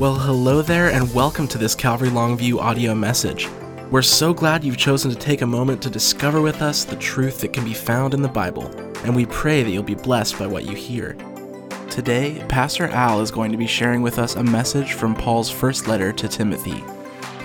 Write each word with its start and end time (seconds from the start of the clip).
Well, 0.00 0.16
hello 0.16 0.60
there, 0.60 0.90
and 0.90 1.14
welcome 1.14 1.46
to 1.46 1.56
this 1.56 1.76
Calvary 1.76 2.08
Longview 2.08 2.58
audio 2.58 2.96
message. 2.96 3.48
We're 3.92 4.02
so 4.02 4.34
glad 4.34 4.64
you've 4.64 4.76
chosen 4.76 5.08
to 5.12 5.16
take 5.16 5.42
a 5.42 5.46
moment 5.46 5.80
to 5.82 5.88
discover 5.88 6.40
with 6.40 6.62
us 6.62 6.82
the 6.82 6.96
truth 6.96 7.40
that 7.40 7.52
can 7.52 7.64
be 7.64 7.74
found 7.74 8.12
in 8.12 8.20
the 8.20 8.26
Bible, 8.26 8.66
and 9.04 9.14
we 9.14 9.24
pray 9.26 9.62
that 9.62 9.70
you'll 9.70 9.84
be 9.84 9.94
blessed 9.94 10.36
by 10.36 10.48
what 10.48 10.64
you 10.64 10.74
hear. 10.74 11.16
Today, 11.90 12.44
Pastor 12.48 12.88
Al 12.88 13.20
is 13.20 13.30
going 13.30 13.52
to 13.52 13.56
be 13.56 13.68
sharing 13.68 14.02
with 14.02 14.18
us 14.18 14.34
a 14.34 14.42
message 14.42 14.94
from 14.94 15.14
Paul's 15.14 15.48
first 15.48 15.86
letter 15.86 16.12
to 16.12 16.26
Timothy. 16.26 16.82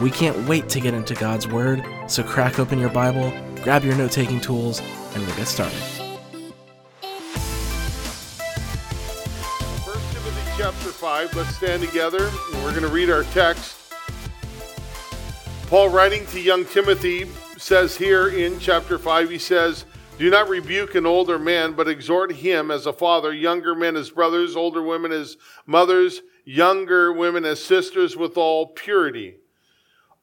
We 0.02 0.10
can't 0.10 0.48
wait 0.48 0.70
to 0.70 0.80
get 0.80 0.96
into 0.96 1.14
God's 1.14 1.48
Word, 1.48 1.86
so 2.08 2.24
crack 2.24 2.58
open 2.58 2.80
your 2.80 2.90
Bible, 2.90 3.32
grab 3.62 3.84
your 3.84 3.96
note 3.96 4.12
taking 4.12 4.42
tools, 4.42 4.82
and 5.14 5.24
we'll 5.24 5.36
get 5.36 5.48
started. 5.48 5.99
5. 11.00 11.34
Let's 11.34 11.56
stand 11.56 11.82
together 11.82 12.26
and 12.28 12.62
we're 12.62 12.72
going 12.72 12.82
to 12.82 12.90
read 12.90 13.10
our 13.10 13.24
text. 13.24 13.94
Paul, 15.68 15.88
writing 15.88 16.26
to 16.28 16.42
young 16.42 16.66
Timothy, 16.66 17.26
says 17.58 17.96
here 17.96 18.28
in 18.28 18.60
chapter 18.60 19.00
5, 19.00 19.30
he 19.30 19.38
says, 19.38 19.86
Do 20.18 20.30
not 20.30 20.50
rebuke 20.50 20.96
an 20.96 21.06
older 21.06 21.40
man, 21.40 21.72
but 21.72 21.88
exhort 21.88 22.34
him 22.34 22.70
as 22.70 22.86
a 22.86 22.92
father, 22.92 23.34
younger 23.34 23.76
men 23.76 23.96
as 23.96 24.10
brothers, 24.10 24.58
older 24.58 24.84
women 24.84 25.14
as 25.14 25.38
mothers, 25.66 26.22
younger 26.44 27.14
women 27.14 27.46
as 27.46 27.64
sisters 27.64 28.18
with 28.18 28.38
all 28.38 28.68
purity. 28.68 29.36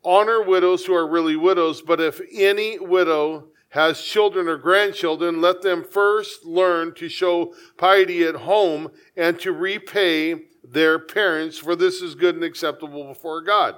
Honor 0.05 0.43
widows 0.43 0.85
who 0.85 0.95
are 0.95 1.09
really 1.09 1.37
widows, 1.37 1.81
but 1.81 2.03
if 2.03 2.21
any 2.35 2.79
widow 2.79 3.49
has 3.71 4.03
children 4.03 4.47
or 4.47 4.59
grandchildren, 4.59 5.41
let 5.41 5.63
them 5.63 5.83
first 5.83 6.45
learn 6.45 6.93
to 6.97 7.09
show 7.09 7.55
piety 7.79 8.25
at 8.25 8.35
home 8.35 8.91
and 9.17 9.41
to 9.41 9.53
repay 9.53 10.35
their 10.73 10.99
parents, 10.99 11.59
for 11.59 11.77
this 11.77 12.03
is 12.03 12.15
good 12.15 12.35
and 12.35 12.45
acceptable 12.45 13.05
before 13.05 13.41
God. 13.41 13.77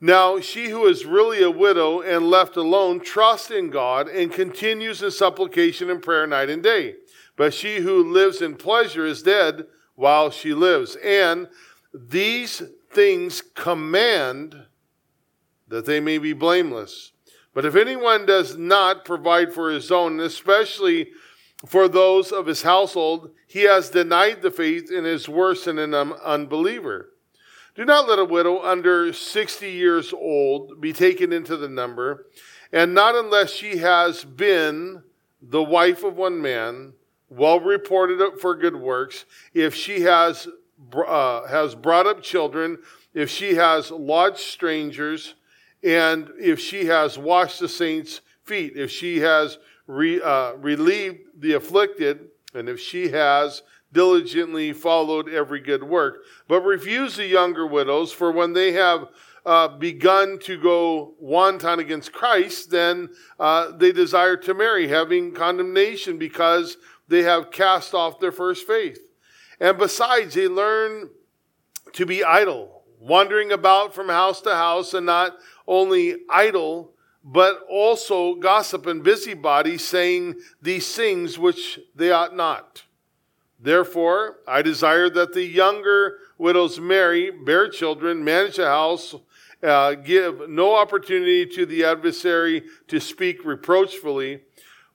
Now, 0.00 0.40
she 0.40 0.68
who 0.70 0.86
is 0.86 1.06
really 1.06 1.42
a 1.42 1.50
widow 1.50 2.00
and 2.00 2.28
left 2.28 2.56
alone 2.56 3.00
trusts 3.00 3.52
in 3.52 3.70
God 3.70 4.08
and 4.08 4.32
continues 4.32 5.00
in 5.00 5.12
supplication 5.12 5.90
and 5.90 6.02
prayer 6.02 6.26
night 6.26 6.50
and 6.50 6.62
day. 6.62 6.96
But 7.36 7.54
she 7.54 7.76
who 7.76 8.12
lives 8.12 8.42
in 8.42 8.56
pleasure 8.56 9.06
is 9.06 9.22
dead 9.22 9.66
while 9.94 10.30
she 10.30 10.54
lives. 10.54 10.96
And 10.96 11.48
these 11.94 12.62
things 12.90 13.42
command 13.54 14.66
that 15.68 15.86
they 15.86 16.00
may 16.00 16.18
be 16.18 16.32
blameless. 16.32 17.12
But 17.54 17.64
if 17.64 17.76
anyone 17.76 18.26
does 18.26 18.56
not 18.56 19.04
provide 19.04 19.52
for 19.52 19.70
his 19.70 19.92
own, 19.92 20.20
especially 20.20 21.10
for 21.66 21.88
those 21.88 22.32
of 22.32 22.46
his 22.46 22.62
household, 22.62 23.30
he 23.46 23.62
has 23.62 23.90
denied 23.90 24.42
the 24.42 24.50
faith 24.50 24.90
and 24.90 25.06
is 25.06 25.28
worse 25.28 25.64
than 25.64 25.78
an 25.78 25.94
unbeliever. 25.94 27.10
Do 27.74 27.84
not 27.84 28.08
let 28.08 28.18
a 28.18 28.24
widow 28.24 28.60
under 28.60 29.12
60 29.12 29.70
years 29.70 30.12
old 30.12 30.80
be 30.80 30.92
taken 30.92 31.32
into 31.32 31.56
the 31.56 31.68
number, 31.68 32.26
and 32.72 32.94
not 32.94 33.14
unless 33.14 33.52
she 33.52 33.78
has 33.78 34.24
been 34.24 35.02
the 35.40 35.62
wife 35.62 36.04
of 36.04 36.16
one 36.16 36.42
man, 36.42 36.92
well 37.30 37.60
reported 37.60 38.38
for 38.40 38.54
good 38.54 38.76
works, 38.76 39.24
if 39.54 39.74
she 39.74 40.02
has, 40.02 40.48
uh, 40.94 41.46
has 41.46 41.74
brought 41.74 42.06
up 42.06 42.22
children, 42.22 42.78
if 43.14 43.30
she 43.30 43.54
has 43.54 43.90
lodged 43.90 44.38
strangers, 44.38 45.34
and 45.82 46.30
if 46.38 46.60
she 46.60 46.86
has 46.86 47.18
washed 47.18 47.60
the 47.60 47.68
saints' 47.68 48.20
feet, 48.44 48.74
if 48.76 48.90
she 48.90 49.20
has 49.20 49.58
re, 49.86 50.20
uh, 50.20 50.54
relieved 50.54 51.20
the 51.38 51.54
afflicted, 51.54 52.28
and 52.54 52.68
if 52.68 52.80
she 52.80 53.08
has 53.10 53.62
diligently 53.92 54.72
followed 54.72 55.28
every 55.28 55.60
good 55.60 55.84
work. 55.84 56.24
But 56.48 56.62
refuse 56.62 57.16
the 57.16 57.26
younger 57.26 57.66
widows, 57.66 58.12
for 58.12 58.32
when 58.32 58.52
they 58.52 58.72
have 58.72 59.08
uh, 59.44 59.68
begun 59.68 60.38
to 60.40 60.60
go 60.60 61.14
wanton 61.18 61.78
against 61.78 62.12
Christ, 62.12 62.70
then 62.70 63.10
uh, 63.38 63.72
they 63.76 63.92
desire 63.92 64.36
to 64.38 64.54
marry, 64.54 64.88
having 64.88 65.32
condemnation 65.32 66.16
because 66.16 66.76
they 67.08 67.22
have 67.24 67.50
cast 67.50 67.92
off 67.94 68.20
their 68.20 68.32
first 68.32 68.66
faith. 68.66 69.00
And 69.60 69.76
besides, 69.78 70.34
they 70.34 70.48
learn 70.48 71.10
to 71.92 72.06
be 72.06 72.24
idle, 72.24 72.84
wandering 72.98 73.52
about 73.52 73.94
from 73.94 74.08
house 74.08 74.40
to 74.42 74.54
house 74.54 74.94
and 74.94 75.06
not 75.06 75.36
only 75.66 76.16
idle, 76.30 76.91
but 77.24 77.60
also 77.68 78.34
gossip 78.34 78.86
and 78.86 79.02
busybody, 79.02 79.78
saying 79.78 80.34
these 80.60 80.94
things 80.94 81.38
which 81.38 81.78
they 81.94 82.10
ought 82.10 82.34
not. 82.34 82.84
Therefore, 83.60 84.38
I 84.48 84.62
desire 84.62 85.08
that 85.10 85.34
the 85.34 85.44
younger 85.44 86.18
widows 86.36 86.80
marry, 86.80 87.30
bear 87.30 87.68
children, 87.68 88.24
manage 88.24 88.58
a 88.58 88.66
house, 88.66 89.14
uh, 89.62 89.94
give 89.94 90.48
no 90.48 90.74
opportunity 90.74 91.46
to 91.46 91.64
the 91.64 91.84
adversary 91.84 92.64
to 92.88 92.98
speak 92.98 93.44
reproachfully, 93.44 94.40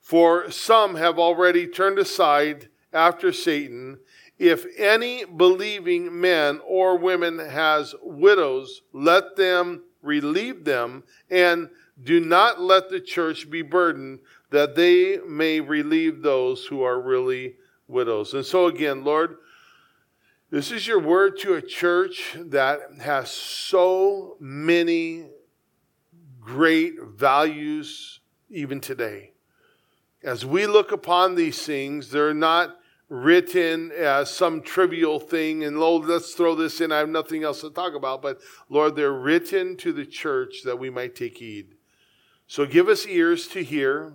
for 0.02 0.50
some 0.50 0.96
have 0.96 1.18
already 1.18 1.66
turned 1.66 1.98
aside 1.98 2.68
after 2.92 3.32
Satan. 3.32 3.98
If 4.38 4.66
any 4.76 5.24
believing 5.24 6.20
man 6.20 6.60
or 6.66 6.98
women 6.98 7.38
has 7.38 7.94
widows, 8.02 8.82
let 8.92 9.36
them 9.36 9.84
relieve 10.02 10.64
them, 10.64 11.04
and 11.30 11.70
do 12.02 12.20
not 12.20 12.60
let 12.60 12.90
the 12.90 13.00
church 13.00 13.50
be 13.50 13.62
burdened, 13.62 14.20
that 14.50 14.74
they 14.74 15.18
may 15.26 15.60
relieve 15.60 16.22
those 16.22 16.64
who 16.66 16.82
are 16.82 17.00
really 17.00 17.56
widows. 17.86 18.34
And 18.34 18.44
so, 18.44 18.66
again, 18.66 19.04
Lord, 19.04 19.36
this 20.50 20.72
is 20.72 20.86
your 20.86 21.00
word 21.00 21.38
to 21.40 21.54
a 21.54 21.62
church 21.62 22.36
that 22.36 22.80
has 23.00 23.30
so 23.30 24.36
many 24.40 25.26
great 26.40 26.94
values 27.02 28.20
even 28.48 28.80
today. 28.80 29.32
As 30.22 30.46
we 30.46 30.66
look 30.66 30.90
upon 30.90 31.34
these 31.34 31.62
things, 31.62 32.10
they're 32.10 32.32
not 32.32 32.76
written 33.10 33.90
as 33.92 34.30
some 34.30 34.60
trivial 34.60 35.18
thing 35.18 35.64
and 35.64 35.78
Lord, 35.78 36.06
let's 36.06 36.34
throw 36.34 36.54
this 36.54 36.80
in. 36.80 36.92
I 36.92 36.98
have 36.98 37.08
nothing 37.08 37.42
else 37.42 37.62
to 37.62 37.70
talk 37.70 37.94
about, 37.94 38.20
but 38.20 38.40
Lord, 38.68 38.96
they're 38.96 39.12
written 39.12 39.76
to 39.78 39.92
the 39.92 40.04
church 40.04 40.62
that 40.64 40.78
we 40.78 40.90
might 40.90 41.14
take 41.14 41.38
heed. 41.38 41.74
So 42.50 42.64
give 42.64 42.88
us 42.88 43.06
ears 43.06 43.46
to 43.48 43.62
hear, 43.62 44.14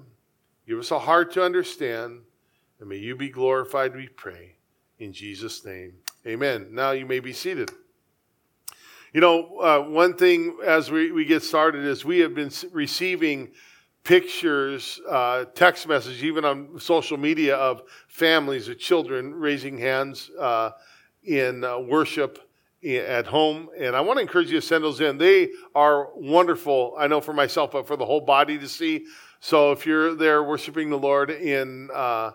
give 0.67 0.79
us 0.79 0.89
a 0.89 0.97
heart 0.97 1.31
to 1.33 1.43
understand, 1.43 2.21
and 2.79 2.89
may 2.89 2.97
you 2.97 3.15
be 3.15 3.29
glorified, 3.29 3.95
we 3.95 4.07
pray. 4.07 4.55
In 4.97 5.13
Jesus' 5.13 5.63
name, 5.63 5.93
amen. 6.25 6.69
Now 6.71 6.91
you 6.91 7.05
may 7.05 7.19
be 7.19 7.31
seated. 7.31 7.69
You 9.13 9.21
know, 9.21 9.59
uh, 9.59 9.79
one 9.81 10.17
thing 10.17 10.57
as 10.65 10.89
we, 10.89 11.11
we 11.11 11.25
get 11.25 11.43
started 11.43 11.85
is 11.85 12.03
we 12.03 12.19
have 12.19 12.33
been 12.33 12.49
receiving 12.71 13.51
pictures, 14.03 14.99
uh, 15.07 15.45
text 15.53 15.87
messages, 15.87 16.23
even 16.23 16.43
on 16.43 16.79
social 16.79 17.17
media 17.17 17.55
of 17.55 17.83
families 18.07 18.67
of 18.67 18.79
children 18.79 19.35
raising 19.35 19.77
hands 19.77 20.31
uh, 20.39 20.71
in 21.23 21.63
uh, 21.63 21.77
worship 21.77 22.42
at 22.83 23.25
home. 23.25 23.69
And 23.77 23.95
I 23.95 24.01
want 24.01 24.17
to 24.17 24.21
encourage 24.21 24.51
you 24.51 24.59
to 24.59 24.65
send 24.65 24.83
those 24.83 25.01
in. 25.01 25.17
They 25.17 25.49
are 25.73 26.09
wonderful, 26.15 26.95
I 26.97 27.07
know 27.07 27.21
for 27.21 27.33
myself, 27.33 27.71
but 27.71 27.87
for 27.87 27.95
the 27.95 28.05
whole 28.05 28.21
body 28.21 28.57
to 28.59 28.67
see. 28.67 29.05
So 29.39 29.71
if 29.71 29.85
you're 29.85 30.15
there 30.15 30.43
worshiping 30.43 30.89
the 30.89 30.97
Lord 30.97 31.29
in, 31.29 31.89
uh, 31.93 32.31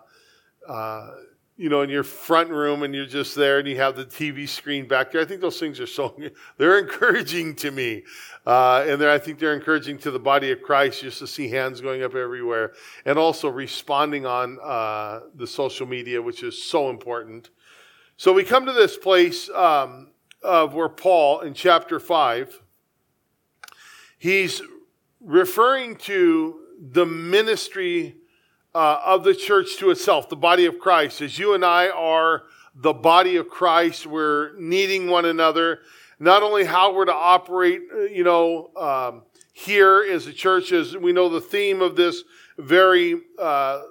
uh, 0.69 1.11
you 1.57 1.69
know, 1.69 1.83
in 1.83 1.91
your 1.91 2.05
front 2.05 2.51
room 2.51 2.85
and 2.85 2.95
you're 2.95 3.05
just 3.05 3.35
there 3.35 3.59
and 3.59 3.67
you 3.67 3.77
have 3.77 3.97
the 3.97 4.05
TV 4.05 4.49
screen 4.49 4.87
back 4.87 5.11
there. 5.11 5.21
I 5.21 5.25
think 5.25 5.41
those 5.41 5.59
things 5.59 5.81
are 5.81 5.87
so, 5.87 6.17
they're 6.57 6.79
encouraging 6.79 7.57
to 7.57 7.71
me. 7.71 8.05
Uh, 8.47 8.85
and 8.87 9.03
I 9.03 9.19
think 9.19 9.39
they're 9.39 9.55
encouraging 9.55 9.99
to 9.99 10.11
the 10.11 10.21
body 10.21 10.53
of 10.53 10.63
Christ 10.63 11.01
just 11.01 11.19
to 11.19 11.27
see 11.27 11.49
hands 11.49 11.81
going 11.81 12.03
up 12.03 12.15
everywhere 12.15 12.73
and 13.05 13.19
also 13.19 13.49
responding 13.49 14.25
on 14.25 14.59
uh, 14.63 15.21
the 15.35 15.47
social 15.47 15.87
media, 15.87 16.23
which 16.23 16.43
is 16.43 16.63
so 16.63 16.91
important. 16.91 17.51
So 18.17 18.33
we 18.33 18.45
come 18.45 18.67
to 18.67 18.73
this 18.73 18.97
place 18.97 19.51
um, 19.51 20.11
of 20.43 20.75
where 20.75 20.89
Paul 20.89 21.41
in 21.41 21.55
chapter 21.55 21.99
5, 21.99 22.61
he's 24.19 24.63
referring 25.21 25.97
to 25.97 26.61
the 26.81 27.07
ministry 27.07 28.17
uh, 28.75 29.01
of 29.05 29.25
the 29.25 29.35
church 29.35 29.77
to 29.79 29.91
itself, 29.91 30.29
the 30.29 30.37
body 30.37 30.67
of 30.67 30.79
Christ. 30.79 31.21
As 31.21 31.39
you 31.39 31.55
and 31.55 31.65
I 31.65 31.89
are 31.89 32.45
the 32.75 32.93
body 32.93 33.37
of 33.37 33.49
Christ, 33.49 34.07
we're 34.07 34.53
needing 34.59 35.09
one 35.09 35.25
another. 35.25 35.81
Not 36.21 36.43
only 36.43 36.65
how 36.65 36.95
we're 36.95 37.07
to 37.07 37.15
operate, 37.15 37.81
uh, 37.93 38.03
you 38.03 38.25
know, 38.25 38.71
um, 38.77 39.23
here 39.53 40.07
as 40.09 40.27
a 40.27 40.33
church, 40.33 40.71
as 40.71 40.97
we 40.97 41.13
know 41.13 41.29
the 41.29 41.41
theme 41.41 41.83
of 41.83 41.97
this 41.97 42.23
very 42.57 43.21
uh, 43.39 43.83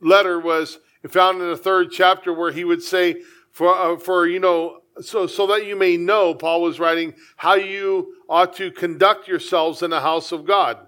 letter 0.00 0.38
was 0.38 0.78
found 1.08 1.40
in 1.40 1.48
the 1.48 1.56
third 1.56 1.90
chapter 1.90 2.32
where 2.32 2.52
he 2.52 2.64
would 2.64 2.82
say, 2.82 3.22
for, 3.50 3.74
uh, 3.74 3.96
for, 3.96 4.26
you 4.26 4.38
know, 4.38 4.81
so, 5.00 5.26
so 5.26 5.46
that 5.48 5.66
you 5.66 5.76
may 5.76 5.96
know, 5.96 6.34
Paul 6.34 6.62
was 6.62 6.78
writing, 6.78 7.14
how 7.36 7.54
you 7.54 8.16
ought 8.28 8.54
to 8.56 8.70
conduct 8.70 9.28
yourselves 9.28 9.82
in 9.82 9.90
the 9.90 10.00
house 10.00 10.32
of 10.32 10.44
God. 10.44 10.78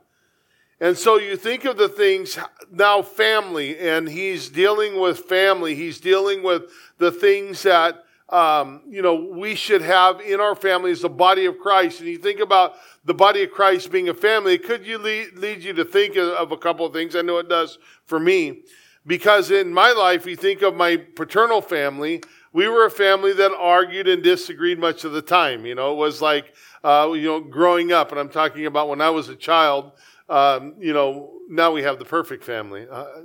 And 0.80 0.98
so 0.98 1.18
you 1.18 1.36
think 1.36 1.64
of 1.64 1.76
the 1.76 1.88
things 1.88 2.38
now, 2.70 3.00
family, 3.00 3.78
and 3.78 4.08
he's 4.08 4.48
dealing 4.48 5.00
with 5.00 5.20
family. 5.20 5.74
He's 5.74 6.00
dealing 6.00 6.42
with 6.42 6.64
the 6.98 7.10
things 7.10 7.62
that 7.62 8.04
um, 8.28 8.82
you 8.88 9.02
know, 9.02 9.14
we 9.14 9.54
should 9.54 9.82
have 9.82 10.20
in 10.20 10.40
our 10.40 10.56
families 10.56 11.02
the 11.02 11.08
body 11.08 11.44
of 11.46 11.58
Christ. 11.58 12.00
And 12.00 12.08
you 12.08 12.18
think 12.18 12.40
about 12.40 12.74
the 13.04 13.14
body 13.14 13.42
of 13.44 13.50
Christ 13.50 13.92
being 13.92 14.08
a 14.08 14.14
family, 14.14 14.58
could 14.58 14.86
you 14.86 14.98
lead, 14.98 15.34
lead 15.34 15.62
you 15.62 15.72
to 15.74 15.84
think 15.84 16.16
of 16.16 16.50
a 16.50 16.56
couple 16.56 16.86
of 16.86 16.92
things? 16.92 17.14
I 17.14 17.22
know 17.22 17.38
it 17.38 17.48
does 17.48 17.78
for 18.06 18.18
me. 18.18 18.62
Because 19.06 19.50
in 19.50 19.72
my 19.72 19.92
life, 19.92 20.24
you 20.24 20.34
think 20.34 20.62
of 20.62 20.74
my 20.74 20.96
paternal 20.96 21.60
family, 21.60 22.22
we 22.54 22.68
were 22.68 22.86
a 22.86 22.90
family 22.90 23.32
that 23.32 23.52
argued 23.52 24.06
and 24.06 24.22
disagreed 24.22 24.78
much 24.78 25.04
of 25.04 25.12
the 25.12 25.20
time. 25.20 25.66
You 25.66 25.74
know, 25.74 25.92
it 25.92 25.96
was 25.96 26.22
like, 26.22 26.54
uh, 26.84 27.10
you 27.12 27.24
know, 27.24 27.40
growing 27.40 27.92
up, 27.92 28.12
and 28.12 28.20
I'm 28.20 28.28
talking 28.28 28.64
about 28.64 28.88
when 28.88 29.00
I 29.00 29.10
was 29.10 29.28
a 29.28 29.34
child, 29.34 29.90
um, 30.28 30.76
you 30.78 30.92
know, 30.92 31.32
now 31.48 31.72
we 31.72 31.82
have 31.82 31.98
the 31.98 32.04
perfect 32.04 32.44
family. 32.44 32.86
Uh, 32.88 33.22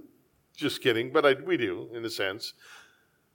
just 0.55 0.81
kidding, 0.81 1.13
but 1.13 1.25
I, 1.25 1.33
we 1.33 1.57
do 1.57 1.89
in 1.93 2.03
a 2.03 2.09
sense. 2.09 2.53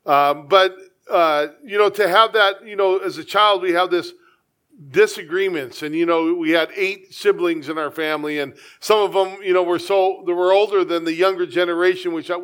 Um, 0.05 0.49
but 0.49 0.77
uh, 1.09 1.47
you 1.65 1.79
know, 1.79 1.89
to 1.91 2.09
have 2.09 2.33
that, 2.33 2.67
you 2.67 2.77
know, 2.77 2.99
as 2.99 3.17
a 3.17 3.25
child, 3.25 3.63
we 3.63 3.73
have 3.73 3.91
this 3.91 4.13
disagreements 4.91 5.85
and 5.85 5.95
you 5.95 6.05
know 6.05 6.35
we 6.35 6.51
had 6.51 6.69
eight 6.75 7.15
siblings 7.15 7.69
in 7.69 7.79
our 7.79 7.93
family 7.93 8.41
and 8.41 8.55
some 8.81 8.99
of 8.99 9.13
them 9.13 9.41
you 9.41 9.53
know 9.53 9.63
were 9.63 9.79
so 9.79 10.25
they 10.27 10.33
were 10.33 10.53
older 10.53 10.85
than 10.85 11.05
the 11.05 11.15
younger 11.15 11.47
generation 11.47 12.13
which 12.13 12.29
I, 12.29 12.35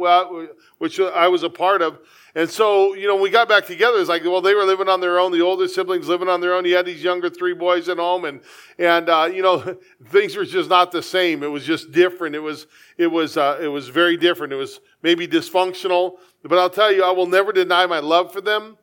which 0.79 1.00
I 1.00 1.26
was 1.26 1.43
a 1.43 1.50
part 1.50 1.82
of 1.82 1.99
and 2.35 2.49
so 2.49 2.94
you 2.94 3.06
know 3.06 3.17
we 3.17 3.31
got 3.31 3.49
back 3.49 3.67
together 3.67 3.99
it's 3.99 4.09
like 4.09 4.23
well 4.25 4.41
they 4.41 4.55
were 4.55 4.65
living 4.65 4.88
on 4.88 5.00
their 5.00 5.19
own 5.19 5.32
the 5.32 5.41
older 5.41 5.67
siblings 5.69 6.09
living 6.09 6.29
on 6.29 6.41
their 6.41 6.55
own 6.55 6.65
he 6.65 6.73
had 6.73 6.87
these 6.87 7.03
younger 7.03 7.29
three 7.29 7.55
boys 7.55 7.88
at 7.88 7.99
home 7.99 8.25
and 8.25 8.41
and 8.79 9.09
uh, 9.09 9.29
you 9.32 9.43
know 9.43 9.77
things 10.06 10.37
were 10.37 10.44
just 10.44 10.69
not 10.69 10.93
the 10.93 11.03
same 11.03 11.43
it 11.43 11.49
was 11.49 11.65
just 11.65 11.93
different 11.93 12.35
it 12.35 12.41
was 12.41 12.67
it 12.99 13.09
was 13.09 13.37
uh, 13.37 13.59
it 13.61 13.69
was 13.69 13.88
very 13.88 14.17
different 14.17 14.53
it 14.53 14.56
was 14.56 14.81
maybe 15.03 15.27
dysfunctional 15.27 16.17
but 16.43 16.59
I'll 16.59 16.71
tell 16.71 16.93
you, 16.93 17.05
I 17.05 17.11
will 17.11 17.27
never 17.27 17.53
deny 17.53 17.87
my 17.87 17.99
love 17.99 18.32
for 18.32 18.41
them. 18.41 18.79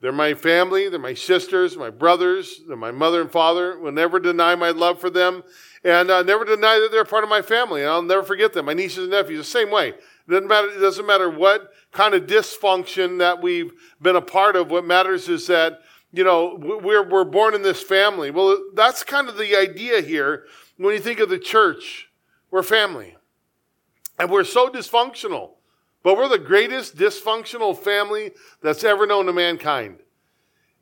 They're 0.00 0.12
my 0.12 0.34
family, 0.34 0.88
they're 0.88 0.98
my 0.98 1.14
sisters, 1.14 1.76
my 1.76 1.88
brothers, 1.90 2.60
they're 2.68 2.76
my 2.76 2.90
mother 2.90 3.22
and 3.22 3.30
father. 3.30 3.78
Will 3.78 3.92
never 3.92 4.20
deny 4.20 4.54
my 4.54 4.70
love 4.70 5.00
for 5.00 5.08
them, 5.08 5.42
and 5.82 6.10
uh, 6.10 6.22
never 6.22 6.44
deny 6.44 6.78
that 6.78 6.90
they're 6.92 7.04
part 7.04 7.24
of 7.24 7.30
my 7.30 7.40
family. 7.40 7.80
And 7.80 7.90
I'll 7.90 8.02
never 8.02 8.22
forget 8.22 8.52
them. 8.52 8.66
My 8.66 8.74
nieces 8.74 9.04
and 9.04 9.10
nephews, 9.10 9.38
the 9.38 9.44
same 9.44 9.70
way. 9.70 9.94
Doesn't 10.28 10.48
matter. 10.48 10.68
It 10.68 10.80
doesn't 10.80 11.06
matter 11.06 11.28
what 11.30 11.72
kind 11.92 12.14
of 12.14 12.26
dysfunction 12.26 13.18
that 13.18 13.42
we've 13.42 13.72
been 14.00 14.16
a 14.16 14.22
part 14.22 14.56
of. 14.56 14.70
What 14.70 14.84
matters 14.84 15.28
is 15.28 15.46
that 15.48 15.80
you 16.12 16.24
know 16.24 16.56
we're 16.58 17.06
we're 17.06 17.24
born 17.24 17.54
in 17.54 17.62
this 17.62 17.82
family. 17.82 18.30
Well, 18.30 18.58
that's 18.74 19.04
kind 19.04 19.28
of 19.28 19.36
the 19.36 19.56
idea 19.56 20.00
here. 20.00 20.46
When 20.76 20.94
you 20.94 21.00
think 21.00 21.20
of 21.20 21.28
the 21.28 21.38
church, 21.38 22.08
we're 22.50 22.62
family, 22.62 23.16
and 24.18 24.30
we're 24.30 24.44
so 24.44 24.68
dysfunctional. 24.68 25.52
But 26.02 26.18
we're 26.18 26.28
the 26.28 26.38
greatest 26.38 26.96
dysfunctional 26.96 27.76
family 27.76 28.32
that's 28.62 28.84
ever 28.84 29.06
known 29.06 29.24
to 29.26 29.32
mankind. 29.32 30.00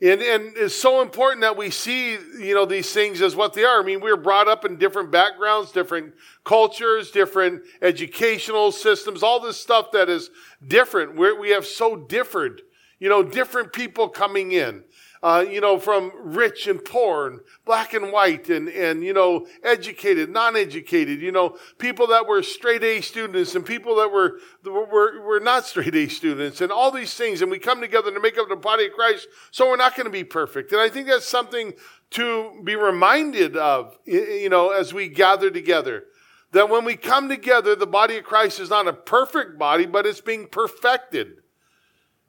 And, 0.02 0.20
and 0.20 0.52
it's 0.56 0.75
so 0.75 1.00
important 1.00 1.43
that 1.43 1.56
we 1.56 1.70
see, 1.70 2.14
you 2.40 2.54
know, 2.56 2.66
these 2.66 2.93
things 2.93 3.22
as 3.22 3.37
what 3.37 3.54
they 3.54 3.62
are. 3.62 3.81
I 3.81 3.84
mean, 3.84 4.00
we 4.00 4.10
are 4.10 4.16
brought 4.16 4.49
up 4.49 4.64
in 4.64 4.76
different 4.76 5.12
backgrounds, 5.12 5.70
different 5.70 6.14
cultures, 6.43 7.12
different 7.12 7.62
educational 7.81 8.72
systems, 8.72 9.22
all 9.22 9.38
this 9.38 9.60
stuff 9.60 9.93
that 9.93 10.08
is 10.08 10.31
different. 10.66 11.14
We're, 11.14 11.38
we 11.38 11.50
have 11.50 11.64
so 11.64 11.94
different, 11.94 12.62
you 12.99 13.08
know, 13.08 13.22
different 13.22 13.72
people 13.72 14.08
coming 14.08 14.50
in 14.50 14.82
uh, 15.22 15.44
you 15.48 15.60
know, 15.60 15.78
from 15.78 16.10
rich 16.16 16.66
and 16.66 16.84
poor 16.84 17.28
and 17.28 17.40
black 17.64 17.94
and 17.94 18.10
white 18.10 18.48
and, 18.48 18.69
and, 18.69 19.04
you 19.04 19.12
know, 19.12 19.46
educated, 19.62 20.28
non-educated, 20.28 21.20
you 21.20 21.30
know, 21.30 21.56
people 21.78 22.08
that 22.08 22.26
were 22.26 22.42
straight 22.42 22.82
A 22.82 23.00
students 23.00 23.54
and 23.54 23.64
people 23.64 23.94
that 23.96 24.10
were, 24.10 24.38
were, 24.64 25.20
were 25.22 25.38
not 25.38 25.64
straight 25.64 25.94
A 25.94 26.08
students 26.08 26.60
and 26.60 26.72
all 26.72 26.90
these 26.90 27.14
things. 27.14 27.40
And 27.40 27.52
we 27.52 27.60
come 27.60 27.80
together 27.80 28.10
to 28.12 28.20
make 28.20 28.36
up 28.36 28.48
the 28.48 28.56
body 28.56 28.86
of 28.86 28.92
Christ. 28.94 29.28
So 29.52 29.69
we're 29.69 29.76
not 29.76 29.94
going 29.94 30.06
to 30.06 30.10
be 30.10 30.24
perfect. 30.24 30.72
And 30.72 30.80
I 30.80 30.88
think 30.88 31.06
that's 31.06 31.28
something 31.28 31.75
to 32.10 32.60
be 32.64 32.75
reminded 32.75 33.56
of, 33.56 33.96
you 34.04 34.48
know, 34.48 34.70
as 34.70 34.92
we 34.92 35.08
gather 35.08 35.50
together. 35.50 36.04
That 36.50 36.68
when 36.68 36.84
we 36.84 36.96
come 36.96 37.28
together, 37.28 37.76
the 37.76 37.86
body 37.86 38.18
of 38.18 38.25
Christ 38.25 38.60
is 38.60 38.68
not 38.68 38.88
a 38.88 38.92
perfect 38.92 39.58
body, 39.58 39.86
but 39.86 40.04
it's 40.04 40.20
being 40.20 40.48
perfected. 40.48 41.41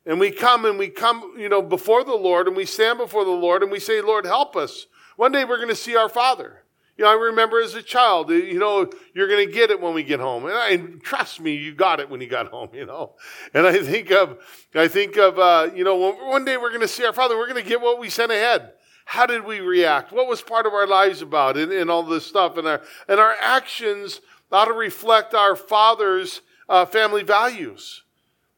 And 0.06 0.20
we 0.20 0.32
come 0.32 0.66
and 0.66 0.78
we 0.78 0.90
come, 0.90 1.36
you 1.38 1.48
know, 1.48 1.62
before 1.62 2.04
the 2.04 2.16
Lord 2.16 2.48
and 2.48 2.58
we 2.58 2.66
stand 2.66 2.98
before 2.98 3.24
the 3.24 3.32
Lord 3.32 3.64
and 3.64 3.72
we 3.72 3.80
say, 3.80 4.02
Lord, 4.02 4.26
help 4.26 4.56
us. 4.56 4.88
One 5.16 5.32
day 5.32 5.46
we're 5.46 5.58
going 5.58 5.70
to 5.70 5.76
see 5.76 5.96
our 5.96 6.10
Father. 6.10 6.64
You 6.98 7.06
know, 7.06 7.12
I 7.12 7.16
remember 7.16 7.60
as 7.60 7.74
a 7.74 7.82
child, 7.82 8.30
you 8.30 8.60
know, 8.60 8.88
you're 9.16 9.28
going 9.28 9.48
to 9.48 9.52
get 9.52 9.72
it 9.72 9.82
when 9.82 9.96
we 9.96 10.04
get 10.04 10.20
home. 10.20 10.46
And, 10.46 10.54
I, 10.54 10.70
and 10.72 11.02
trust 11.02 11.40
me, 11.40 11.56
you 11.56 11.74
got 11.74 12.00
it 12.00 12.10
when 12.10 12.22
you 12.22 12.28
got 12.28 12.48
home, 12.52 12.70
you 12.74 12.86
know. 12.86 13.14
And 13.54 13.66
I 13.66 13.82
think 13.82 14.12
of, 14.12 14.38
I 14.76 14.88
think 14.88 15.18
of, 15.18 15.40
uh, 15.40 15.72
you 15.74 15.84
know, 15.84 15.96
one 15.96 16.46
day 16.46 16.58
we're 16.58 16.70
going 16.70 16.82
to 16.82 16.88
see 16.88 17.06
our 17.06 17.14
Father. 17.14 17.38
We're 17.38 17.48
going 17.48 17.64
to 17.64 17.68
get 17.68 17.82
what 17.82 18.00
we 18.00 18.10
sent 18.10 18.32
ahead. 18.32 18.74
How 19.06 19.26
did 19.26 19.44
we 19.44 19.60
react? 19.60 20.12
What 20.12 20.28
was 20.28 20.42
part 20.42 20.66
of 20.66 20.74
our 20.74 20.88
lives 20.88 21.22
about 21.22 21.58
and, 21.58 21.72
and 21.72 21.90
all 21.90 22.04
this 22.04 22.26
stuff? 22.26 22.58
And 22.58 22.68
our, 22.68 22.82
and 23.08 23.20
our 23.20 23.36
actions 23.40 24.22
ought 24.52 24.66
to 24.66 24.74
reflect 24.74 25.34
our 25.34 25.56
Father's 25.56 26.42
uh, 26.70 26.86
family 26.86 27.24
values. 27.24 28.03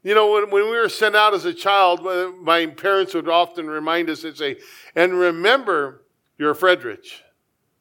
You 0.06 0.14
know, 0.14 0.32
when, 0.32 0.52
when 0.52 0.66
we 0.66 0.78
were 0.78 0.88
sent 0.88 1.16
out 1.16 1.34
as 1.34 1.46
a 1.46 1.54
child, 1.54 2.04
my 2.40 2.68
parents 2.68 3.16
would 3.16 3.28
often 3.28 3.66
remind 3.66 4.08
us 4.12 4.24
and 4.24 4.38
say, 4.38 4.58
and 4.96 5.16
remember, 5.16 6.04
you're 6.38 6.54
a. 6.54 7.24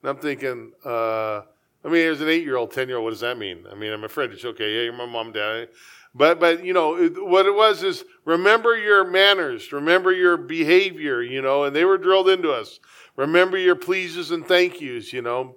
And 0.00 0.08
I'm 0.08 0.16
thinking, 0.16 0.72
uh, 0.86 1.42
I 1.84 1.88
mean, 1.88 2.06
as 2.06 2.22
an 2.22 2.28
eight 2.28 2.42
year 2.42 2.56
old, 2.56 2.72
10 2.72 2.88
year 2.88 2.96
old, 2.96 3.04
what 3.04 3.10
does 3.10 3.20
that 3.20 3.36
mean? 3.36 3.66
I 3.70 3.74
mean, 3.74 3.92
I'm 3.92 4.04
a 4.04 4.08
Fredrich. 4.08 4.42
Okay, 4.42 4.74
yeah, 4.74 4.82
you're 4.84 4.94
my 4.94 5.04
mom, 5.04 5.32
dad. 5.32 5.68
But, 6.14 6.40
but, 6.40 6.64
you 6.64 6.72
know, 6.72 6.96
what 6.96 7.44
it 7.44 7.54
was 7.54 7.82
is 7.82 8.04
remember 8.24 8.74
your 8.74 9.04
manners, 9.04 9.70
remember 9.70 10.10
your 10.10 10.38
behavior, 10.38 11.20
you 11.20 11.42
know, 11.42 11.64
and 11.64 11.76
they 11.76 11.84
were 11.84 11.98
drilled 11.98 12.30
into 12.30 12.50
us. 12.50 12.80
Remember 13.16 13.58
your 13.58 13.76
pleases 13.76 14.30
and 14.30 14.46
thank 14.46 14.80
yous, 14.80 15.12
you 15.12 15.20
know. 15.20 15.56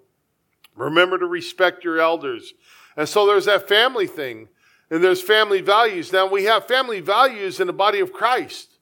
Remember 0.76 1.18
to 1.18 1.28
respect 1.28 1.86
your 1.86 2.02
elders. 2.02 2.54
And 2.98 3.08
so 3.08 3.26
there's 3.26 3.46
that 3.46 3.70
family 3.70 4.06
thing. 4.06 4.50
And 4.90 5.04
there's 5.04 5.22
family 5.22 5.62
values. 5.62 6.14
Now 6.14 6.28
we 6.28 6.46
have 6.46 6.68
family 6.68 7.02
values 7.02 7.60
in 7.60 7.68
the 7.68 7.74
body 7.74 8.00
of 8.00 8.14
Christ. 8.14 8.78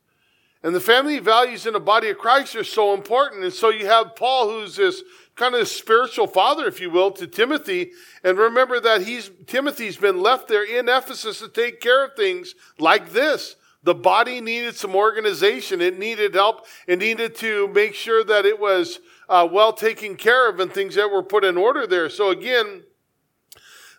And 0.62 0.74
the 0.74 0.80
family 0.80 1.20
values 1.20 1.66
in 1.66 1.74
the 1.74 1.80
body 1.80 2.10
of 2.10 2.18
Christ 2.18 2.56
are 2.56 2.64
so 2.64 2.94
important. 2.94 3.44
And 3.44 3.54
so 3.54 3.70
you 3.70 3.86
have 3.86 4.16
Paul, 4.16 4.50
who's 4.50 4.76
this 4.76 5.04
kind 5.36 5.54
of 5.54 5.68
spiritual 5.68 6.28
father, 6.28 6.66
if 6.66 6.80
you 6.80 6.90
will, 6.90 7.12
to 7.12 7.28
Timothy. 7.28 7.92
And 8.24 8.38
remember 8.38 8.80
that 8.80 9.02
he's, 9.02 9.30
Timothy's 9.48 9.98
been 9.98 10.22
left 10.22 10.48
there 10.48 10.64
in 10.64 10.90
Ephesus 10.90 11.40
to 11.40 11.50
take 11.50 11.82
care 11.82 12.06
of 12.06 12.16
things 12.16 12.56
like 12.80 13.12
this. 13.12 13.56
The 13.84 13.94
body 13.94 14.42
needed 14.42 14.76
some 14.76 14.96
organization. 14.96 15.82
It 15.82 16.00
needed 16.00 16.34
help. 16.34 16.66
It 16.88 16.98
needed 16.98 17.36
to 17.36 17.68
make 17.68 17.94
sure 17.94 18.24
that 18.24 18.46
it 18.46 18.60
was 18.60 19.00
uh, 19.30 19.48
well 19.52 19.74
taken 19.74 20.16
care 20.16 20.50
of 20.50 20.60
and 20.60 20.72
things 20.74 20.96
that 20.96 21.12
were 21.12 21.22
put 21.22 21.44
in 21.44 21.58
order 21.58 21.86
there. 21.86 22.10
So 22.10 22.32
again, 22.32 22.84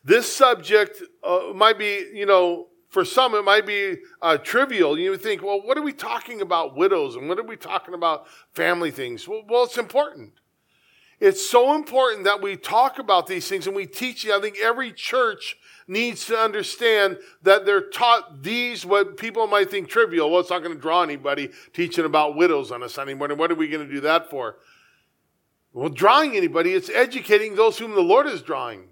this 0.07 0.33
subject 0.33 1.03
uh, 1.25 1.53
might 1.53 1.79
be, 1.79 2.09
you 2.15 2.27
know, 2.27 2.69
for 2.89 3.05
some 3.05 3.35
it 3.35 3.45
might 3.45 3.67
be 3.67 3.97
uh, 4.23 4.39
trivial. 4.39 4.97
You 4.97 5.17
think, 5.17 5.43
well, 5.43 5.61
what 5.61 5.77
are 5.77 5.83
we 5.83 5.93
talking 5.93 6.41
about 6.41 6.77
widows 6.77 7.17
and 7.17 7.29
what 7.29 7.41
are 7.41 7.45
we 7.45 7.57
talking 7.57 7.93
about 7.93 8.29
family 8.55 8.93
things? 8.93 9.27
Well, 9.27 9.43
well, 9.49 9.65
it's 9.65 9.79
important. 9.79 10.33
It's 11.19 11.45
so 11.45 11.75
important 11.75 12.23
that 12.25 12.41
we 12.41 12.57
talk 12.57 13.01
about 13.01 13.27
these 13.27 13.49
things 13.49 13.67
and 13.67 13.75
we 13.75 13.87
teach. 13.87 14.25
I 14.29 14.41
think 14.41 14.59
every 14.63 14.93
church 14.93 15.57
needs 15.89 16.27
to 16.27 16.39
understand 16.39 17.19
that 17.43 17.67
they're 17.67 17.89
taught 17.89 18.45
these, 18.45 18.87
what 18.87 19.17
people 19.17 19.49
might 19.49 19.73
think 19.73 19.89
trivial. 19.89 20.31
Well, 20.31 20.41
it's 20.41 20.51
not 20.51 20.63
going 20.63 20.75
to 20.75 20.81
draw 20.81 21.03
anybody 21.03 21.51
teaching 21.73 22.05
about 22.05 22.37
widows 22.37 22.71
on 22.71 22.85
a 22.85 22.89
Sunday 22.89 23.15
morning. 23.15 23.39
What 23.39 23.51
are 23.51 23.57
we 23.57 23.67
going 23.69 23.87
to 23.87 23.93
do 23.93 24.03
that 24.03 24.31
for? 24.31 24.59
Well, 25.73 25.89
drawing 25.89 26.37
anybody, 26.37 26.75
it's 26.75 26.91
educating 26.91 27.57
those 27.57 27.79
whom 27.79 27.95
the 27.95 28.03
Lord 28.03 28.27
is 28.27 28.41
drawing. 28.41 28.91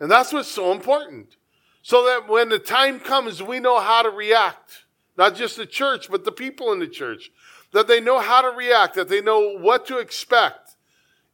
And 0.00 0.10
that's 0.10 0.32
what's 0.32 0.50
so 0.50 0.72
important. 0.72 1.36
So 1.82 2.04
that 2.06 2.28
when 2.28 2.48
the 2.48 2.58
time 2.58 3.00
comes, 3.00 3.42
we 3.42 3.60
know 3.60 3.80
how 3.80 4.02
to 4.02 4.10
react. 4.10 4.84
Not 5.16 5.34
just 5.34 5.56
the 5.56 5.66
church, 5.66 6.10
but 6.10 6.24
the 6.24 6.32
people 6.32 6.72
in 6.72 6.78
the 6.78 6.88
church. 6.88 7.30
That 7.72 7.88
they 7.88 8.00
know 8.00 8.18
how 8.18 8.42
to 8.42 8.56
react, 8.56 8.94
that 8.94 9.08
they 9.08 9.20
know 9.20 9.56
what 9.58 9.86
to 9.86 9.98
expect 9.98 10.76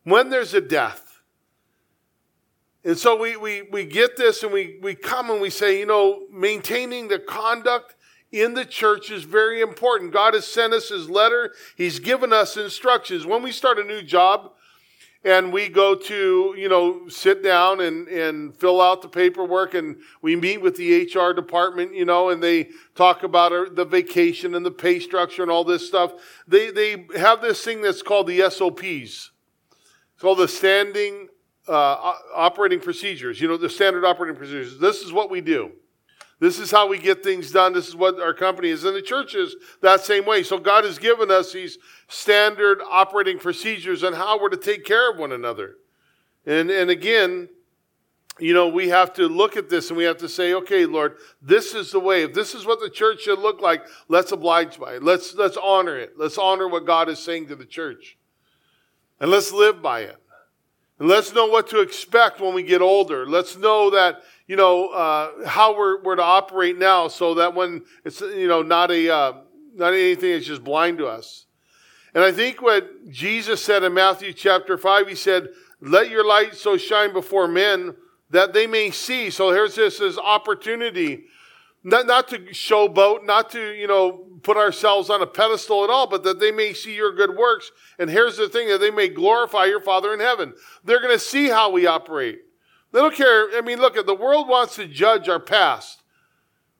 when 0.04 0.30
there's 0.30 0.54
a 0.54 0.60
death. 0.60 1.20
And 2.84 2.98
so 2.98 3.16
we, 3.16 3.36
we, 3.36 3.62
we 3.62 3.84
get 3.84 4.16
this 4.16 4.42
and 4.42 4.52
we, 4.52 4.78
we 4.82 4.94
come 4.94 5.30
and 5.30 5.40
we 5.40 5.50
say, 5.50 5.78
you 5.78 5.86
know, 5.86 6.26
maintaining 6.32 7.08
the 7.08 7.18
conduct 7.18 7.94
in 8.32 8.54
the 8.54 8.64
church 8.64 9.10
is 9.10 9.24
very 9.24 9.60
important. 9.60 10.12
God 10.12 10.34
has 10.34 10.46
sent 10.46 10.72
us 10.72 10.88
his 10.88 11.08
letter. 11.08 11.52
He's 11.76 12.00
given 12.00 12.32
us 12.32 12.56
instructions. 12.56 13.24
When 13.24 13.42
we 13.42 13.52
start 13.52 13.78
a 13.78 13.84
new 13.84 14.02
job, 14.02 14.52
and 15.24 15.52
we 15.52 15.68
go 15.68 15.94
to, 15.94 16.54
you 16.56 16.68
know, 16.68 17.08
sit 17.08 17.42
down 17.42 17.80
and, 17.80 18.08
and 18.08 18.56
fill 18.56 18.80
out 18.80 19.02
the 19.02 19.08
paperwork 19.08 19.74
and 19.74 19.96
we 20.20 20.34
meet 20.34 20.60
with 20.60 20.76
the 20.76 21.04
HR 21.04 21.32
department, 21.32 21.94
you 21.94 22.04
know, 22.04 22.30
and 22.30 22.42
they 22.42 22.70
talk 22.94 23.22
about 23.22 23.76
the 23.76 23.84
vacation 23.84 24.54
and 24.54 24.66
the 24.66 24.70
pay 24.70 24.98
structure 24.98 25.42
and 25.42 25.50
all 25.50 25.64
this 25.64 25.86
stuff. 25.86 26.12
They, 26.48 26.70
they 26.70 27.06
have 27.16 27.40
this 27.40 27.62
thing 27.62 27.82
that's 27.82 28.02
called 28.02 28.26
the 28.26 28.50
SOPs. 28.50 28.82
It's 28.82 30.20
called 30.20 30.38
the 30.38 30.48
standing 30.48 31.28
uh, 31.68 32.14
operating 32.34 32.80
procedures, 32.80 33.40
you 33.40 33.46
know, 33.46 33.56
the 33.56 33.70
standard 33.70 34.04
operating 34.04 34.36
procedures. 34.36 34.78
This 34.78 35.02
is 35.02 35.12
what 35.12 35.30
we 35.30 35.40
do. 35.40 35.70
This 36.42 36.58
is 36.58 36.72
how 36.72 36.88
we 36.88 36.98
get 36.98 37.22
things 37.22 37.52
done. 37.52 37.72
This 37.72 37.86
is 37.86 37.94
what 37.94 38.18
our 38.18 38.34
company 38.34 38.70
is. 38.70 38.82
And 38.82 38.96
the 38.96 39.00
church 39.00 39.36
is 39.36 39.54
that 39.80 40.00
same 40.00 40.26
way. 40.26 40.42
So 40.42 40.58
God 40.58 40.82
has 40.82 40.98
given 40.98 41.30
us 41.30 41.52
these 41.52 41.78
standard 42.08 42.80
operating 42.90 43.38
procedures 43.38 44.02
on 44.02 44.12
how 44.12 44.40
we're 44.40 44.48
to 44.48 44.56
take 44.56 44.84
care 44.84 45.12
of 45.12 45.18
one 45.18 45.30
another. 45.30 45.76
And, 46.44 46.68
and 46.68 46.90
again, 46.90 47.48
you 48.40 48.54
know, 48.54 48.66
we 48.66 48.88
have 48.88 49.12
to 49.14 49.28
look 49.28 49.56
at 49.56 49.70
this 49.70 49.90
and 49.90 49.96
we 49.96 50.02
have 50.02 50.16
to 50.16 50.28
say, 50.28 50.52
okay, 50.54 50.84
Lord, 50.84 51.18
this 51.40 51.74
is 51.74 51.92
the 51.92 52.00
way. 52.00 52.24
If 52.24 52.34
this 52.34 52.56
is 52.56 52.66
what 52.66 52.80
the 52.80 52.90
church 52.90 53.22
should 53.22 53.38
look 53.38 53.60
like, 53.60 53.86
let's 54.08 54.32
oblige 54.32 54.80
by 54.80 54.94
it. 54.94 55.04
Let's, 55.04 55.36
let's 55.36 55.56
honor 55.56 55.96
it. 55.96 56.14
Let's 56.18 56.38
honor 56.38 56.66
what 56.66 56.84
God 56.84 57.08
is 57.08 57.20
saying 57.20 57.46
to 57.48 57.54
the 57.54 57.64
church. 57.64 58.18
And 59.20 59.30
let's 59.30 59.52
live 59.52 59.80
by 59.80 60.00
it. 60.00 60.16
And 60.98 61.08
let's 61.08 61.32
know 61.32 61.46
what 61.46 61.68
to 61.70 61.80
expect 61.80 62.40
when 62.40 62.52
we 62.52 62.64
get 62.64 62.82
older. 62.82 63.26
Let's 63.26 63.56
know 63.56 63.90
that 63.90 64.22
you 64.52 64.56
know, 64.56 64.88
uh, 64.88 65.48
how 65.48 65.74
we're, 65.74 66.02
we're 66.02 66.16
to 66.16 66.22
operate 66.22 66.76
now 66.76 67.08
so 67.08 67.32
that 67.36 67.54
when 67.54 67.82
it's, 68.04 68.20
you 68.20 68.46
know, 68.46 68.60
not 68.60 68.90
a, 68.90 69.10
uh, 69.10 69.32
not 69.74 69.94
anything 69.94 70.32
that's 70.32 70.44
just 70.44 70.62
blind 70.62 70.98
to 70.98 71.06
us. 71.06 71.46
And 72.12 72.22
I 72.22 72.32
think 72.32 72.60
what 72.60 73.08
Jesus 73.08 73.64
said 73.64 73.82
in 73.82 73.94
Matthew 73.94 74.34
chapter 74.34 74.76
5, 74.76 75.08
he 75.08 75.14
said, 75.14 75.48
let 75.80 76.10
your 76.10 76.22
light 76.22 76.54
so 76.54 76.76
shine 76.76 77.14
before 77.14 77.48
men 77.48 77.96
that 78.28 78.52
they 78.52 78.66
may 78.66 78.90
see. 78.90 79.30
So 79.30 79.52
here's 79.52 79.74
this, 79.74 80.00
this 80.00 80.18
opportunity, 80.18 81.24
not, 81.82 82.06
not 82.06 82.28
to 82.28 82.38
showboat, 82.50 83.24
not 83.24 83.48
to, 83.52 83.72
you 83.72 83.86
know, 83.86 84.26
put 84.42 84.58
ourselves 84.58 85.08
on 85.08 85.22
a 85.22 85.26
pedestal 85.26 85.82
at 85.82 85.88
all, 85.88 86.06
but 86.06 86.24
that 86.24 86.40
they 86.40 86.52
may 86.52 86.74
see 86.74 86.94
your 86.94 87.14
good 87.14 87.34
works. 87.38 87.72
And 87.98 88.10
here's 88.10 88.36
the 88.36 88.50
thing, 88.50 88.68
that 88.68 88.82
they 88.82 88.90
may 88.90 89.08
glorify 89.08 89.64
your 89.64 89.80
Father 89.80 90.12
in 90.12 90.20
heaven. 90.20 90.52
They're 90.84 91.00
going 91.00 91.14
to 91.14 91.18
see 91.18 91.48
how 91.48 91.70
we 91.70 91.86
operate. 91.86 92.40
They 92.92 93.00
don't 93.00 93.14
care. 93.14 93.48
I 93.56 93.62
mean, 93.62 93.78
look, 93.78 93.94
the 93.94 94.14
world 94.14 94.48
wants 94.48 94.76
to 94.76 94.86
judge 94.86 95.28
our 95.28 95.40
past, 95.40 96.02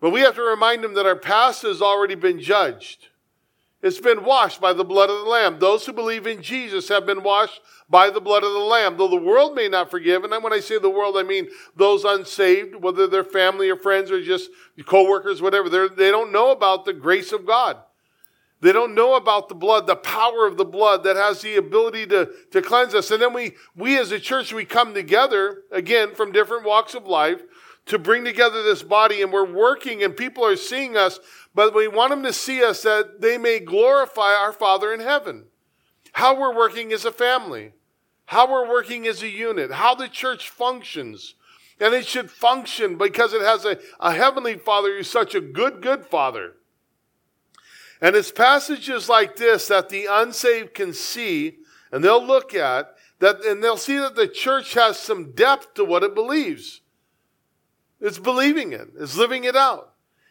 but 0.01 0.11
we 0.11 0.21
have 0.21 0.35
to 0.37 0.43
remind 0.43 0.85
them 0.85 0.95
that 0.95 1.07
our 1.07 1.17
past 1.17 1.63
has 1.63 1.81
already 1.81 2.15
been 2.15 2.41
judged. 2.41 3.09
It's 3.83 4.01
been 4.01 4.25
washed 4.25 4.61
by 4.61 4.75
the 4.75 4.85
blood 4.85 5.11
of 5.11 5.25
the 5.25 5.31
Lamb. 5.31 5.59
Those 5.59 5.85
who 5.85 5.93
believe 5.93 6.27
in 6.27 6.41
Jesus 6.41 6.89
have 6.89 7.05
been 7.05 7.25
washed 7.25 7.61
by 7.91 8.11
the 8.11 8.21
blood 8.21 8.45
of 8.45 8.53
the 8.53 8.59
Lamb. 8.61 8.97
Though 8.97 9.09
the 9.09 9.17
world 9.17 9.57
may 9.57 9.69
not 9.69 9.91
forgive, 9.91 10.23
and 10.23 10.45
when 10.45 10.53
I 10.53 10.61
say 10.61 10.79
the 10.79 10.89
world, 10.89 11.17
I 11.17 11.25
mean 11.25 11.49
those 11.75 12.05
unsaved, 12.05 12.77
whether 12.77 13.09
they're 13.09 13.25
family 13.25 13.69
or 13.71 13.77
friends 13.77 14.13
or 14.13 14.23
just 14.23 14.51
co-workers, 14.87 15.43
whatever. 15.43 15.69
They're, 15.69 15.89
they 15.89 16.13
don't 16.13 16.31
know 16.31 16.53
about 16.53 16.85
the 16.85 16.93
grace 16.93 17.33
of 17.33 17.45
God. 17.45 17.79
They 18.63 18.71
don't 18.71 18.95
know 18.95 19.17
about 19.17 19.49
the 19.49 19.57
blood, 19.57 19.89
the 19.89 19.97
power 19.97 20.47
of 20.47 20.57
the 20.57 20.65
blood 20.65 21.03
that 21.03 21.17
has 21.17 21.43
the 21.43 21.57
ability 21.57 22.07
to, 22.07 22.31
to 22.53 22.63
cleanse 22.63 22.95
us. 22.95 23.11
And 23.11 23.21
then 23.21 23.35
we, 23.35 23.55
we 23.75 23.99
as 23.99 24.13
a 24.13 24.21
church, 24.21 24.53
we 24.53 24.65
come 24.65 24.95
together, 24.95 25.65
again, 25.73 26.15
from 26.15 26.31
different 26.31 26.65
walks 26.65 26.95
of 26.95 27.05
life 27.05 27.43
to 27.87 27.99
bring 27.99 28.25
together 28.25 28.63
this 28.63 28.85
body 28.85 29.21
and 29.21 29.33
we're 29.33 29.53
working 29.53 30.05
and 30.05 30.17
people 30.17 30.47
are 30.47 30.55
seeing 30.55 30.97
us, 30.97 31.19
but 31.53 31.75
we 31.75 31.89
want 31.89 32.11
them 32.11 32.23
to 32.23 32.33
see 32.33 32.63
us 32.63 32.83
that 32.83 33.21
they 33.21 33.37
may 33.37 33.59
glorify 33.59 34.33
our 34.33 34.53
Father 34.53 34.95
in 34.95 35.01
heaven. 35.01 35.47
How 36.13 36.39
we're 36.39 36.55
working 36.55 36.93
as 36.93 37.05
a 37.05 37.11
family, 37.11 37.73
how 38.27 38.49
we're 38.49 38.69
working 38.69 39.09
as 39.09 39.25
a 39.25 39.29
unit, 39.29 39.73
how 39.73 39.97
the 39.97 40.09
church 40.09 40.49
functions. 40.49 41.35
And 41.81 41.95
it 41.95 42.07
should 42.07 42.31
function 42.31 42.97
because 42.97 43.33
it 43.33 43.43
has 43.43 43.65
a, 43.65 43.79
a 43.99 44.13
heavenly 44.13 44.55
Father 44.55 44.97
who's 44.97 45.11
such 45.11 45.35
a 45.35 45.41
good, 45.41 45.83
good 45.83 46.07
Father. 46.07 46.55
And 48.03 48.17
it's 48.17 48.33
passages 48.33 49.09
like 49.09 49.37
this 49.37 49.69
that 49.69 49.89
the 49.89 50.07
unsaved 50.11 50.75
can 50.75 50.93
see 50.93 51.59
and 51.93 52.03
they'll 52.03 52.25
look 52.25 52.53
at 52.53 52.97
that 53.21 53.45
and 53.45 53.63
they'll 53.63 53.77
see 53.77 53.97
that 53.99 54.17
the 54.17 54.27
church 54.27 54.75
has 54.75 54.99
some 54.99 55.33
depth 55.33 55.75
to 55.75 55.85
what 55.85 56.03
it 56.03 56.15
believes. 56.15 56.81
It's 58.01 58.19
believing 58.19 58.73
it, 58.73 58.89
it's 58.99 59.17
living 59.17 59.45
it 59.45 59.55
out. 59.55 59.91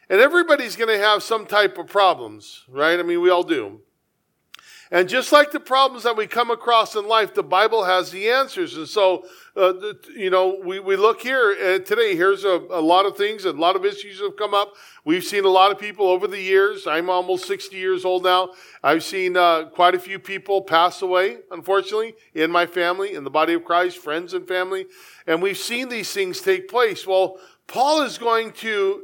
And 0.10 0.20
everybody's 0.20 0.75
going 0.75 0.90
to 0.90 1.01
have 1.01 1.24
some 1.24 1.46
type 1.46 1.78
of 1.78 1.88
problems, 1.88 2.66
right? 2.68 3.00
I 3.00 3.04
mean, 3.04 3.22
we 3.22 3.30
all 3.30 3.44
do. 3.44 3.80
And 4.92 5.08
just 5.08 5.32
like 5.32 5.51
the 5.51 5.60
problems 5.62 6.04
that 6.04 6.18
we 6.18 6.28
come 6.28 6.51
across 6.51 6.98
in 6.98 7.08
life, 7.08 7.34
the 7.34 7.44
Bible 7.44 7.86
has 7.86 8.12
the 8.12 8.30
answers. 8.30 8.75
And 8.75 8.90
so, 8.90 9.24
uh, 9.55 9.74
you 10.15 10.29
know, 10.29 10.62
we, 10.63 10.79
we 10.79 10.96
look 10.96 11.22
here 11.22 11.51
uh, 11.51 11.79
today, 11.79 12.15
here's 12.15 12.46
a, 12.46 12.62
a 12.70 12.79
lot 12.79 13.05
of 13.05 13.17
things, 13.17 13.43
a 13.43 13.51
lot 13.51 13.75
of 13.75 13.84
issues 13.84 14.22
have 14.22 14.38
come 14.38 14.53
up. 14.53 14.74
We've 15.03 15.24
seen 15.24 15.43
a 15.43 15.50
lot 15.50 15.72
of 15.72 15.79
people 15.79 16.08
over 16.08 16.25
the 16.25 16.39
years. 16.39 16.88
I'm 16.88 17.10
almost 17.10 17.48
60 17.48 17.75
years 17.75 18.05
old 18.05 18.24
now. 18.24 18.51
I've 18.81 19.03
seen 19.03 19.36
uh, 19.36 19.65
quite 19.65 19.93
a 19.93 20.00
few 20.00 20.20
people 20.20 20.62
pass 20.62 21.01
away, 21.01 21.39
unfortunately, 21.51 22.15
in 22.34 22.50
my 22.50 22.65
family, 22.65 23.13
in 23.13 23.25
the 23.25 23.29
body 23.29 23.53
of 23.53 23.65
Christ, 23.65 23.98
friends 23.98 24.34
and 24.34 24.48
family. 24.48 24.86
And 25.27 25.41
we've 25.41 25.58
seen 25.58 25.89
these 25.89 26.13
things 26.13 26.39
take 26.39 26.70
place. 26.70 27.05
Well, 27.05 27.38
Paul 27.67 28.03
is 28.03 28.17
going 28.17 28.53
to 28.53 29.03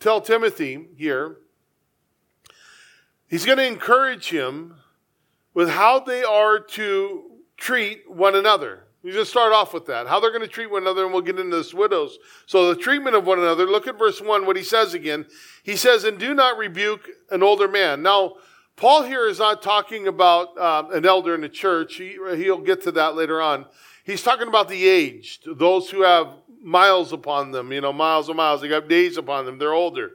tell 0.00 0.22
Timothy 0.22 0.88
here, 0.96 1.36
he's 3.28 3.44
going 3.44 3.58
to 3.58 3.66
encourage 3.66 4.30
him 4.30 4.76
with 5.52 5.68
how 5.68 6.00
they 6.00 6.22
are 6.22 6.58
to 6.58 7.30
treat 7.58 8.10
one 8.10 8.34
another. 8.34 8.81
We 9.02 9.10
just 9.10 9.30
start 9.30 9.52
off 9.52 9.74
with 9.74 9.86
that. 9.86 10.06
How 10.06 10.20
they're 10.20 10.30
going 10.30 10.42
to 10.42 10.48
treat 10.48 10.70
one 10.70 10.82
another, 10.82 11.04
and 11.04 11.12
we'll 11.12 11.22
get 11.22 11.38
into 11.38 11.56
this 11.56 11.74
widows. 11.74 12.18
So 12.46 12.72
the 12.72 12.80
treatment 12.80 13.16
of 13.16 13.26
one 13.26 13.40
another, 13.40 13.66
look 13.66 13.88
at 13.88 13.98
verse 13.98 14.20
1, 14.20 14.46
what 14.46 14.56
he 14.56 14.62
says 14.62 14.94
again. 14.94 15.26
He 15.64 15.74
says, 15.74 16.04
And 16.04 16.18
do 16.18 16.34
not 16.34 16.56
rebuke 16.56 17.08
an 17.30 17.42
older 17.42 17.66
man. 17.66 18.02
Now, 18.02 18.34
Paul 18.76 19.02
here 19.02 19.26
is 19.26 19.40
not 19.40 19.60
talking 19.60 20.06
about 20.06 20.56
uh, 20.56 20.84
an 20.92 21.04
elder 21.04 21.34
in 21.34 21.40
the 21.40 21.48
church. 21.48 21.96
He, 21.96 22.16
he'll 22.36 22.60
get 22.60 22.82
to 22.82 22.92
that 22.92 23.16
later 23.16 23.42
on. 23.42 23.66
He's 24.04 24.22
talking 24.22 24.48
about 24.48 24.68
the 24.68 24.86
aged, 24.86 25.46
those 25.58 25.90
who 25.90 26.02
have 26.02 26.28
miles 26.62 27.12
upon 27.12 27.50
them, 27.50 27.72
you 27.72 27.80
know, 27.80 27.92
miles 27.92 28.28
and 28.28 28.36
miles. 28.36 28.60
They 28.60 28.68
got 28.68 28.88
days 28.88 29.16
upon 29.16 29.46
them. 29.46 29.58
They're 29.58 29.74
older. 29.74 30.12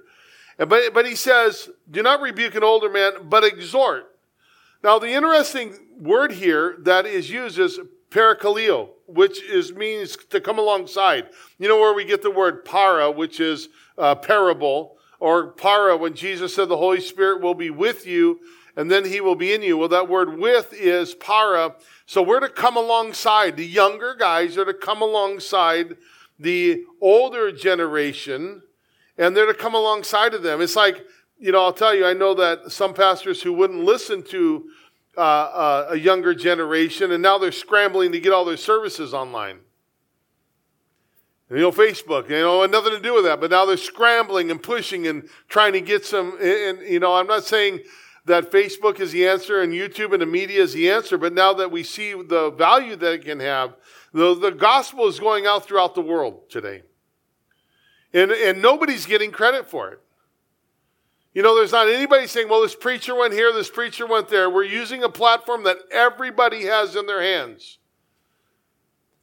But, 0.57 0.93
but 0.93 1.05
he 1.05 1.15
says, 1.15 1.69
Do 1.89 2.01
not 2.01 2.21
rebuke 2.21 2.55
an 2.55 2.63
older 2.63 2.89
man, 2.89 3.11
but 3.29 3.43
exhort. 3.43 4.05
Now, 4.83 4.97
the 4.97 5.09
interesting 5.09 5.77
word 5.99 6.31
here 6.31 6.77
that 6.79 7.05
is 7.05 7.29
used 7.29 7.59
is 7.59 7.79
parakaleo, 8.17 8.89
which 9.05 9.43
is 9.43 9.73
means 9.73 10.17
to 10.29 10.41
come 10.41 10.57
alongside. 10.57 11.27
You 11.59 11.67
know 11.67 11.79
where 11.79 11.93
we 11.93 12.03
get 12.03 12.23
the 12.23 12.31
word 12.31 12.65
para, 12.65 13.11
which 13.11 13.39
is 13.39 13.69
uh, 13.97 14.15
parable, 14.15 14.97
or 15.19 15.51
para 15.51 15.95
when 15.95 16.15
Jesus 16.15 16.55
said 16.55 16.69
the 16.69 16.77
Holy 16.77 16.99
Spirit 16.99 17.41
will 17.41 17.53
be 17.53 17.69
with 17.69 18.07
you 18.07 18.39
and 18.75 18.91
then 18.91 19.05
he 19.05 19.21
will 19.21 19.35
be 19.35 19.53
in 19.53 19.63
you. 19.63 19.77
Well, 19.77 19.89
that 19.89 20.09
word 20.09 20.37
with 20.37 20.71
is 20.73 21.15
para. 21.15 21.75
So 22.05 22.21
we're 22.21 22.39
to 22.39 22.49
come 22.49 22.77
alongside. 22.77 23.57
The 23.57 23.65
younger 23.65 24.15
guys 24.15 24.57
are 24.57 24.65
to 24.65 24.73
come 24.73 25.01
alongside 25.01 25.97
the 26.39 26.83
older 27.01 27.51
generation 27.51 28.61
and 29.17 29.35
they're 29.35 29.47
to 29.47 29.53
come 29.55 29.73
alongside 29.73 30.35
of 30.35 30.43
them. 30.43 30.61
It's 30.61 30.75
like 30.75 31.05
you 31.39 31.51
know, 31.51 31.63
I'll 31.63 31.73
tell 31.73 31.93
you, 31.93 32.05
I 32.05 32.13
know 32.13 32.33
that 32.33 32.71
some 32.71 32.93
pastors 32.93 33.41
who 33.41 33.53
wouldn't 33.53 33.83
listen 33.83 34.23
to 34.23 34.69
uh, 35.17 35.21
uh, 35.21 35.87
a 35.89 35.95
younger 35.97 36.35
generation, 36.35 37.11
and 37.11 37.23
now 37.23 37.37
they're 37.37 37.51
scrambling 37.51 38.11
to 38.11 38.19
get 38.19 38.31
all 38.31 38.45
their 38.45 38.57
services 38.57 39.13
online. 39.13 39.59
You 41.49 41.57
know, 41.57 41.71
Facebook, 41.71 42.29
you 42.29 42.39
know, 42.39 42.65
nothing 42.65 42.91
to 42.91 42.99
do 42.99 43.13
with 43.13 43.23
that, 43.23 43.39
but 43.39 43.51
now 43.51 43.65
they're 43.65 43.77
scrambling 43.77 44.51
and 44.51 44.61
pushing 44.61 45.07
and 45.07 45.29
trying 45.47 45.73
to 45.73 45.81
get 45.81 46.05
some. 46.05 46.37
And, 46.41 46.81
you 46.81 46.99
know, 46.99 47.15
I'm 47.15 47.27
not 47.27 47.45
saying 47.45 47.79
that 48.25 48.51
Facebook 48.51 48.99
is 48.99 49.13
the 49.13 49.25
answer 49.27 49.61
and 49.61 49.71
YouTube 49.71 50.11
and 50.11 50.21
the 50.21 50.25
media 50.25 50.61
is 50.61 50.73
the 50.73 50.91
answer, 50.91 51.17
but 51.17 51.33
now 51.33 51.53
that 51.53 51.71
we 51.71 51.83
see 51.83 52.13
the 52.13 52.51
value 52.51 52.97
that 52.97 53.13
it 53.13 53.25
can 53.25 53.39
have, 53.39 53.75
the, 54.13 54.35
the 54.35 54.51
gospel 54.51 55.07
is 55.07 55.19
going 55.19 55.47
out 55.47 55.65
throughout 55.65 55.95
the 55.95 56.01
world 56.01 56.49
today. 56.49 56.83
And, 58.13 58.31
and 58.31 58.61
nobody's 58.61 59.05
getting 59.05 59.31
credit 59.31 59.69
for 59.69 59.91
it. 59.91 60.01
You 61.37 61.43
know, 61.43 61.55
there's 61.55 61.71
not 61.71 61.87
anybody 61.87 62.25
saying, 62.25 62.49
well, 62.49 62.63
this 62.63 62.73
preacher 62.73 63.13
went 63.13 63.31
here, 63.31 63.53
this 63.53 63.69
preacher 63.69 64.07
went 64.07 64.27
there. 64.27 64.49
We're 64.49 64.63
using 64.63 65.03
a 65.03 65.09
platform 65.09 65.65
that 65.65 65.77
everybody 65.91 66.65
has 66.65 66.95
in 66.95 67.05
their 67.05 67.21
hands. 67.21 67.77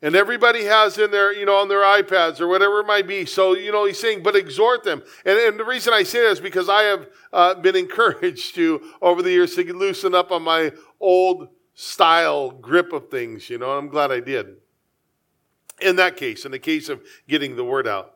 And 0.01 0.15
everybody 0.15 0.63
has 0.63 0.97
in 0.97 1.11
their, 1.11 1.33
you 1.33 1.45
know, 1.45 1.57
on 1.57 1.67
their 1.67 1.81
iPads 1.81 2.41
or 2.41 2.47
whatever 2.47 2.79
it 2.79 2.87
might 2.87 3.09
be. 3.09 3.27
So, 3.27 3.57
you 3.57 3.73
know, 3.73 3.85
he's 3.85 3.99
saying, 3.99 4.23
but 4.23 4.37
exhort 4.37 4.85
them. 4.85 5.03
And, 5.25 5.37
and 5.41 5.59
the 5.59 5.65
reason 5.65 5.93
I 5.93 6.05
say 6.05 6.23
that 6.23 6.31
is 6.31 6.41
because 6.41 6.69
I 6.69 6.83
have 6.83 7.09
uh, 7.33 7.55
been 7.55 7.75
encouraged 7.85 8.55
to, 8.55 8.81
over 9.03 9.21
the 9.21 9.33
years, 9.33 9.57
to 9.57 9.77
loosen 9.77 10.15
up 10.15 10.31
on 10.31 10.45
my 10.45 10.71
old 11.01 11.49
style 11.75 12.53
grip 12.53 12.93
of 12.93 13.11
things, 13.11 13.51
you 13.51 13.59
know, 13.59 13.73
I'm 13.73 13.89
glad 13.89 14.13
I 14.13 14.21
did. 14.21 14.59
In 15.81 15.97
that 15.97 16.17
case, 16.17 16.45
in 16.45 16.53
the 16.53 16.61
case 16.61 16.89
of 16.89 17.03
getting 17.27 17.57
the 17.57 17.65
word 17.65 17.89
out. 17.89 18.14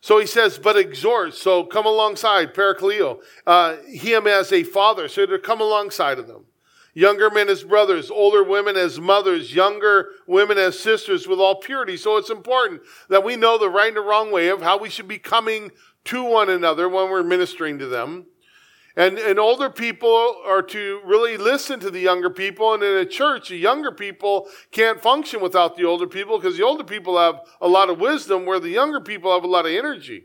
So 0.00 0.18
he 0.18 0.26
says, 0.26 0.58
but 0.58 0.76
exhort. 0.76 1.34
So 1.34 1.64
come 1.64 1.86
alongside, 1.86 2.54
parakaleo, 2.54 3.20
uh, 3.46 3.76
him 3.86 4.26
as 4.26 4.52
a 4.52 4.62
father. 4.62 5.08
So 5.08 5.26
to 5.26 5.38
come 5.38 5.60
alongside 5.60 6.18
of 6.18 6.26
them. 6.26 6.46
Younger 6.92 7.30
men 7.30 7.48
as 7.48 7.62
brothers, 7.62 8.10
older 8.10 8.42
women 8.42 8.76
as 8.76 8.98
mothers, 8.98 9.54
younger 9.54 10.10
women 10.26 10.58
as 10.58 10.78
sisters 10.78 11.28
with 11.28 11.38
all 11.38 11.54
purity. 11.54 11.96
So 11.96 12.16
it's 12.16 12.30
important 12.30 12.82
that 13.08 13.22
we 13.22 13.36
know 13.36 13.58
the 13.58 13.68
right 13.68 13.88
and 13.88 13.96
the 13.96 14.00
wrong 14.00 14.32
way 14.32 14.48
of 14.48 14.60
how 14.60 14.76
we 14.78 14.90
should 14.90 15.06
be 15.06 15.18
coming 15.18 15.70
to 16.04 16.24
one 16.24 16.50
another 16.50 16.88
when 16.88 17.08
we're 17.08 17.22
ministering 17.22 17.78
to 17.78 17.86
them. 17.86 18.26
And, 18.96 19.18
and 19.18 19.38
older 19.38 19.70
people 19.70 20.36
are 20.44 20.62
to 20.62 21.00
really 21.04 21.36
listen 21.36 21.78
to 21.80 21.90
the 21.90 22.00
younger 22.00 22.30
people. 22.30 22.74
And 22.74 22.82
in 22.82 22.96
a 22.96 23.04
church, 23.04 23.48
the 23.48 23.56
younger 23.56 23.92
people 23.92 24.48
can't 24.72 25.00
function 25.00 25.40
without 25.40 25.76
the 25.76 25.84
older 25.84 26.06
people 26.06 26.38
because 26.38 26.56
the 26.56 26.64
older 26.64 26.84
people 26.84 27.16
have 27.16 27.40
a 27.60 27.68
lot 27.68 27.88
of 27.88 28.00
wisdom 28.00 28.46
where 28.46 28.60
the 28.60 28.70
younger 28.70 29.00
people 29.00 29.32
have 29.32 29.44
a 29.44 29.48
lot 29.48 29.66
of 29.66 29.72
energy. 29.72 30.24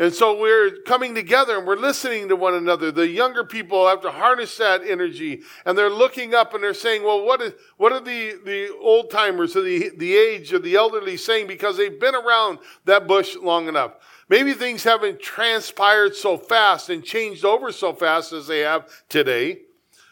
And 0.00 0.14
so 0.14 0.40
we're 0.40 0.78
coming 0.86 1.14
together 1.14 1.58
and 1.58 1.66
we're 1.66 1.76
listening 1.76 2.28
to 2.28 2.36
one 2.36 2.54
another. 2.54 2.90
The 2.90 3.06
younger 3.06 3.44
people 3.44 3.86
have 3.86 4.00
to 4.00 4.10
harness 4.10 4.56
that 4.56 4.82
energy 4.82 5.42
and 5.66 5.76
they're 5.76 5.90
looking 5.90 6.34
up 6.34 6.54
and 6.54 6.64
they're 6.64 6.72
saying, 6.72 7.02
well, 7.02 7.22
what, 7.22 7.42
is, 7.42 7.52
what 7.76 7.92
are 7.92 8.00
the, 8.00 8.40
the 8.42 8.74
old 8.80 9.10
timers 9.10 9.54
or 9.56 9.60
the, 9.60 9.90
the 9.98 10.16
age 10.16 10.54
of 10.54 10.62
the 10.62 10.74
elderly 10.74 11.18
saying 11.18 11.48
because 11.48 11.76
they've 11.76 12.00
been 12.00 12.14
around 12.14 12.60
that 12.86 13.06
bush 13.06 13.36
long 13.36 13.68
enough? 13.68 13.92
Maybe 14.30 14.52
things 14.52 14.84
haven't 14.84 15.20
transpired 15.20 16.14
so 16.14 16.38
fast 16.38 16.88
and 16.88 17.02
changed 17.02 17.44
over 17.44 17.72
so 17.72 17.92
fast 17.92 18.32
as 18.32 18.46
they 18.46 18.60
have 18.60 18.88
today. 19.08 19.62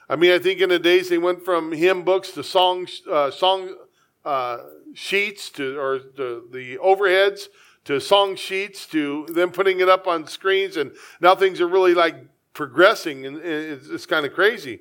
I 0.09 0.17
mean, 0.17 0.33
I 0.33 0.41
think 0.41 0.61
in 0.61 0.71
the 0.71 0.79
days 0.81 1.09
they 1.09 1.19
went 1.19 1.45
from 1.45 1.71
hymn 1.71 2.03
books 2.03 2.33
to 2.33 2.43
song, 2.43 2.89
uh, 3.09 3.31
song 3.31 3.77
uh, 4.25 4.59
sheets 4.93 5.51
to, 5.51 5.79
or 5.79 6.01
the, 6.01 6.45
the 6.51 6.79
overheads 6.79 7.43
to 7.85 8.01
song 8.01 8.35
sheets 8.35 8.87
to 8.87 9.25
them 9.27 9.53
putting 9.53 9.79
it 9.79 9.89
up 9.89 10.09
on 10.09 10.27
screens, 10.27 10.77
and 10.77 10.91
now 11.21 11.37
things 11.37 11.61
are 11.61 11.69
really 11.69 11.95
like 11.95 12.17
progressing, 12.55 13.25
and 13.25 13.37
it's, 13.37 13.89
it's 13.89 14.07
kind 14.07 14.27
of 14.27 14.35
crazy. 14.35 14.81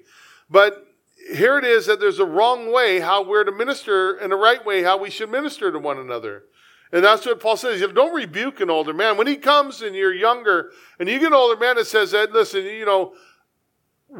But 0.49 0.83
here 1.31 1.59
it 1.59 1.63
is 1.63 1.85
that 1.85 1.99
there's 1.99 2.19
a 2.19 2.25
wrong 2.25 2.73
way 2.73 3.01
how 3.01 3.23
we're 3.23 3.43
to 3.43 3.51
minister, 3.51 4.15
and 4.15 4.33
a 4.33 4.35
right 4.35 4.65
way 4.65 4.81
how 4.81 4.97
we 4.97 5.11
should 5.11 5.29
minister 5.29 5.71
to 5.71 5.77
one 5.77 5.99
another. 5.99 6.45
And 6.91 7.03
that's 7.03 7.25
what 7.25 7.39
Paul 7.39 7.57
says. 7.57 7.81
Don't 7.93 8.15
rebuke 8.15 8.61
an 8.61 8.69
older 8.69 8.93
man. 8.93 9.17
When 9.17 9.27
he 9.27 9.35
comes 9.35 9.81
and 9.81 9.95
you're 9.95 10.13
younger, 10.13 10.71
and 10.99 11.09
you 11.09 11.19
get 11.19 11.27
an 11.27 11.33
older 11.33 11.59
man 11.59 11.75
that 11.75 11.87
says 11.87 12.11
that, 12.11 12.31
listen, 12.31 12.63
you 12.63 12.85
know, 12.85 13.13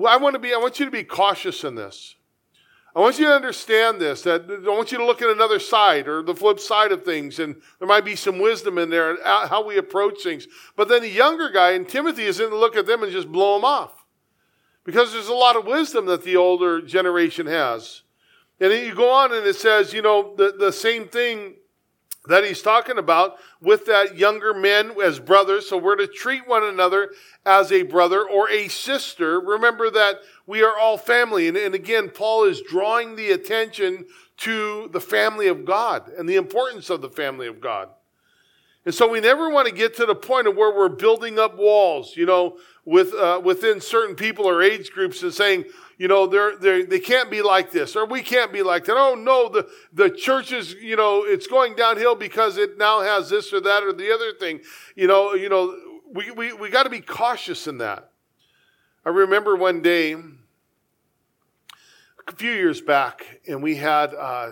I 0.08 0.18
want 0.18 0.34
to 0.34 0.40
be, 0.40 0.54
I 0.54 0.58
want 0.58 0.80
you 0.80 0.86
to 0.86 0.92
be 0.92 1.04
cautious 1.04 1.64
in 1.64 1.76
this. 1.76 2.16
I 2.96 3.00
want 3.00 3.20
you 3.20 3.26
to 3.26 3.36
understand 3.36 4.02
this, 4.02 4.24
that 4.24 4.50
I 4.50 4.70
want 4.70 4.92
you 4.92 4.98
to 4.98 5.06
look 5.06 5.22
at 5.22 5.30
another 5.30 5.60
side 5.60 6.08
or 6.08 6.24
the 6.24 6.34
flip 6.34 6.60
side 6.60 6.92
of 6.92 7.06
things, 7.06 7.38
and 7.38 7.56
there 7.78 7.88
might 7.88 8.04
be 8.04 8.16
some 8.16 8.40
wisdom 8.40 8.80
in 8.80 8.90
there, 8.90 9.24
how 9.24 9.64
we 9.64 9.78
approach 9.78 10.24
things. 10.24 10.48
But 10.76 10.90
then 10.90 11.04
the 11.04 11.10
younger 11.10 11.52
guy, 11.52 11.72
and 11.72 11.88
Timothy, 11.88 12.24
is 12.24 12.40
in 12.40 12.50
to 12.50 12.58
look 12.58 12.76
at 12.76 12.88
them 12.88 13.04
and 13.04 13.12
just 13.12 13.32
blow 13.32 13.56
them 13.56 13.66
off. 13.66 14.04
Because 14.84 15.14
there's 15.14 15.28
a 15.28 15.34
lot 15.34 15.56
of 15.56 15.66
wisdom 15.66 16.08
that 16.08 16.24
the 16.24 16.38
older 16.38 16.82
generation 16.82 17.46
has. 17.46 18.02
And 18.60 18.74
you 18.74 18.96
go 18.96 19.12
on 19.12 19.32
and 19.32 19.46
it 19.46 19.58
says, 19.58 19.94
you 19.94 20.02
know, 20.02 20.34
the, 20.36 20.56
the 20.58 20.72
same 20.72 21.08
thing 21.08 21.58
that 22.28 22.44
he's 22.44 22.62
talking 22.62 22.98
about 22.98 23.38
with 23.62 23.86
that 23.86 24.18
younger 24.18 24.54
men 24.54 24.92
as 25.02 25.20
brothers. 25.20 25.68
So 25.68 25.78
we're 25.78 25.96
to 25.96 26.08
treat 26.08 26.48
one 26.48 26.64
another 26.64 27.12
as 27.46 27.72
a 27.72 27.84
brother 27.84 28.24
or 28.24 28.50
a 28.50 28.68
sister. 28.68 29.40
Remember 29.40 29.90
that 29.90 30.20
we 30.46 30.64
are 30.64 30.78
all 30.78 30.98
family. 30.98 31.48
And, 31.48 31.58
and 31.58 31.76
again, 31.76 32.10
Paul 32.10 32.46
is 32.46 32.62
drawing 32.62 33.16
the 33.16 33.32
attention 33.32 34.06
to 34.38 34.90
the 34.94 35.02
family 35.02 35.48
of 35.48 35.66
God 35.66 36.10
and 36.10 36.30
the 36.30 36.36
importance 36.36 36.90
of 36.90 37.02
the 37.02 37.10
family 37.10 37.48
of 37.48 37.60
God. 37.60 37.90
And 38.86 38.96
so 38.96 39.06
we 39.10 39.20
never 39.20 39.50
want 39.50 39.68
to 39.68 39.74
get 39.74 39.98
to 39.98 40.06
the 40.06 40.16
point 40.16 40.48
of 40.48 40.56
where 40.56 40.74
we're 40.74 40.88
building 40.88 41.38
up 41.40 41.58
walls, 41.58 42.16
you 42.16 42.26
know, 42.26 42.58
with, 42.86 43.14
uh, 43.14 43.42
within 43.44 43.82
certain 43.82 44.16
people 44.16 44.46
or 44.46 44.62
age 44.64 44.92
groups 44.92 45.24
and 45.24 45.34
saying, 45.34 45.66
you 45.98 46.08
know, 46.08 46.28
they're, 46.28 46.58
they're, 46.58 46.86
they 46.86 47.00
can't 47.00 47.32
be 47.32 47.42
like 47.42 47.72
this, 47.72 47.96
or 47.96 48.06
we 48.06 48.22
can't 48.22 48.54
be 48.54 48.62
like 48.62 48.86
that. 48.86 48.96
Oh, 48.98 49.16
no, 49.16 49.50
the, 49.50 49.68
the 49.92 50.10
church 50.10 50.52
is, 50.52 50.74
you 50.74 50.96
know, 50.96 51.24
it's 51.24 51.48
going 51.48 51.76
downhill 51.76 52.16
because 52.16 52.58
it 52.58 52.78
now 52.78 53.02
has 53.02 53.30
this 53.30 53.52
or 53.52 53.60
that 53.62 53.84
or 53.84 53.94
the 53.94 54.14
other 54.14 54.34
thing. 54.34 54.62
You 54.96 55.08
know, 55.08 55.34
you 55.34 55.50
know, 55.50 55.76
we, 56.14 56.30
we, 56.32 56.54
we 56.54 56.70
got 56.70 56.84
to 56.84 56.90
be 56.90 57.02
cautious 57.02 57.68
in 57.68 57.80
that. 57.80 58.12
I 59.06 59.10
remember 59.10 59.56
one 59.56 59.82
day, 59.82 60.14
a 62.28 62.36
few 62.36 62.52
years 62.52 62.82
back, 62.82 63.40
and 63.48 63.64
we 63.64 63.76
had 63.78 64.14
uh, 64.14 64.52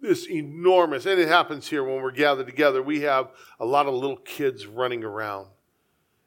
this 0.00 0.28
enormous, 0.30 1.06
and 1.06 1.20
it 1.20 1.28
happens 1.28 1.68
here 1.68 1.84
when 1.84 2.00
we're 2.00 2.10
gathered 2.12 2.46
together, 2.46 2.82
we 2.82 3.00
have 3.00 3.30
a 3.58 3.66
lot 3.66 3.86
of 3.86 3.94
little 3.94 4.16
kids 4.16 4.66
running 4.66 5.04
around. 5.04 5.48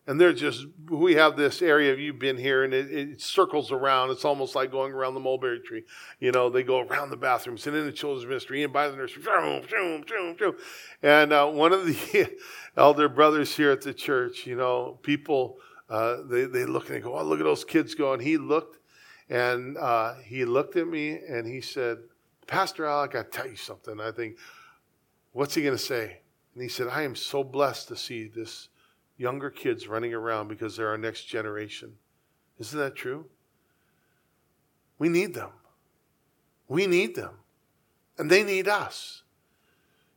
And 0.06 0.20
they're 0.20 0.34
just, 0.34 0.66
we 0.90 1.16
have 1.16 1.38
this 1.38 1.62
area, 1.62 1.96
you've 1.96 2.20
been 2.20 2.38
here, 2.38 2.66
and 2.66 2.74
it, 2.74 2.92
it, 2.92 3.22
circles 3.22 3.72
around. 3.72 4.12
It's 4.12 4.26
almost 4.26 4.54
like 4.54 4.70
going 4.70 4.92
around 4.92 5.14
the 5.14 5.22
mulberry 5.22 5.62
tree. 5.62 5.84
You 6.20 6.34
know, 6.34 6.50
they 6.50 6.62
go 6.62 6.82
around 6.82 7.10
the 7.10 7.16
bathrooms 7.16 7.66
and 7.68 7.76
in 7.76 7.86
the 7.86 7.92
children's 7.92 8.28
ministry 8.28 8.64
and 8.64 8.74
by 8.74 8.90
the 8.90 8.98
nursery. 8.98 9.24
And 11.02 11.32
uh, 11.32 11.48
one 11.48 11.72
of 11.72 11.86
the 11.86 12.36
elder 12.78 13.08
brothers 13.08 13.56
here 13.56 13.72
at 13.72 13.82
the 13.82 13.94
church, 13.94 14.46
you 14.46 14.58
know, 14.58 15.00
people, 15.04 15.58
uh, 15.90 16.18
they, 16.26 16.46
they 16.46 16.66
look 16.66 16.88
and 16.88 16.98
they 16.98 17.02
go, 17.02 17.18
oh, 17.18 17.24
look 17.24 17.40
at 17.40 17.46
those 17.46 17.64
kids 17.64 17.96
going 17.96 18.20
he 18.20 18.38
looked 18.38 18.80
and 19.30 19.78
uh, 19.78 20.16
he 20.26 20.46
looked 20.46 20.76
at 20.76 20.88
me 20.88 21.20
and 21.30 21.48
he 21.48 21.62
said, 21.62 22.00
Pastor 22.46 22.86
Al, 22.86 23.00
I 23.00 23.08
got 23.08 23.32
to 23.32 23.38
tell 23.38 23.48
you 23.48 23.56
something. 23.56 24.00
I 24.02 24.12
think, 24.12 24.38
what's 25.32 25.56
he 25.56 25.62
going 25.62 25.78
to 25.78 25.84
say? 25.84 26.20
And 26.54 26.62
he 26.62 26.70
said, 26.70 26.88
I 26.88 27.04
am 27.04 27.16
so 27.16 27.44
blessed 27.44 27.88
to 27.88 27.96
see 27.96 28.28
this 28.28 28.70
younger 29.18 29.50
kids 29.50 29.88
running 29.88 30.14
around 30.14 30.48
because 30.48 30.76
they're 30.76 30.90
our 30.90 30.98
next 30.98 31.26
generation. 31.26 31.94
Isn't 32.60 32.80
that 32.80 32.96
true? 32.96 33.26
We 34.98 35.10
need 35.10 35.34
them. 35.34 35.52
We 36.68 36.88
need 36.88 37.16
them. 37.16 37.36
And 38.18 38.30
they 38.30 38.44
need 38.44 38.68
us. 38.68 39.24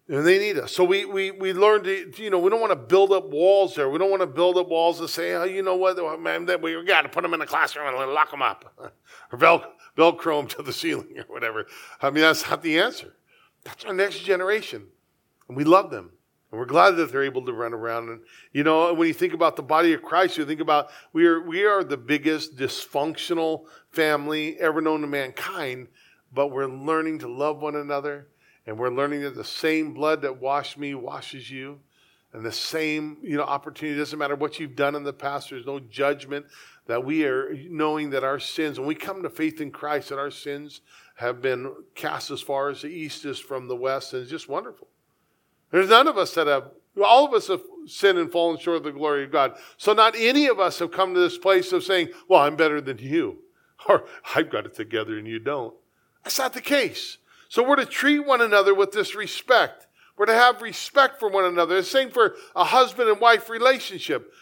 And 0.08 0.24
they 0.24 0.38
need 0.38 0.58
us. 0.58 0.72
So 0.72 0.84
we, 0.84 1.04
we, 1.04 1.32
we 1.32 1.52
learn 1.52 1.82
to, 1.82 2.12
you 2.22 2.30
know, 2.30 2.38
we 2.38 2.48
don't 2.50 2.60
want 2.60 2.70
to 2.70 2.76
build 2.76 3.10
up 3.10 3.28
walls 3.30 3.74
there. 3.74 3.90
We 3.90 3.98
don't 3.98 4.10
want 4.10 4.22
to 4.22 4.26
build 4.26 4.56
up 4.56 4.68
walls 4.68 5.00
and 5.00 5.10
say, 5.10 5.34
oh, 5.34 5.44
you 5.44 5.62
know 5.62 5.74
what, 5.74 5.98
oh, 5.98 6.16
man, 6.16 6.46
we 6.62 6.84
got 6.84 7.02
to 7.02 7.08
put 7.08 7.22
them 7.22 7.34
in 7.34 7.40
the 7.40 7.46
classroom 7.46 7.88
and 7.88 8.12
lock 8.12 8.30
them 8.30 8.42
up. 8.42 8.72
or 9.32 9.38
vel, 9.38 9.64
Velcro 9.96 10.38
them 10.38 10.46
to 10.48 10.62
the 10.62 10.72
ceiling 10.72 11.14
or 11.18 11.24
whatever. 11.24 11.66
I 12.00 12.10
mean, 12.10 12.22
that's 12.22 12.48
not 12.48 12.62
the 12.62 12.78
answer. 12.78 13.14
That's 13.64 13.84
our 13.84 13.92
next 13.92 14.20
generation. 14.20 14.86
And 15.48 15.56
we 15.56 15.64
love 15.64 15.90
them. 15.90 16.12
And 16.56 16.60
we're 16.62 16.64
glad 16.68 16.92
that 16.92 17.12
they're 17.12 17.22
able 17.22 17.44
to 17.44 17.52
run 17.52 17.74
around. 17.74 18.08
And 18.08 18.20
you 18.50 18.64
know, 18.64 18.94
when 18.94 19.08
you 19.08 19.12
think 19.12 19.34
about 19.34 19.56
the 19.56 19.62
body 19.62 19.92
of 19.92 20.00
Christ, 20.00 20.38
you 20.38 20.46
think 20.46 20.62
about 20.62 20.88
we 21.12 21.26
are 21.26 21.42
we 21.42 21.66
are 21.66 21.84
the 21.84 21.98
biggest 21.98 22.56
dysfunctional 22.56 23.66
family 23.90 24.58
ever 24.58 24.80
known 24.80 25.02
to 25.02 25.06
mankind, 25.06 25.88
but 26.32 26.46
we're 26.46 26.66
learning 26.66 27.18
to 27.18 27.28
love 27.28 27.60
one 27.60 27.76
another, 27.76 28.28
and 28.66 28.78
we're 28.78 28.88
learning 28.88 29.20
that 29.20 29.34
the 29.34 29.44
same 29.44 29.92
blood 29.92 30.22
that 30.22 30.40
washed 30.40 30.78
me 30.78 30.94
washes 30.94 31.50
you. 31.50 31.78
And 32.32 32.42
the 32.42 32.52
same, 32.52 33.18
you 33.22 33.36
know, 33.36 33.44
opportunity 33.44 33.98
doesn't 33.98 34.18
matter 34.18 34.34
what 34.34 34.58
you've 34.58 34.76
done 34.76 34.94
in 34.94 35.04
the 35.04 35.12
past, 35.12 35.50
there's 35.50 35.66
no 35.66 35.78
judgment 35.78 36.46
that 36.86 37.04
we 37.04 37.26
are 37.26 37.54
knowing 37.68 38.08
that 38.10 38.24
our 38.24 38.38
sins, 38.38 38.78
when 38.78 38.88
we 38.88 38.94
come 38.94 39.22
to 39.22 39.30
faith 39.30 39.60
in 39.60 39.70
Christ, 39.70 40.08
that 40.08 40.18
our 40.18 40.30
sins 40.30 40.80
have 41.16 41.42
been 41.42 41.74
cast 41.94 42.30
as 42.30 42.40
far 42.40 42.70
as 42.70 42.80
the 42.80 42.88
east 42.88 43.26
is 43.26 43.38
from 43.38 43.68
the 43.68 43.76
west, 43.76 44.14
and 44.14 44.22
it's 44.22 44.30
just 44.30 44.48
wonderful. 44.48 44.88
There's 45.70 45.88
none 45.88 46.08
of 46.08 46.16
us 46.16 46.34
that 46.34 46.46
have, 46.46 46.70
all 47.04 47.26
of 47.26 47.34
us 47.34 47.48
have 47.48 47.62
sinned 47.86 48.18
and 48.18 48.30
fallen 48.30 48.58
short 48.58 48.78
of 48.78 48.84
the 48.84 48.92
glory 48.92 49.24
of 49.24 49.32
God. 49.32 49.56
So 49.76 49.92
not 49.92 50.14
any 50.16 50.46
of 50.46 50.60
us 50.60 50.78
have 50.78 50.90
come 50.90 51.14
to 51.14 51.20
this 51.20 51.38
place 51.38 51.72
of 51.72 51.84
saying, 51.84 52.08
well, 52.28 52.40
I'm 52.42 52.56
better 52.56 52.80
than 52.80 52.98
you, 52.98 53.38
or 53.88 54.06
I've 54.34 54.50
got 54.50 54.66
it 54.66 54.74
together 54.74 55.18
and 55.18 55.26
you 55.26 55.38
don't. 55.38 55.74
That's 56.24 56.38
not 56.38 56.52
the 56.52 56.60
case. 56.60 57.18
So 57.48 57.62
we're 57.62 57.76
to 57.76 57.86
treat 57.86 58.20
one 58.20 58.40
another 58.40 58.74
with 58.74 58.92
this 58.92 59.14
respect. 59.14 59.86
We're 60.16 60.26
to 60.26 60.34
have 60.34 60.62
respect 60.62 61.20
for 61.20 61.28
one 61.28 61.44
another. 61.44 61.76
The 61.76 61.84
same 61.84 62.10
for 62.10 62.36
a 62.54 62.64
husband 62.64 63.08
and 63.08 63.20
wife 63.20 63.48
relationship. 63.48 64.32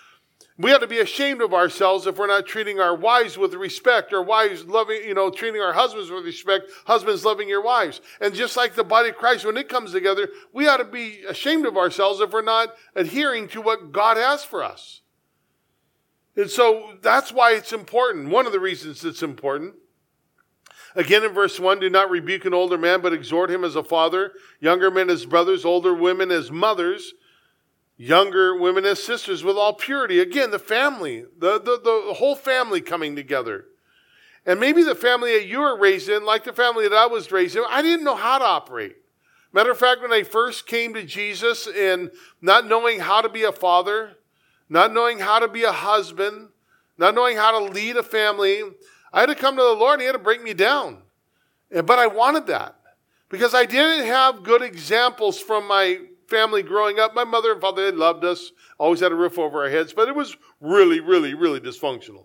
We 0.56 0.72
ought 0.72 0.78
to 0.78 0.86
be 0.86 1.00
ashamed 1.00 1.42
of 1.42 1.52
ourselves 1.52 2.06
if 2.06 2.16
we're 2.16 2.28
not 2.28 2.46
treating 2.46 2.78
our 2.78 2.94
wives 2.94 3.36
with 3.36 3.54
respect, 3.54 4.12
or 4.12 4.22
wives 4.22 4.64
loving, 4.64 5.02
you 5.04 5.12
know, 5.12 5.28
treating 5.28 5.60
our 5.60 5.72
husbands 5.72 6.10
with 6.10 6.24
respect, 6.24 6.70
husbands 6.86 7.24
loving 7.24 7.48
your 7.48 7.62
wives. 7.62 8.00
And 8.20 8.34
just 8.34 8.56
like 8.56 8.74
the 8.74 8.84
body 8.84 9.08
of 9.08 9.16
Christ, 9.16 9.44
when 9.44 9.56
it 9.56 9.68
comes 9.68 9.90
together, 9.90 10.28
we 10.52 10.68
ought 10.68 10.76
to 10.76 10.84
be 10.84 11.24
ashamed 11.28 11.66
of 11.66 11.76
ourselves 11.76 12.20
if 12.20 12.30
we're 12.30 12.42
not 12.42 12.74
adhering 12.94 13.48
to 13.48 13.60
what 13.60 13.90
God 13.90 14.16
has 14.16 14.44
for 14.44 14.62
us. 14.62 15.00
And 16.36 16.48
so 16.48 16.98
that's 17.02 17.32
why 17.32 17.52
it's 17.52 17.72
important. 17.72 18.28
One 18.28 18.46
of 18.46 18.52
the 18.52 18.60
reasons 18.60 19.04
it's 19.04 19.22
important. 19.24 19.74
Again, 20.94 21.24
in 21.24 21.32
verse 21.32 21.58
1, 21.58 21.80
do 21.80 21.90
not 21.90 22.10
rebuke 22.10 22.44
an 22.44 22.54
older 22.54 22.78
man, 22.78 23.00
but 23.00 23.12
exhort 23.12 23.50
him 23.50 23.64
as 23.64 23.74
a 23.74 23.82
father, 23.82 24.32
younger 24.60 24.92
men 24.92 25.10
as 25.10 25.26
brothers, 25.26 25.64
older 25.64 25.92
women 25.92 26.30
as 26.30 26.52
mothers 26.52 27.12
younger 27.96 28.56
women 28.56 28.84
as 28.84 29.02
sisters 29.02 29.44
with 29.44 29.56
all 29.56 29.72
purity. 29.72 30.20
Again, 30.20 30.50
the 30.50 30.58
family, 30.58 31.24
the, 31.38 31.58
the, 31.60 31.80
the 31.82 32.14
whole 32.14 32.36
family 32.36 32.80
coming 32.80 33.14
together. 33.14 33.66
And 34.46 34.60
maybe 34.60 34.82
the 34.82 34.94
family 34.94 35.32
that 35.38 35.46
you 35.46 35.60
were 35.60 35.78
raised 35.78 36.08
in, 36.08 36.24
like 36.24 36.44
the 36.44 36.52
family 36.52 36.88
that 36.88 36.96
I 36.96 37.06
was 37.06 37.32
raised 37.32 37.56
in, 37.56 37.64
I 37.68 37.82
didn't 37.82 38.04
know 38.04 38.16
how 38.16 38.38
to 38.38 38.44
operate. 38.44 38.96
Matter 39.52 39.70
of 39.70 39.78
fact, 39.78 40.02
when 40.02 40.12
I 40.12 40.24
first 40.24 40.66
came 40.66 40.92
to 40.94 41.04
Jesus 41.04 41.68
and 41.68 42.10
not 42.42 42.66
knowing 42.66 43.00
how 43.00 43.20
to 43.20 43.28
be 43.28 43.44
a 43.44 43.52
father, 43.52 44.16
not 44.68 44.92
knowing 44.92 45.20
how 45.20 45.38
to 45.38 45.48
be 45.48 45.62
a 45.62 45.72
husband, 45.72 46.48
not 46.98 47.14
knowing 47.14 47.36
how 47.36 47.58
to 47.58 47.72
lead 47.72 47.96
a 47.96 48.02
family, 48.02 48.62
I 49.12 49.20
had 49.20 49.26
to 49.26 49.34
come 49.34 49.56
to 49.56 49.62
the 49.62 49.72
Lord 49.72 49.94
and 49.94 50.02
He 50.02 50.06
had 50.06 50.12
to 50.12 50.18
break 50.18 50.42
me 50.42 50.54
down. 50.54 51.02
But 51.70 51.98
I 51.98 52.08
wanted 52.08 52.48
that 52.48 52.76
because 53.28 53.54
I 53.54 53.64
didn't 53.64 54.06
have 54.06 54.42
good 54.42 54.62
examples 54.62 55.40
from 55.40 55.68
my 55.68 56.00
family 56.28 56.62
growing 56.62 56.98
up. 56.98 57.14
My 57.14 57.24
mother 57.24 57.52
and 57.52 57.60
father, 57.60 57.90
they 57.90 57.96
loved 57.96 58.24
us, 58.24 58.52
always 58.78 59.00
had 59.00 59.12
a 59.12 59.16
roof 59.16 59.38
over 59.38 59.62
our 59.62 59.70
heads, 59.70 59.92
but 59.92 60.08
it 60.08 60.14
was 60.14 60.36
really, 60.60 61.00
really, 61.00 61.34
really 61.34 61.60
dysfunctional. 61.60 62.24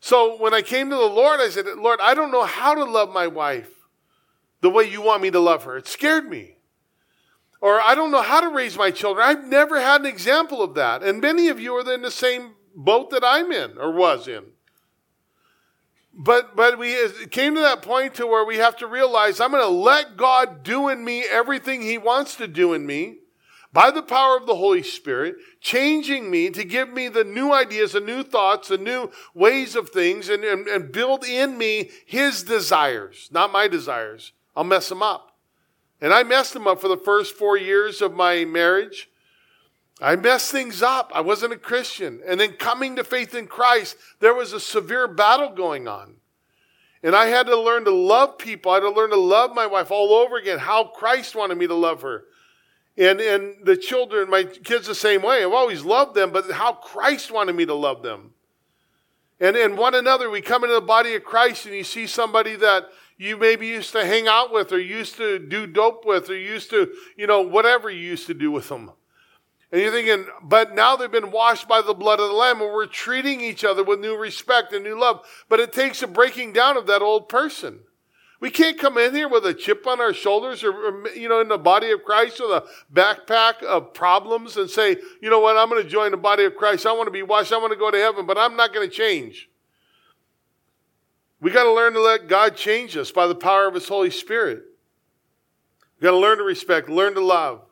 So 0.00 0.40
when 0.40 0.54
I 0.54 0.62
came 0.62 0.90
to 0.90 0.96
the 0.96 1.02
Lord, 1.02 1.40
I 1.40 1.48
said, 1.48 1.66
Lord, 1.76 2.00
I 2.02 2.14
don't 2.14 2.30
know 2.30 2.44
how 2.44 2.74
to 2.74 2.84
love 2.84 3.12
my 3.12 3.26
wife 3.26 3.70
the 4.60 4.70
way 4.70 4.84
you 4.84 5.02
want 5.02 5.22
me 5.22 5.30
to 5.30 5.40
love 5.40 5.64
her. 5.64 5.76
It 5.76 5.88
scared 5.88 6.28
me. 6.28 6.56
Or 7.60 7.80
I 7.80 7.94
don't 7.94 8.10
know 8.10 8.22
how 8.22 8.40
to 8.40 8.48
raise 8.48 8.76
my 8.76 8.90
children. 8.90 9.26
I've 9.26 9.44
never 9.44 9.80
had 9.80 10.02
an 10.02 10.06
example 10.06 10.62
of 10.62 10.74
that. 10.74 11.02
And 11.02 11.20
many 11.20 11.48
of 11.48 11.58
you 11.58 11.74
are 11.74 11.92
in 11.92 12.02
the 12.02 12.10
same 12.10 12.54
boat 12.74 13.10
that 13.10 13.24
I'm 13.24 13.50
in 13.50 13.78
or 13.78 13.92
was 13.92 14.28
in. 14.28 14.44
But 16.16 16.56
but 16.56 16.78
we 16.78 16.96
came 17.30 17.54
to 17.54 17.60
that 17.60 17.82
point 17.82 18.14
to 18.14 18.26
where 18.26 18.44
we 18.44 18.56
have 18.56 18.76
to 18.78 18.86
realize 18.86 19.38
I'm 19.38 19.50
going 19.50 19.62
to 19.62 19.68
let 19.68 20.16
God 20.16 20.62
do 20.62 20.88
in 20.88 21.04
me 21.04 21.24
everything 21.24 21.82
he 21.82 21.98
wants 21.98 22.36
to 22.36 22.48
do 22.48 22.72
in 22.72 22.86
me 22.86 23.18
by 23.70 23.90
the 23.90 24.02
power 24.02 24.38
of 24.38 24.46
the 24.46 24.56
Holy 24.56 24.82
Spirit, 24.82 25.36
changing 25.60 26.30
me 26.30 26.48
to 26.48 26.64
give 26.64 26.88
me 26.88 27.08
the 27.08 27.24
new 27.24 27.52
ideas, 27.52 27.92
the 27.92 28.00
new 28.00 28.22
thoughts, 28.22 28.68
the 28.68 28.78
new 28.78 29.10
ways 29.34 29.76
of 29.76 29.90
things, 29.90 30.30
and, 30.30 30.42
and, 30.42 30.66
and 30.66 30.90
build 30.90 31.26
in 31.26 31.58
me 31.58 31.90
his 32.06 32.42
desires, 32.42 33.28
not 33.30 33.52
my 33.52 33.68
desires. 33.68 34.32
I'll 34.56 34.64
mess 34.64 34.88
them 34.88 35.02
up. 35.02 35.36
And 36.00 36.14
I 36.14 36.22
messed 36.22 36.54
them 36.54 36.66
up 36.66 36.80
for 36.80 36.88
the 36.88 36.96
first 36.96 37.34
four 37.34 37.58
years 37.58 38.00
of 38.00 38.14
my 38.14 38.46
marriage. 38.46 39.10
I 40.00 40.16
messed 40.16 40.52
things 40.52 40.82
up. 40.82 41.10
I 41.14 41.22
wasn't 41.22 41.54
a 41.54 41.58
Christian. 41.58 42.20
And 42.26 42.38
then 42.38 42.52
coming 42.52 42.96
to 42.96 43.04
faith 43.04 43.34
in 43.34 43.46
Christ, 43.46 43.96
there 44.20 44.34
was 44.34 44.52
a 44.52 44.60
severe 44.60 45.08
battle 45.08 45.50
going 45.50 45.88
on. 45.88 46.16
And 47.02 47.14
I 47.14 47.26
had 47.26 47.46
to 47.46 47.58
learn 47.58 47.84
to 47.84 47.90
love 47.90 48.36
people. 48.36 48.72
I 48.72 48.76
had 48.76 48.80
to 48.80 48.90
learn 48.90 49.10
to 49.10 49.16
love 49.16 49.54
my 49.54 49.66
wife 49.66 49.90
all 49.90 50.12
over 50.12 50.36
again, 50.36 50.58
how 50.58 50.84
Christ 50.84 51.34
wanted 51.34 51.56
me 51.56 51.66
to 51.66 51.74
love 51.74 52.02
her. 52.02 52.24
And, 52.98 53.20
and 53.20 53.54
the 53.62 53.76
children, 53.76 54.30
my 54.30 54.44
kids, 54.44 54.86
the 54.86 54.94
same 54.94 55.22
way. 55.22 55.44
I've 55.44 55.52
always 55.52 55.84
loved 55.84 56.14
them, 56.14 56.30
but 56.30 56.50
how 56.50 56.72
Christ 56.72 57.30
wanted 57.30 57.54
me 57.54 57.66
to 57.66 57.74
love 57.74 58.02
them. 58.02 58.32
And, 59.38 59.56
and 59.56 59.76
one 59.76 59.94
another, 59.94 60.30
we 60.30 60.40
come 60.40 60.64
into 60.64 60.74
the 60.74 60.80
body 60.80 61.14
of 61.14 61.22
Christ 61.22 61.66
and 61.66 61.74
you 61.74 61.84
see 61.84 62.06
somebody 62.06 62.56
that 62.56 62.86
you 63.18 63.36
maybe 63.36 63.66
used 63.66 63.92
to 63.92 64.04
hang 64.04 64.28
out 64.28 64.52
with 64.52 64.72
or 64.72 64.78
used 64.78 65.16
to 65.16 65.38
do 65.38 65.66
dope 65.66 66.06
with 66.06 66.30
or 66.30 66.36
used 66.36 66.70
to, 66.70 66.90
you 67.16 67.26
know, 67.26 67.42
whatever 67.42 67.90
you 67.90 68.00
used 68.00 68.26
to 68.26 68.34
do 68.34 68.50
with 68.50 68.68
them. 68.68 68.92
And 69.72 69.80
you're 69.80 69.90
thinking, 69.90 70.26
but 70.42 70.74
now 70.74 70.96
they've 70.96 71.10
been 71.10 71.32
washed 71.32 71.66
by 71.66 71.82
the 71.82 71.94
blood 71.94 72.20
of 72.20 72.28
the 72.28 72.34
Lamb 72.34 72.60
and 72.60 72.72
we're 72.72 72.86
treating 72.86 73.40
each 73.40 73.64
other 73.64 73.82
with 73.82 73.98
new 73.98 74.16
respect 74.16 74.72
and 74.72 74.84
new 74.84 74.98
love. 74.98 75.26
But 75.48 75.60
it 75.60 75.72
takes 75.72 76.02
a 76.02 76.06
breaking 76.06 76.52
down 76.52 76.76
of 76.76 76.86
that 76.86 77.02
old 77.02 77.28
person. 77.28 77.80
We 78.38 78.50
can't 78.50 78.78
come 78.78 78.98
in 78.98 79.14
here 79.14 79.28
with 79.28 79.46
a 79.46 79.54
chip 79.54 79.86
on 79.86 80.00
our 80.00 80.12
shoulders 80.12 80.62
or, 80.62 81.08
you 81.16 81.28
know, 81.28 81.40
in 81.40 81.48
the 81.48 81.58
body 81.58 81.90
of 81.90 82.04
Christ 82.04 82.38
with 82.38 82.50
a 82.50 82.64
backpack 82.92 83.62
of 83.62 83.94
problems 83.94 84.56
and 84.56 84.68
say, 84.68 84.98
you 85.22 85.30
know 85.30 85.40
what, 85.40 85.56
I'm 85.56 85.70
going 85.70 85.82
to 85.82 85.88
join 85.88 86.10
the 86.10 86.16
body 86.18 86.44
of 86.44 86.54
Christ. 86.54 86.86
I 86.86 86.92
want 86.92 87.06
to 87.06 87.12
be 87.12 87.22
washed. 87.22 87.52
I 87.52 87.58
want 87.58 87.72
to 87.72 87.78
go 87.78 87.90
to 87.90 87.98
heaven, 87.98 88.26
but 88.26 88.38
I'm 88.38 88.56
not 88.56 88.74
going 88.74 88.88
to 88.88 88.94
change. 88.94 89.48
We 91.40 91.50
got 91.50 91.64
to 91.64 91.72
learn 91.72 91.94
to 91.94 92.00
let 92.00 92.28
God 92.28 92.56
change 92.56 92.96
us 92.96 93.10
by 93.10 93.26
the 93.26 93.34
power 93.34 93.66
of 93.66 93.74
His 93.74 93.88
Holy 93.88 94.10
Spirit. 94.10 94.64
We 95.98 96.04
got 96.04 96.12
to 96.12 96.18
learn 96.18 96.38
to 96.38 96.44
respect, 96.44 96.88
learn 96.88 97.14
to 97.14 97.24
love. 97.24 97.65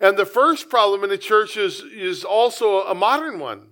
And 0.00 0.16
the 0.16 0.26
first 0.26 0.68
problem 0.68 1.04
in 1.04 1.10
the 1.10 1.18
church 1.18 1.56
is, 1.56 1.80
is 1.80 2.24
also 2.24 2.82
a 2.82 2.94
modern 2.94 3.38
one. 3.38 3.68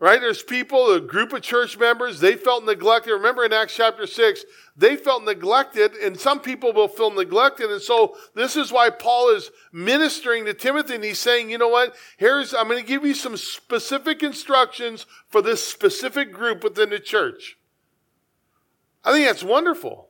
Right? 0.00 0.20
There's 0.20 0.44
people, 0.44 0.92
a 0.92 1.00
group 1.00 1.32
of 1.32 1.42
church 1.42 1.76
members, 1.76 2.20
they 2.20 2.36
felt 2.36 2.64
neglected. 2.64 3.12
Remember 3.14 3.44
in 3.44 3.52
Acts 3.52 3.74
chapter 3.74 4.06
6, 4.06 4.44
they 4.76 4.94
felt 4.94 5.24
neglected, 5.24 5.94
and 5.94 6.18
some 6.18 6.38
people 6.38 6.72
will 6.72 6.86
feel 6.86 7.10
neglected. 7.10 7.68
And 7.72 7.82
so 7.82 8.16
this 8.32 8.54
is 8.54 8.70
why 8.70 8.90
Paul 8.90 9.34
is 9.34 9.50
ministering 9.72 10.44
to 10.44 10.54
Timothy, 10.54 10.94
and 10.94 11.02
he's 11.02 11.18
saying, 11.18 11.50
you 11.50 11.58
know 11.58 11.68
what? 11.68 11.96
Here's, 12.16 12.54
I'm 12.54 12.68
going 12.68 12.80
to 12.80 12.86
give 12.86 13.04
you 13.04 13.12
some 13.12 13.36
specific 13.36 14.22
instructions 14.22 15.04
for 15.26 15.42
this 15.42 15.66
specific 15.66 16.32
group 16.32 16.62
within 16.62 16.90
the 16.90 17.00
church. 17.00 17.58
I 19.04 19.10
think 19.10 19.26
that's 19.26 19.42
wonderful. 19.42 20.07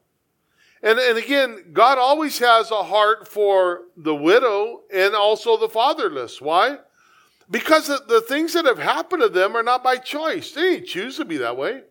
And, 0.83 0.99
and 0.99 1.19
again, 1.19 1.71
God 1.73 1.99
always 1.99 2.39
has 2.39 2.71
a 2.71 2.83
heart 2.83 3.27
for 3.27 3.83
the 3.97 4.15
widow 4.15 4.83
and 4.93 5.15
also 5.15 5.57
the 5.57 5.69
fatherless. 5.69 6.41
Why? 6.41 6.79
Because 7.51 7.89
the 7.89 8.21
things 8.21 8.53
that 8.53 8.67
have 8.67 8.79
happened 8.79 9.23
to 9.23 9.29
them 9.29 9.57
are 9.57 9.63
not 9.63 9.83
by 9.83 9.97
choice. 9.97 10.53
They 10.53 10.75
didn't 10.75 10.87
choose 10.87 11.17
to 11.17 11.25
be 11.25 11.39
that 11.39 11.57
way. 11.57 11.83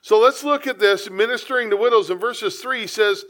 So 0.00 0.18
let's 0.20 0.44
look 0.44 0.66
at 0.66 0.78
this 0.78 1.10
ministering 1.10 1.70
to 1.70 1.76
widows. 1.76 2.10
In 2.10 2.18
verses 2.18 2.60
3, 2.60 2.82
he 2.82 2.86
says, 2.86 3.24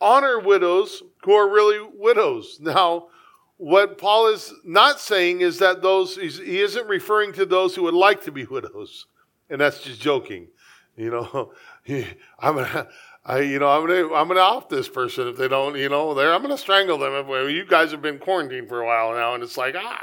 Honor 0.00 0.38
widows 0.38 1.02
who 1.22 1.32
are 1.32 1.48
really 1.48 1.88
widows. 1.94 2.58
Now, 2.60 3.08
what 3.56 3.96
Paul 3.96 4.28
is 4.28 4.52
not 4.64 5.00
saying 5.00 5.40
is 5.40 5.58
that 5.60 5.82
those, 5.82 6.16
he 6.16 6.60
isn't 6.60 6.86
referring 6.86 7.32
to 7.34 7.46
those 7.46 7.74
who 7.74 7.84
would 7.84 7.94
like 7.94 8.24
to 8.24 8.32
be 8.32 8.44
widows. 8.50 9.06
And 9.48 9.60
that's 9.60 9.82
just 9.82 10.00
joking. 10.00 10.48
You 10.96 11.10
know, 11.10 11.52
I'm 12.38 12.86
I, 13.28 13.40
you 13.40 13.58
know, 13.58 13.68
I'm 13.68 13.84
gonna, 13.84 14.14
I'm 14.14 14.28
gonna 14.28 14.38
off 14.38 14.68
this 14.68 14.88
person 14.88 15.26
if 15.26 15.36
they 15.36 15.48
don't, 15.48 15.76
you 15.76 15.88
know, 15.88 16.14
there, 16.14 16.32
I'm 16.32 16.42
gonna 16.42 16.56
strangle 16.56 16.96
them. 16.96 17.28
You 17.50 17.64
guys 17.64 17.90
have 17.90 18.00
been 18.00 18.20
quarantined 18.20 18.68
for 18.68 18.80
a 18.80 18.86
while 18.86 19.12
now, 19.14 19.34
and 19.34 19.42
it's 19.42 19.56
like, 19.56 19.74
ah, 19.76 20.00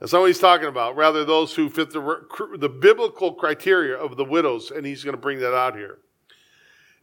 that's 0.00 0.12
not 0.12 0.20
what 0.20 0.28
he's 0.28 0.38
talking 0.38 0.68
about. 0.68 0.96
Rather, 0.96 1.24
those 1.24 1.54
who 1.54 1.68
fit 1.68 1.92
the, 1.92 2.26
the 2.58 2.70
biblical 2.70 3.34
criteria 3.34 3.94
of 3.94 4.16
the 4.16 4.24
widows, 4.24 4.70
and 4.70 4.86
he's 4.86 5.04
to 5.04 5.16
bring 5.16 5.38
that 5.40 5.54
out 5.54 5.76
here. 5.76 5.98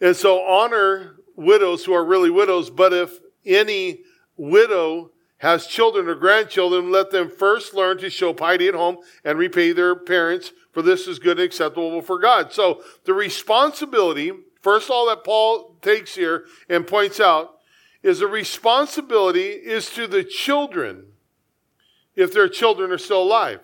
And 0.02 0.16
so, 0.16 0.44
honor 0.44 1.18
widows 1.36 1.86
who 1.86 1.94
are 1.94 2.04
really 2.04 2.32
widows, 2.32 2.72
but 2.72 2.92
if 2.92 3.20
any 3.46 4.02
widow 4.38 5.12
has 5.38 5.68
children 5.68 6.10
or 6.10 6.16
grandchildren, 6.16 6.92
let 6.92 7.12
them 7.12 7.30
first 7.30 7.76
learn 7.76 8.00
to 8.00 8.10
show 8.10 8.34
piety 8.34 8.68
at 8.68 8.74
home 8.74 8.98
and 9.24 9.38
repay 9.38 9.72
their 9.72 9.96
parents, 9.96 10.52
for 10.72 10.82
this 10.82 11.08
is 11.08 11.20
good 11.20 11.38
and 11.38 11.46
acceptable 11.46 12.02
for 12.02 12.18
God. 12.18 12.52
So, 12.52 12.82
the 13.06 13.14
responsibility, 13.14 14.32
first 14.62 14.88
of 14.88 14.92
all, 14.92 15.08
that 15.08 15.24
Paul 15.24 15.76
takes 15.82 16.16
here 16.16 16.46
and 16.70 16.86
points 16.86 17.20
out, 17.20 17.56
is 18.02 18.20
the 18.20 18.28
responsibility 18.28 19.50
is 19.50 19.90
to 19.92 20.08
the 20.08 20.24
children 20.24 21.06
if 22.16 22.34
their 22.34 22.48
children 22.48 22.92
are 22.92 22.98
still 22.98 23.24
alive. 23.24 23.62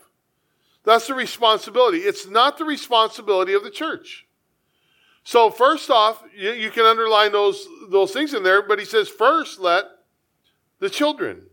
That's 0.83 1.07
the 1.07 1.13
responsibility. 1.13 1.99
It's 1.99 2.27
not 2.27 2.57
the 2.57 2.65
responsibility 2.65 3.53
of 3.53 3.63
the 3.63 3.71
church. 3.71 4.27
So, 5.23 5.49
first 5.49 5.89
off, 5.89 6.23
you, 6.37 6.51
you, 6.51 6.69
can 6.69 6.85
underline 6.85 7.31
those, 7.31 7.67
those 7.89 8.11
things 8.11 8.35
in 8.35 8.43
there, 8.43 8.61
but 8.61 8.77
he 8.77 8.85
says, 8.85 9.09
first, 9.09 9.59
let 9.59 9.85
the 10.79 10.89
children. 10.89 11.47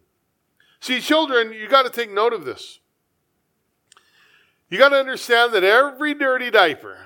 See, 0.80 1.00
children, 1.00 1.54
you 1.54 1.68
got 1.68 1.84
to 1.84 1.90
take 1.90 2.12
note 2.12 2.34
of 2.34 2.44
this. 2.44 2.80
You 4.68 4.78
got 4.78 4.90
to 4.90 4.96
understand 4.96 5.54
that 5.54 5.64
every 5.64 6.12
dirty 6.12 6.50
diaper, 6.50 6.98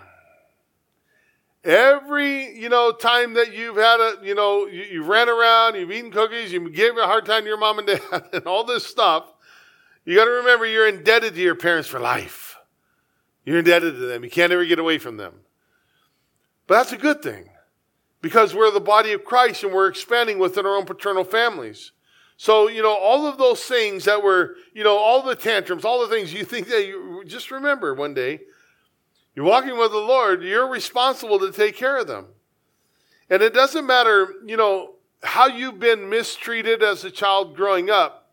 every 1.66 2.57
you 2.59 2.68
know 2.68 2.92
time 2.92 3.35
that 3.35 3.52
you've 3.52 3.76
had 3.76 4.00
a 4.00 4.14
you 4.22 4.35
know 4.35 4.66
you, 4.66 4.83
you 4.83 5.02
ran 5.02 5.29
around, 5.29 5.74
you've 5.74 5.90
eaten 5.90 6.11
cookies, 6.11 6.52
you 6.52 6.70
gave 6.70 6.96
a 6.96 7.07
hard 7.07 7.26
time 7.26 7.42
to 7.42 7.48
your 7.48 7.59
mom 7.59 7.79
and 7.79 7.88
dad, 7.88 8.00
and 8.33 8.46
all 8.46 8.64
this 8.64 8.87
stuff, 8.87 9.24
you 10.05 10.16
got 10.16 10.24
to 10.24 10.31
remember 10.31 10.66
you're 10.66 10.88
indebted 10.88 11.35
to 11.35 11.40
your 11.40 11.57
parents 11.57 11.88
for 11.88 11.98
life. 11.98 12.57
You're 13.44 13.59
indebted 13.59 13.94
to 13.94 14.00
them. 14.00 14.24
You 14.24 14.31
can't 14.31 14.52
ever 14.52 14.64
get 14.64 14.79
away 14.79 14.98
from 14.98 15.16
them. 15.16 15.35
But 16.66 16.79
that's 16.79 16.92
a 16.92 16.96
good 16.96 17.22
thing 17.22 17.50
because 18.20 18.55
we're 18.55 18.72
the 18.72 18.81
body 18.81 19.12
of 19.12 19.24
Christ 19.24 19.62
and 19.62 19.72
we're 19.72 19.88
expanding 19.88 20.38
within 20.38 20.66
our 20.66 20.74
own 20.74 20.85
paternal 20.85 21.22
families. 21.22 21.92
So, 22.37 22.68
you 22.68 22.83
know, 22.83 22.94
all 22.94 23.26
of 23.26 23.38
those 23.38 23.62
things 23.62 24.05
that 24.05 24.22
were, 24.22 24.57
you 24.74 24.85
know, 24.85 24.96
all 24.96 25.22
the 25.22 25.37
tantrums, 25.37 25.85
all 25.85 26.00
the 26.00 26.14
things 26.14 26.35
you 26.35 26.44
think 26.44 26.68
that 26.68 26.87
you 26.87 27.22
just 27.24 27.50
remember 27.50 27.94
one 27.94 28.14
day, 28.14 28.40
you're 29.37 29.44
walking 29.44 29.79
with 29.79 29.92
the 29.92 29.99
Lord, 29.99 30.42
you're 30.42 30.68
responsible 30.68 31.38
to 31.38 31.53
take 31.53 31.77
care 31.77 31.99
of 31.99 32.09
them. 32.09 32.27
And 33.31 33.42
it 33.42 33.55
doesn't 33.55 33.87
matter, 33.87 34.35
you 34.44 34.57
know, 34.57 34.94
how 35.22 35.46
you've 35.46 35.79
been 35.79 36.09
mistreated 36.09 36.83
as 36.83 37.05
a 37.05 37.11
child 37.11 37.55
growing 37.55 37.90
up 37.90 38.27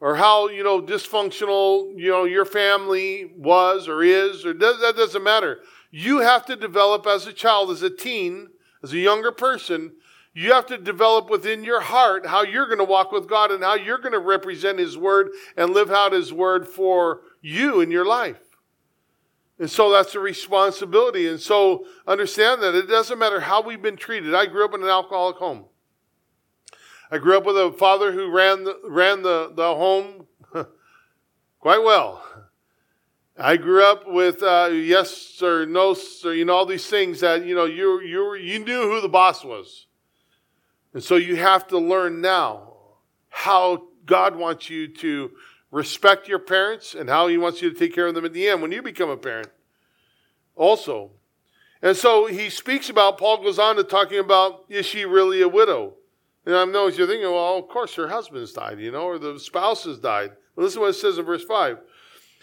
or 0.00 0.16
how 0.16 0.48
you 0.48 0.62
know 0.62 0.82
dysfunctional 0.82 1.98
you 1.98 2.10
know 2.10 2.24
your 2.24 2.44
family 2.44 3.32
was 3.36 3.88
or 3.88 4.02
is 4.02 4.44
or 4.44 4.52
does, 4.52 4.80
that 4.80 4.96
doesn't 4.96 5.22
matter 5.22 5.60
you 5.90 6.18
have 6.18 6.44
to 6.44 6.56
develop 6.56 7.06
as 7.06 7.26
a 7.26 7.32
child 7.32 7.70
as 7.70 7.82
a 7.82 7.90
teen 7.90 8.48
as 8.82 8.92
a 8.92 8.98
younger 8.98 9.32
person 9.32 9.92
you 10.34 10.52
have 10.52 10.66
to 10.66 10.76
develop 10.76 11.30
within 11.30 11.64
your 11.64 11.80
heart 11.80 12.26
how 12.26 12.42
you're 12.42 12.66
going 12.66 12.78
to 12.78 12.84
walk 12.84 13.12
with 13.12 13.28
god 13.28 13.50
and 13.50 13.64
how 13.64 13.74
you're 13.74 13.98
going 13.98 14.12
to 14.12 14.18
represent 14.18 14.78
his 14.78 14.96
word 14.96 15.30
and 15.56 15.72
live 15.72 15.90
out 15.90 16.12
his 16.12 16.32
word 16.32 16.68
for 16.68 17.22
you 17.40 17.80
in 17.80 17.90
your 17.90 18.04
life 18.04 18.43
and 19.58 19.70
so 19.70 19.90
that's 19.92 20.14
a 20.14 20.20
responsibility. 20.20 21.28
And 21.28 21.40
so 21.40 21.86
understand 22.06 22.62
that 22.62 22.74
it 22.74 22.88
doesn't 22.88 23.18
matter 23.18 23.40
how 23.40 23.62
we've 23.62 23.82
been 23.82 23.96
treated. 23.96 24.34
I 24.34 24.46
grew 24.46 24.64
up 24.64 24.74
in 24.74 24.82
an 24.82 24.88
alcoholic 24.88 25.36
home. 25.36 25.66
I 27.10 27.18
grew 27.18 27.36
up 27.36 27.44
with 27.44 27.56
a 27.56 27.72
father 27.72 28.10
who 28.10 28.30
ran 28.30 28.64
the, 28.64 28.80
ran 28.84 29.22
the, 29.22 29.52
the 29.54 29.74
home 29.74 30.26
quite 31.60 31.82
well. 31.82 32.24
I 33.36 33.56
grew 33.56 33.84
up 33.84 34.06
with 34.06 34.42
uh, 34.42 34.70
yes 34.72 35.42
or 35.42 35.66
no 35.66 35.96
or 36.24 36.34
you 36.34 36.44
know 36.44 36.54
all 36.54 36.66
these 36.66 36.86
things 36.86 37.18
that 37.20 37.44
you 37.44 37.56
know 37.56 37.64
you 37.64 38.00
you 38.00 38.34
you 38.34 38.60
knew 38.60 38.82
who 38.82 39.00
the 39.00 39.08
boss 39.08 39.44
was, 39.44 39.86
and 40.92 41.02
so 41.02 41.16
you 41.16 41.34
have 41.34 41.66
to 41.68 41.78
learn 41.78 42.20
now 42.20 42.74
how 43.30 43.88
God 44.06 44.36
wants 44.36 44.70
you 44.70 44.86
to 44.86 45.32
respect 45.74 46.28
your 46.28 46.38
parents 46.38 46.94
and 46.94 47.08
how 47.08 47.26
He 47.26 47.36
wants 47.36 47.60
you 47.60 47.70
to 47.70 47.78
take 47.78 47.94
care 47.94 48.06
of 48.06 48.14
them 48.14 48.24
at 48.24 48.32
the 48.32 48.48
end 48.48 48.62
when 48.62 48.72
you 48.72 48.80
become 48.80 49.10
a 49.10 49.16
parent. 49.16 49.48
Also, 50.54 51.10
and 51.82 51.96
so 51.96 52.26
he 52.26 52.48
speaks 52.48 52.88
about 52.88 53.18
Paul 53.18 53.42
goes 53.42 53.58
on 53.58 53.76
to 53.76 53.84
talking 53.84 54.18
about 54.18 54.64
is 54.70 54.86
she 54.86 55.04
really 55.04 55.42
a 55.42 55.48
widow? 55.48 55.94
And 56.46 56.54
I 56.54 56.64
know 56.64 56.86
you're 56.86 57.06
thinking, 57.06 57.30
well, 57.30 57.58
of 57.58 57.68
course 57.68 57.94
her 57.96 58.08
husband's 58.08 58.54
died, 58.54 58.78
you 58.80 58.90
know, 58.90 59.02
or 59.02 59.18
the 59.18 59.38
spouse 59.38 59.84
has 59.84 59.98
died. 59.98 60.30
Well, 60.56 60.64
listen 60.64 60.78
to 60.78 60.82
what 60.82 60.90
it 60.90 60.94
says 60.94 61.18
in 61.18 61.26
verse 61.26 61.44
5. 61.44 61.78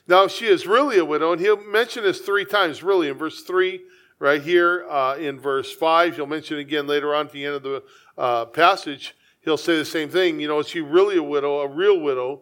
Now 0.07 0.27
she 0.27 0.45
is 0.45 0.67
really 0.67 0.99
a 0.99 1.05
widow, 1.05 1.31
and 1.31 1.41
he'll 1.41 1.63
mention 1.63 2.03
this 2.03 2.19
three 2.19 2.45
times, 2.45 2.83
really, 2.83 3.07
in 3.07 3.17
verse 3.17 3.41
3, 3.41 3.81
right 4.19 4.41
here, 4.41 4.85
uh, 4.87 5.15
in 5.15 5.39
verse 5.39 5.73
5. 5.73 6.17
He'll 6.17 6.27
mention 6.27 6.59
again 6.59 6.85
later 6.85 7.15
on 7.15 7.27
at 7.27 7.31
the 7.31 7.45
end 7.45 7.55
of 7.55 7.63
the 7.63 7.83
uh, 8.17 8.45
passage. 8.45 9.15
He'll 9.39 9.57
say 9.57 9.75
the 9.75 9.85
same 9.85 10.09
thing. 10.09 10.39
You 10.39 10.49
know, 10.49 10.59
is 10.59 10.67
she 10.67 10.81
really 10.81 11.17
a 11.17 11.23
widow, 11.23 11.61
a 11.61 11.67
real 11.67 11.99
widow? 11.99 12.41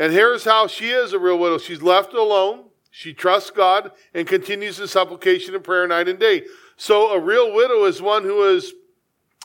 And 0.00 0.14
here's 0.14 0.44
how 0.44 0.66
she 0.66 0.88
is 0.88 1.12
a 1.12 1.18
real 1.18 1.38
widow. 1.38 1.58
She's 1.58 1.82
left 1.82 2.14
alone. 2.14 2.64
She 2.90 3.12
trusts 3.12 3.50
God 3.50 3.92
and 4.14 4.26
continues 4.26 4.80
in 4.80 4.88
supplication 4.88 5.54
and 5.54 5.62
prayer 5.62 5.86
night 5.86 6.08
and 6.08 6.18
day. 6.18 6.44
So 6.78 7.10
a 7.10 7.20
real 7.20 7.52
widow 7.54 7.84
is 7.84 8.00
one 8.00 8.22
who 8.22 8.48
is 8.48 8.72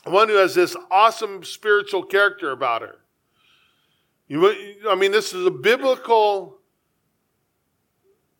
one 0.04 0.28
who 0.28 0.36
has 0.36 0.54
this 0.54 0.74
awesome 0.90 1.44
spiritual 1.44 2.04
character 2.04 2.52
about 2.52 2.80
her. 2.80 3.00
You, 4.28 4.50
I 4.88 4.94
mean, 4.94 5.12
this 5.12 5.34
is 5.34 5.44
a 5.44 5.50
biblical 5.50 6.56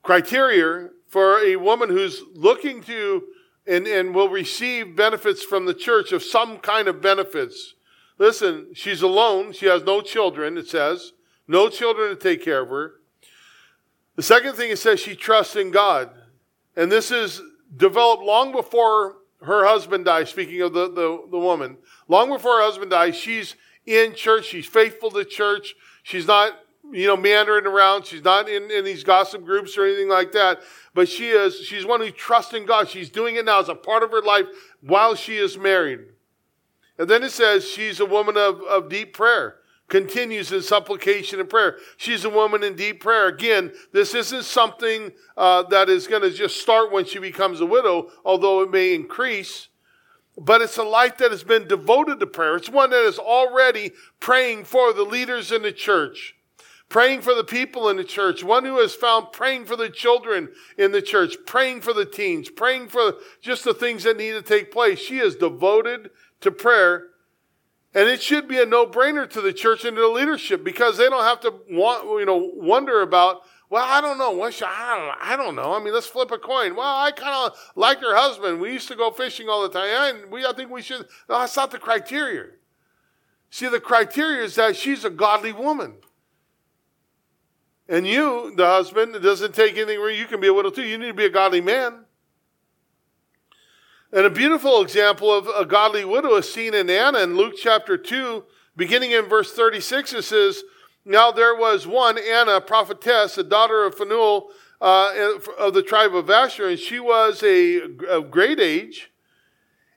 criteria 0.03 0.89
for 1.09 1.41
a 1.41 1.57
woman 1.57 1.91
who's 1.91 2.23
looking 2.35 2.83
to 2.85 3.25
and, 3.67 3.87
and 3.87 4.15
will 4.15 4.31
receive 4.31 4.97
benefits 4.97 5.45
from 5.45 5.67
the 5.67 5.75
church 5.75 6.13
of 6.13 6.23
some 6.23 6.61
kind 6.61 6.89
of 6.89 7.03
benefits. 7.03 7.75
Listen, 8.17 8.69
she's 8.73 9.03
alone. 9.03 9.53
She 9.53 9.67
has 9.67 9.83
no 9.83 10.01
children, 10.01 10.57
it 10.57 10.67
says. 10.67 11.13
No 11.49 11.69
children 11.69 12.11
to 12.11 12.17
take 12.17 12.43
care 12.43 12.63
of 12.63 12.69
her. 12.71 12.95
The 14.17 14.23
second 14.23 14.55
thing 14.55 14.71
it 14.71 14.79
says 14.79 14.99
she 14.99 15.15
trusts 15.15 15.57
in 15.57 15.71
God. 15.71 16.11
And 16.75 16.91
this 16.91 17.11
is 17.11 17.41
developed 17.77 18.23
long 18.23 18.53
before 18.53 19.17
her 19.43 19.67
husband 19.67 20.07
dies, 20.07 20.31
speaking 20.31 20.63
of 20.63 20.73
the, 20.73 20.89
the, 20.89 21.25
the 21.31 21.39
woman. 21.39 21.77
Long 22.09 22.31
before 22.31 22.57
her 22.57 22.63
husband 22.63 22.91
dies, 22.91 23.15
she's 23.15 23.55
in 23.85 24.15
church. 24.15 24.47
She's 24.47 24.67
faithful 24.67 25.11
to 25.11 25.25
church. 25.25 25.75
She's 26.03 26.27
not, 26.27 26.53
you 26.91 27.07
know, 27.07 27.17
meandering 27.17 27.67
around. 27.67 28.07
She's 28.07 28.25
not 28.25 28.49
in, 28.49 28.71
in 28.71 28.85
these 28.85 29.05
gossip 29.05 29.45
groups 29.45 29.77
or 29.77 29.87
anything 29.87 30.09
like 30.09 30.33
that. 30.33 30.61
But 30.95 31.09
she 31.09 31.29
is, 31.29 31.61
she's 31.61 31.85
one 31.85 32.01
who 32.01 32.11
trusts 32.11 32.55
in 32.55 32.67
God. 32.67 32.89
She's 32.89 33.11
doing 33.11 33.37
it 33.37 33.45
now 33.45 33.61
as 33.61 33.69
a 33.69 33.75
part 33.75 34.03
of 34.03 34.11
her 34.11 34.23
life 34.23 34.47
while 34.81 35.15
she 35.15 35.37
is 35.37 35.59
married. 35.59 36.01
And 36.99 37.09
then 37.09 37.23
it 37.23 37.33
says 37.33 37.69
she's 37.69 38.01
a 38.01 38.07
woman 38.07 38.37
of, 38.37 38.63
of 38.63 38.89
deep 38.89 39.13
prayer 39.13 39.57
continues 39.89 40.51
in 40.53 40.63
supplication 40.63 41.39
and 41.41 41.49
prayer. 41.49 41.77
She's 41.97 42.25
a 42.25 42.31
woman 42.31 42.63
in 42.63 42.75
deep 42.75 43.01
prayer. 43.01 43.29
Again, 43.29 43.73
this 43.93 44.15
isn't 44.15 44.45
something 44.45 45.13
uh, 45.37 45.63
that 45.65 45.89
is 45.89 46.07
going 46.07 46.23
to 46.23 46.31
just 46.31 46.61
start 46.61 46.93
when 46.93 47.05
she 47.05 47.19
becomes 47.19 47.61
a 47.61 47.67
widow, 47.67 48.11
although 48.25 48.63
it 48.63 48.71
may 48.71 48.95
increase. 48.95 49.69
But 50.37 50.61
it's 50.61 50.77
a 50.77 50.83
life 50.83 51.19
that 51.19 51.31
has 51.31 51.45
been 51.45 51.69
devoted 51.69 52.21
to 52.21 52.27
prayer. 52.27 52.57
It's 52.57 52.69
one 52.69 52.91
that 52.91 53.07
is 53.07 53.19
already 53.19 53.93
praying 54.21 54.65
for 54.65 54.93
the 54.93 55.05
leaders 55.05 55.51
in 55.51 55.63
the 55.63 55.73
church, 55.73 56.35
praying 56.89 57.23
for 57.23 57.35
the 57.35 57.45
people 57.45 57.89
in 57.89 57.97
the 57.97 58.05
church, 58.05 58.45
one 58.45 58.65
who 58.65 58.79
has 58.81 58.95
found 58.95 59.33
praying 59.33 59.65
for 59.65 59.77
the 59.77 59.89
children 59.89 60.51
in 60.77 60.93
the 60.93 61.01
church, 61.01 61.37
praying 61.47 61.81
for 61.81 61.95
the 61.95 62.05
teens, 62.05 62.51
praying 62.51 62.89
for 62.89 63.15
just 63.41 63.65
the 63.65 63.73
things 63.73 64.03
that 64.03 64.19
need 64.19 64.33
to 64.33 64.43
take 64.43 64.71
place. 64.73 64.99
She 64.99 65.19
is 65.19 65.37
devoted 65.37 66.11
to 66.41 66.51
prayer 66.51 67.07
and 67.97 68.11
it 68.11 68.23
should 68.23 68.47
be 68.47 68.61
a 68.61 68.67
no-brainer 68.67 69.29
to 69.31 69.41
the 69.41 69.55
church 69.55 69.87
and 69.87 69.97
to 69.97 70.03
the 70.03 70.09
leadership 70.09 70.63
because 70.63 70.99
they 70.99 71.09
don't 71.09 71.25
have 71.25 71.41
to 71.41 71.55
want, 71.71 72.05
you 72.21 72.27
know, 72.27 72.37
wonder 72.55 73.01
about, 73.01 73.41
well, 73.71 73.87
I 73.89 74.03
don't 74.03 74.19
know. 74.19 74.33
What 74.33 74.53
should, 74.53 74.69
I, 74.69 74.99
don't, 74.99 75.33
I 75.33 75.37
don't 75.37 75.57
know. 75.57 75.75
I 75.75 75.83
mean, 75.83 75.95
let's 75.95 76.07
flip 76.07 76.31
a 76.31 76.37
coin. 76.37 76.77
Well, 76.77 76.87
I 76.87 77.11
kind 77.11 77.35
of 77.35 77.59
like 77.75 78.01
her 78.01 78.15
husband. 78.15 78.61
We 78.61 78.71
used 78.71 78.89
to 78.89 78.97
go 78.97 79.11
fishing 79.11 79.49
all 79.49 79.63
the 79.63 79.71
time. 79.71 79.89
And 79.89 80.31
we, 80.31 80.45
I 80.45 80.53
think 80.53 80.71
we 80.71 80.83
should. 80.83 81.07
No, 81.29 81.39
that's 81.39 81.57
not 81.57 81.71
the 81.71 81.79
criteria. 81.79 82.49
See, 83.49 83.67
the 83.67 83.81
criteria 83.81 84.45
is 84.45 84.57
that 84.57 84.77
she's 84.77 85.07
a 85.07 85.11
godly 85.11 85.55
woman. 85.55 85.95
And 87.89 88.07
you, 88.07 88.53
the 88.57 88.67
husband, 88.67 89.17
it 89.17 89.21
doesn't 89.21 89.55
take 89.55 89.75
anything 89.77 90.01
where 90.01 90.11
you 90.11 90.27
can 90.27 90.39
be 90.39 90.49
a 90.49 90.55
widow 90.55 90.69
too. 90.69 90.83
You 90.83 90.99
need 90.99 91.07
to 91.07 91.15
be 91.15 91.25
a 91.25 91.31
godly 91.31 91.63
man. 91.63 92.06
And 94.17 94.25
a 94.25 94.31
beautiful 94.31 94.81
example 94.81 95.31
of 95.31 95.47
a 95.47 95.67
godly 95.67 96.03
widow 96.03 96.37
is 96.37 96.51
seen 96.51 96.73
in 96.73 96.89
Anna 96.89 97.19
in 97.19 97.37
Luke 97.37 97.53
chapter 97.55 97.99
2, 97.99 98.45
beginning 98.75 99.11
in 99.11 99.27
verse 99.27 99.53
36. 99.53 100.15
It 100.15 100.23
says, 100.23 100.63
Now 101.05 101.31
there 101.31 101.55
was 101.55 101.87
one, 101.87 102.17
Anna, 102.19 102.63
prophetess, 102.63 103.37
a 103.37 103.43
daughter 103.43 103.85
of 103.85 103.95
Phanuel 103.95 104.49
uh, 104.81 105.33
of 105.59 105.75
the 105.75 105.83
tribe 105.83 106.15
of 106.15 106.31
Asher, 106.31 106.67
and 106.67 106.79
she 106.79 106.99
was 106.99 107.43
a, 107.43 107.83
of 108.09 108.31
great 108.31 108.59
age 108.59 109.13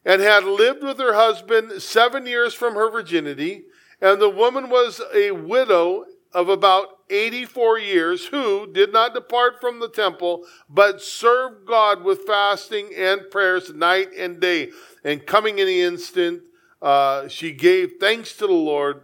and 0.03 0.21
had 0.21 0.43
lived 0.43 0.83
with 0.83 0.99
her 0.99 1.13
husband 1.13 1.81
seven 1.81 2.25
years 2.25 2.53
from 2.53 2.75
her 2.75 2.91
virginity. 2.91 3.67
And 4.01 4.21
the 4.21 4.29
woman 4.29 4.69
was 4.69 4.99
a 5.15 5.31
widow 5.31 6.03
of 6.33 6.49
about 6.49 6.89
84 7.09 7.79
years 7.79 8.25
who 8.27 8.67
did 8.71 8.93
not 8.93 9.13
depart 9.13 9.59
from 9.59 9.79
the 9.79 9.89
temple, 9.89 10.45
but 10.69 11.01
served 11.01 11.65
God 11.65 12.03
with 12.03 12.25
fasting 12.25 12.89
and 12.95 13.29
prayers 13.29 13.73
night 13.73 14.09
and 14.17 14.39
day. 14.39 14.71
And 15.03 15.25
coming 15.25 15.59
in 15.59 15.67
the 15.67 15.81
instant, 15.81 16.43
uh, 16.81 17.27
she 17.27 17.51
gave 17.51 17.93
thanks 17.99 18.35
to 18.37 18.47
the 18.47 18.53
Lord 18.53 19.03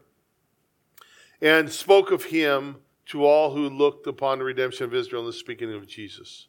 and 1.42 1.72
spoke 1.72 2.12
of 2.12 2.26
him 2.26 2.78
to 3.08 3.26
all 3.26 3.54
who 3.54 3.70
looked 3.70 4.08
upon 4.08 4.40
the 4.40 4.46
redemption 4.46 4.86
of 4.86 4.94
Israel 4.94 5.24
and 5.24 5.30
the 5.30 5.38
speaking 5.38 5.74
of 5.74 5.88
Jesus. 5.88 6.48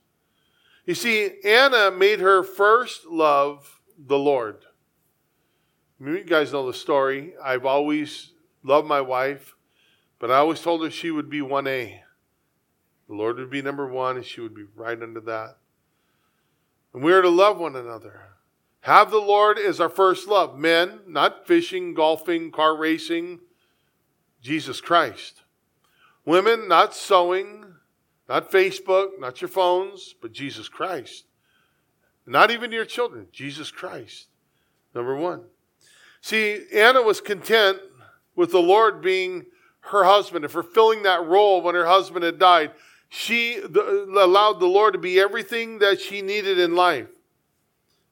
You 0.87 0.95
see, 0.95 1.33
Anna 1.45 1.91
made 1.91 2.21
her 2.21 2.43
first 2.43 3.07
love 3.07 3.81
the 3.99 4.19
Lord. 4.19 4.65
You 5.99 6.23
guys 6.25 6.53
know 6.53 6.67
the 6.67 6.75
story. 6.75 7.35
I've 7.43 7.67
always 7.67 8.33
loved 8.63 8.87
my 8.87 9.01
wife. 9.01 9.56
But 10.19 10.31
I 10.31 10.37
always 10.37 10.61
told 10.61 10.83
her 10.83 10.91
she 10.91 11.11
would 11.11 11.29
be 11.29 11.41
1A. 11.41 12.01
The 13.09 13.15
Lord 13.15 13.37
would 13.37 13.51
be 13.51 13.63
number 13.63 13.87
one, 13.87 14.17
and 14.17 14.25
she 14.25 14.41
would 14.41 14.55
be 14.55 14.65
right 14.75 15.01
under 15.01 15.21
that. 15.21 15.59
And 16.93 17.03
we 17.03 17.13
are 17.13 17.23
to 17.23 17.29
love 17.29 17.59
one 17.59 17.77
another. 17.77 18.21
Have 18.81 19.11
the 19.11 19.19
Lord 19.19 19.59
as 19.59 19.81
our 19.81 19.89
first 19.89 20.29
love. 20.29 20.59
Men, 20.59 21.01
not 21.07 21.47
fishing, 21.47 21.93
golfing, 21.93 22.51
car 22.51 22.77
racing, 22.77 23.41
Jesus 24.41 24.81
Christ. 24.81 25.43
Women, 26.25 26.69
not 26.69 26.95
sewing, 26.95 27.75
not 28.29 28.51
Facebook, 28.51 29.19
not 29.21 29.41
your 29.41 29.49
phones, 29.49 30.15
but 30.21 30.33
Jesus 30.33 30.69
Christ. 30.69 31.27
Not 32.27 32.51
even 32.51 32.73
your 32.73 32.85
children, 32.85 33.29
Jesus 33.31 33.71
Christ. 33.71 34.27
Number 34.95 35.15
one. 35.15 35.43
See, 36.21 36.65
Anna 36.75 37.03
was 37.03 37.21
content 37.21 37.79
with 38.35 38.51
the 38.51 38.59
Lord 38.59 39.01
being 39.01 39.47
her 39.87 40.05
husband 40.05 40.45
and 40.45 40.53
fulfilling 40.53 41.03
that 41.05 41.25
role 41.27 41.63
when 41.63 41.75
her 41.75 41.87
husband 41.87 42.25
had 42.25 42.39
died. 42.39 42.73
She 43.09 43.59
allowed 43.59 44.61
the 44.61 44.67
Lord 44.67 44.95
to 44.95 44.99
be 44.99 45.21
everything 45.21 45.79
that 45.79 46.01
she 46.01 46.23
needed 46.23 46.59
in 46.59 46.75
life. 46.75 47.09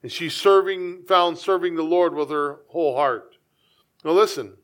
And 0.02 0.12
she 0.12 0.28
serving, 0.28 1.04
found 1.04 1.38
serving 1.38 1.76
the 1.76 1.82
Lord 1.82 2.14
with 2.14 2.30
her 2.30 2.60
whole 2.68 2.94
heart. 2.94 3.36
Now 4.04 4.12
listen, 4.12 4.54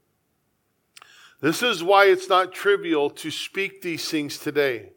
this 1.41 1.63
is 1.63 1.83
why 1.83 2.07
it's 2.07 2.29
not 2.29 2.53
trivial 2.53 3.11
to 3.11 3.31
speak 3.31 3.81
these 3.81 4.09
things 4.09 4.39
today. 4.39 4.93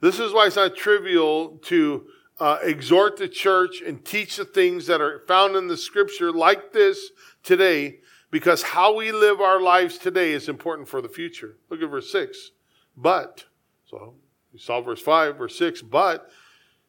This 0.00 0.20
is 0.20 0.32
why 0.32 0.46
it's 0.46 0.56
not 0.56 0.76
trivial 0.76 1.58
to 1.64 2.06
uh, 2.38 2.58
exhort 2.62 3.16
the 3.16 3.28
church 3.28 3.82
and 3.84 4.04
teach 4.04 4.36
the 4.36 4.44
things 4.44 4.86
that 4.86 5.00
are 5.00 5.22
found 5.26 5.56
in 5.56 5.66
the 5.66 5.76
scripture 5.76 6.32
like 6.32 6.72
this 6.72 7.10
today 7.42 8.00
because 8.34 8.64
how 8.64 8.92
we 8.92 9.12
live 9.12 9.40
our 9.40 9.60
lives 9.60 9.96
today 9.96 10.32
is 10.32 10.48
important 10.48 10.88
for 10.88 11.00
the 11.00 11.08
future. 11.08 11.54
Look 11.70 11.80
at 11.80 11.88
verse 11.88 12.10
6. 12.10 12.50
But, 12.96 13.44
so 13.88 14.14
you 14.52 14.58
saw 14.58 14.80
verse 14.80 15.00
5, 15.00 15.36
verse 15.36 15.56
6, 15.56 15.82
but 15.82 16.28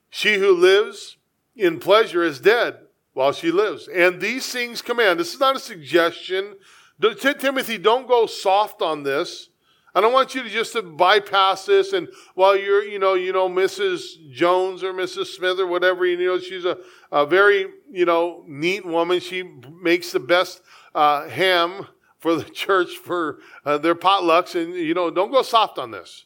she 0.10 0.39
who 0.39 0.51
lives 0.55 1.17
in 1.55 1.77
pleasure 1.77 2.23
is 2.23 2.39
dead 2.39 2.79
while 3.13 3.31
she 3.31 3.51
lives. 3.51 3.88
And 3.88 4.19
these 4.19 4.51
things 4.51 4.81
command. 4.81 5.19
This 5.19 5.36
is 5.36 5.39
not 5.39 5.55
a 5.55 5.60
suggestion. 5.60 6.55
Timothy, 6.99 7.77
don't 7.77 8.08
go 8.08 8.25
soft 8.25 8.81
on 8.81 9.03
this. 9.03 9.49
I 9.93 10.01
don't 10.01 10.13
want 10.13 10.34
you 10.34 10.41
to 10.41 10.49
just 10.49 10.73
to 10.73 10.81
bypass 10.81 11.67
this 11.67 11.93
and 11.93 12.08
while 12.34 12.58
you're, 12.58 12.84
you 12.84 12.97
know, 12.97 13.13
you 13.13 13.31
know, 13.31 13.47
Mrs. 13.47 14.31
Jones 14.31 14.84
or 14.84 14.93
Mrs. 14.93 15.27
Smith 15.27 15.60
or 15.60 15.67
whatever, 15.67 16.08
you 16.08 16.17
know, 16.17 16.39
she's 16.39 16.65
a, 16.65 16.79
a 17.12 17.25
very, 17.25 17.67
you 17.91 18.05
know, 18.05 18.43
neat 18.47 18.84
woman. 18.84 19.19
She 19.19 19.43
makes 19.81 20.12
the 20.12 20.19
best 20.19 20.63
uh, 20.95 21.29
ham 21.29 21.88
for 22.17 22.36
the 22.36 22.43
church 22.49 22.97
for 22.97 23.39
uh, 23.65 23.77
their 23.77 23.95
potlucks, 23.95 24.60
and 24.60 24.73
you 24.73 24.93
know, 24.93 25.12
don't 25.12 25.31
go 25.31 25.41
soft 25.43 25.77
on 25.77 25.91
this. 25.91 26.25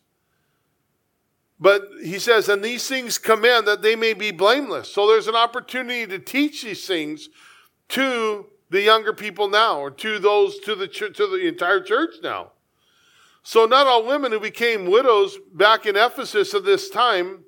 But 1.59 1.81
he 2.01 2.19
says, 2.19 2.47
and 2.47 2.63
these 2.63 2.87
things 2.87 3.17
command 3.17 3.67
that 3.67 3.81
they 3.81 3.97
may 3.97 4.13
be 4.13 4.31
blameless. 4.31 4.89
So 4.89 5.07
there's 5.07 5.27
an 5.27 5.35
opportunity 5.35 6.07
to 6.07 6.17
teach 6.17 6.63
these 6.63 6.87
things 6.87 7.27
to 7.89 8.45
the 8.69 8.81
younger 8.81 9.11
people 9.11 9.49
now, 9.49 9.79
or 9.79 9.91
to 9.91 10.19
those 10.19 10.59
to 10.59 10.75
the 10.75 10.87
to 10.87 11.27
the 11.27 11.47
entire 11.47 11.81
church 11.81 12.15
now. 12.23 12.51
So 13.41 13.65
not 13.65 13.87
all 13.87 14.05
women 14.05 14.31
who 14.31 14.39
became 14.39 14.85
widows 14.85 15.37
back 15.53 15.85
in 15.85 15.95
Ephesus 15.95 16.53
at 16.53 16.65
this 16.65 16.89
time 16.89 17.45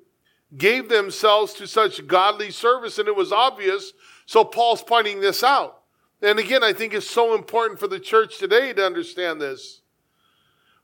gave 0.58 0.88
themselves 0.88 1.54
to 1.54 1.66
such 1.66 2.06
godly 2.06 2.50
service, 2.50 2.98
and 2.98 3.08
it 3.08 3.16
was 3.16 3.32
obvious. 3.32 3.92
So 4.26 4.44
Paul's 4.44 4.82
pointing 4.82 5.20
this 5.20 5.42
out 5.42 5.81
And 6.22 6.38
again, 6.38 6.62
I 6.62 6.72
think 6.72 6.94
it's 6.94 7.10
so 7.10 7.34
important 7.34 7.80
for 7.80 7.88
the 7.88 7.98
church 7.98 8.38
today 8.38 8.72
to 8.72 8.86
understand 8.86 9.40
this. 9.40 9.80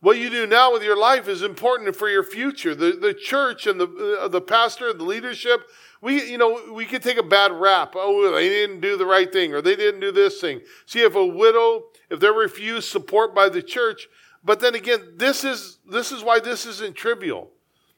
What 0.01 0.18
you 0.18 0.31
do 0.31 0.46
now 0.46 0.72
with 0.72 0.83
your 0.83 0.96
life 0.96 1.29
is 1.29 1.42
important 1.42 1.94
for 1.96 2.09
your 2.09 2.22
future. 2.22 2.74
The, 2.74 2.92
the 2.92 3.14
church 3.14 3.66
and 3.66 3.81
the, 3.81 4.18
uh, 4.20 4.29
the 4.29 4.40
pastor, 4.40 4.92
the 4.92 5.05
leadership, 5.05 5.62
we, 6.01 6.31
you 6.31 6.38
know, 6.38 6.72
we 6.72 6.85
could 6.85 7.03
take 7.03 7.18
a 7.18 7.22
bad 7.22 7.51
rap. 7.53 7.94
Oh, 7.96 8.33
they 8.33 8.48
didn't 8.48 8.81
do 8.81 8.96
the 8.96 9.07
right 9.07 9.33
thing 9.33 9.53
or 9.55 9.61
they 9.61 9.74
didn't 9.74 10.01
do 10.01 10.12
this 10.12 10.40
thing. 10.40 10.61
See, 10.87 11.01
if 11.01 11.14
a 11.16 11.27
widow, 11.27 11.85
if 12.11 12.20
they're 12.20 12.33
refused 12.33 12.88
support 12.88 13.35
by 13.35 13.48
the 13.48 13.62
church, 13.62 14.09
but 14.44 14.61
then 14.61 14.77
again, 14.77 15.14
this 15.16 15.42
is, 15.42 15.79
this 15.88 16.12
is 16.12 16.22
why 16.22 16.38
this 16.38 16.64
isn't 16.64 16.94
trivial. 16.94 17.51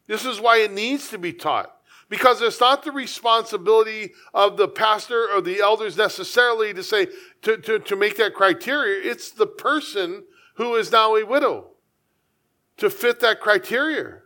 This 0.06 0.24
is 0.24 0.40
why 0.40 0.58
it 0.58 0.72
needs 0.72 1.10
to 1.10 1.18
be 1.18 1.32
taught. 1.32 1.76
Because 2.10 2.42
it's 2.42 2.60
not 2.60 2.82
the 2.82 2.92
responsibility 2.92 4.12
of 4.34 4.56
the 4.56 4.68
pastor 4.68 5.28
or 5.32 5.40
the 5.40 5.60
elders 5.60 5.96
necessarily 5.96 6.74
to 6.74 6.82
say, 6.82 7.06
to, 7.42 7.56
to, 7.56 7.78
to 7.78 7.96
make 7.96 8.16
that 8.16 8.34
criteria. 8.34 9.08
It's 9.08 9.30
the 9.30 9.46
person 9.46 10.24
who 10.56 10.74
is 10.74 10.90
now 10.90 11.14
a 11.14 11.24
widow 11.24 11.68
to 12.78 12.90
fit 12.90 13.20
that 13.20 13.40
criteria. 13.40 14.18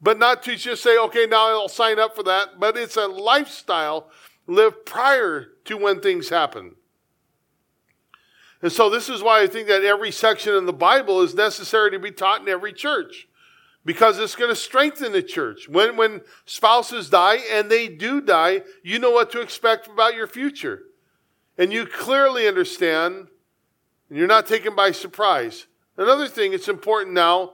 But 0.00 0.18
not 0.20 0.44
to 0.44 0.54
just 0.54 0.84
say, 0.84 0.96
okay, 0.96 1.26
now 1.26 1.48
I'll 1.48 1.68
sign 1.68 1.98
up 1.98 2.14
for 2.14 2.22
that. 2.22 2.60
But 2.60 2.76
it's 2.76 2.96
a 2.96 3.08
lifestyle 3.08 4.08
lived 4.46 4.86
prior 4.86 5.48
to 5.64 5.76
when 5.76 6.00
things 6.00 6.28
happen. 6.28 6.76
And 8.62 8.70
so 8.70 8.88
this 8.88 9.08
is 9.08 9.22
why 9.22 9.42
I 9.42 9.48
think 9.48 9.66
that 9.66 9.82
every 9.82 10.12
section 10.12 10.54
in 10.54 10.64
the 10.64 10.72
Bible 10.72 11.22
is 11.22 11.34
necessary 11.34 11.90
to 11.90 11.98
be 11.98 12.12
taught 12.12 12.40
in 12.40 12.48
every 12.48 12.72
church 12.72 13.26
because 13.86 14.18
it's 14.18 14.34
going 14.34 14.50
to 14.50 14.56
strengthen 14.56 15.12
the 15.12 15.22
church. 15.22 15.68
When, 15.68 15.96
when 15.96 16.20
spouses 16.44 17.08
die, 17.08 17.38
and 17.52 17.70
they 17.70 17.86
do 17.86 18.20
die, 18.20 18.62
you 18.82 18.98
know 18.98 19.12
what 19.12 19.30
to 19.30 19.40
expect 19.40 19.86
about 19.86 20.16
your 20.16 20.26
future. 20.26 20.82
And 21.56 21.72
you 21.72 21.86
clearly 21.86 22.48
understand, 22.48 23.28
and 24.10 24.18
you're 24.18 24.26
not 24.26 24.46
taken 24.46 24.74
by 24.74 24.90
surprise. 24.90 25.68
Another 25.96 26.26
thing, 26.26 26.52
it's 26.52 26.68
important 26.68 27.14
now 27.14 27.52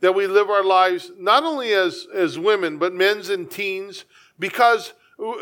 that 0.00 0.14
we 0.14 0.26
live 0.26 0.48
our 0.48 0.64
lives 0.64 1.12
not 1.18 1.44
only 1.44 1.74
as, 1.74 2.06
as 2.14 2.38
women, 2.38 2.78
but 2.78 2.94
men's 2.94 3.28
and 3.28 3.50
teens, 3.50 4.06
because 4.38 4.94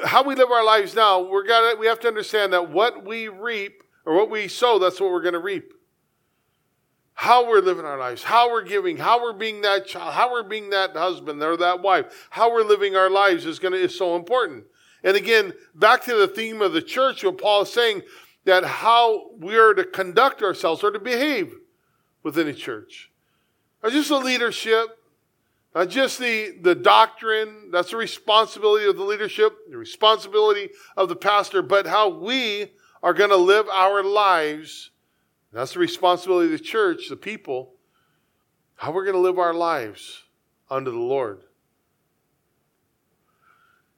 how 0.05 0.25
we 0.25 0.35
live 0.35 0.51
our 0.51 0.65
lives 0.65 0.95
now, 0.97 1.21
we're 1.21 1.47
gotta, 1.47 1.79
we 1.79 1.87
have 1.87 2.01
to 2.01 2.09
understand 2.09 2.53
that 2.53 2.69
what 2.69 3.07
we 3.07 3.29
reap 3.29 3.85
or 4.05 4.17
what 4.17 4.29
we 4.29 4.49
sow, 4.49 4.81
that's 4.81 5.01
what 5.01 5.13
we're 5.13 5.23
going 5.23 5.35
to 5.35 5.39
reap 5.39 5.73
how 7.15 7.49
we're 7.49 7.61
living 7.61 7.85
our 7.85 7.99
lives, 7.99 8.23
how 8.23 8.51
we're 8.51 8.65
giving, 8.65 8.97
how 8.97 9.23
we're 9.23 9.33
being 9.33 9.61
that 9.63 9.87
child, 9.87 10.15
how 10.15 10.33
we're 10.33 10.43
being 10.43 10.71
that 10.71 10.97
husband 10.97 11.43
or 11.43 11.57
that 11.57 11.83
wife, 11.83 12.29
how 12.31 12.51
we're 12.51 12.65
living 12.65 12.97
our 12.97 13.11
lives 13.11 13.47
is 13.47 13.59
going 13.59 13.73
to 13.73 13.79
is 13.79 13.97
so 13.97 14.17
important. 14.17 14.65
And 15.05 15.17
again, 15.17 15.53
back 15.75 16.05
to 16.05 16.15
the 16.15 16.29
theme 16.29 16.63
of 16.63 16.73
the 16.73 16.83
church, 16.83 17.25
what 17.25 17.39
Paul 17.39 17.63
is 17.63 17.73
saying 17.73 18.03
that 18.45 18.65
how 18.65 19.31
we 19.39 19.57
are 19.57 19.75
to 19.75 19.85
conduct 19.85 20.43
ourselves 20.43 20.83
or 20.83 20.91
to 20.91 20.99
behave 20.99 21.55
within 22.23 22.49
a 22.49 22.55
church. 22.55 23.11
Not 23.83 23.93
just 23.93 24.09
the 24.09 24.19
leadership, 24.19 24.99
not 25.75 25.89
just 25.89 26.19
the, 26.19 26.57
the 26.61 26.75
doctrine, 26.75 27.71
that's 27.71 27.91
the 27.91 27.97
responsibility 27.97 28.87
of 28.87 28.97
the 28.97 29.05
leadership, 29.05 29.57
the 29.71 29.77
responsibility 29.77 30.71
of 30.97 31.09
the 31.09 31.17
pastor, 31.17 31.63
but 31.63 31.87
how 31.87 32.09
we 32.09 32.73
are 33.03 33.15
going 33.15 33.31
to 33.31 33.37
live 33.37 33.69
our 33.69 34.05
lives 34.05 34.91
that's 35.53 35.75
the 35.75 35.81
responsibility 35.81 36.53
of 36.53 36.59
the 36.59 36.65
church, 36.65 37.09
the 37.09 37.17
people, 37.17 37.75
how 38.77 38.91
we're 38.91 39.05
going 39.05 39.15
to 39.15 39.21
live 39.21 39.39
our 39.39 39.53
lives 39.53 40.23
under 40.71 40.91
the 40.91 40.99
Lord. 40.99 41.43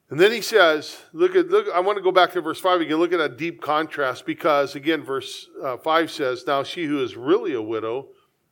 And 0.09 0.19
then 0.19 0.31
he 0.31 0.41
says, 0.41 1.01
look 1.13 1.35
at, 1.35 1.47
look, 1.47 1.67
I 1.73 1.79
want 1.79 1.97
to 1.97 2.03
go 2.03 2.11
back 2.11 2.33
to 2.33 2.41
verse 2.41 2.59
5 2.59 2.81
again, 2.81 2.97
look 2.97 3.13
at 3.13 3.19
a 3.19 3.29
deep 3.29 3.61
contrast 3.61 4.25
because, 4.25 4.75
again, 4.75 5.03
verse 5.03 5.49
uh, 5.63 5.77
5 5.77 6.11
says, 6.11 6.45
Now 6.45 6.61
she 6.63 6.85
who 6.85 7.01
is 7.01 7.15
really 7.15 7.53
a 7.53 7.61
widow 7.61 8.09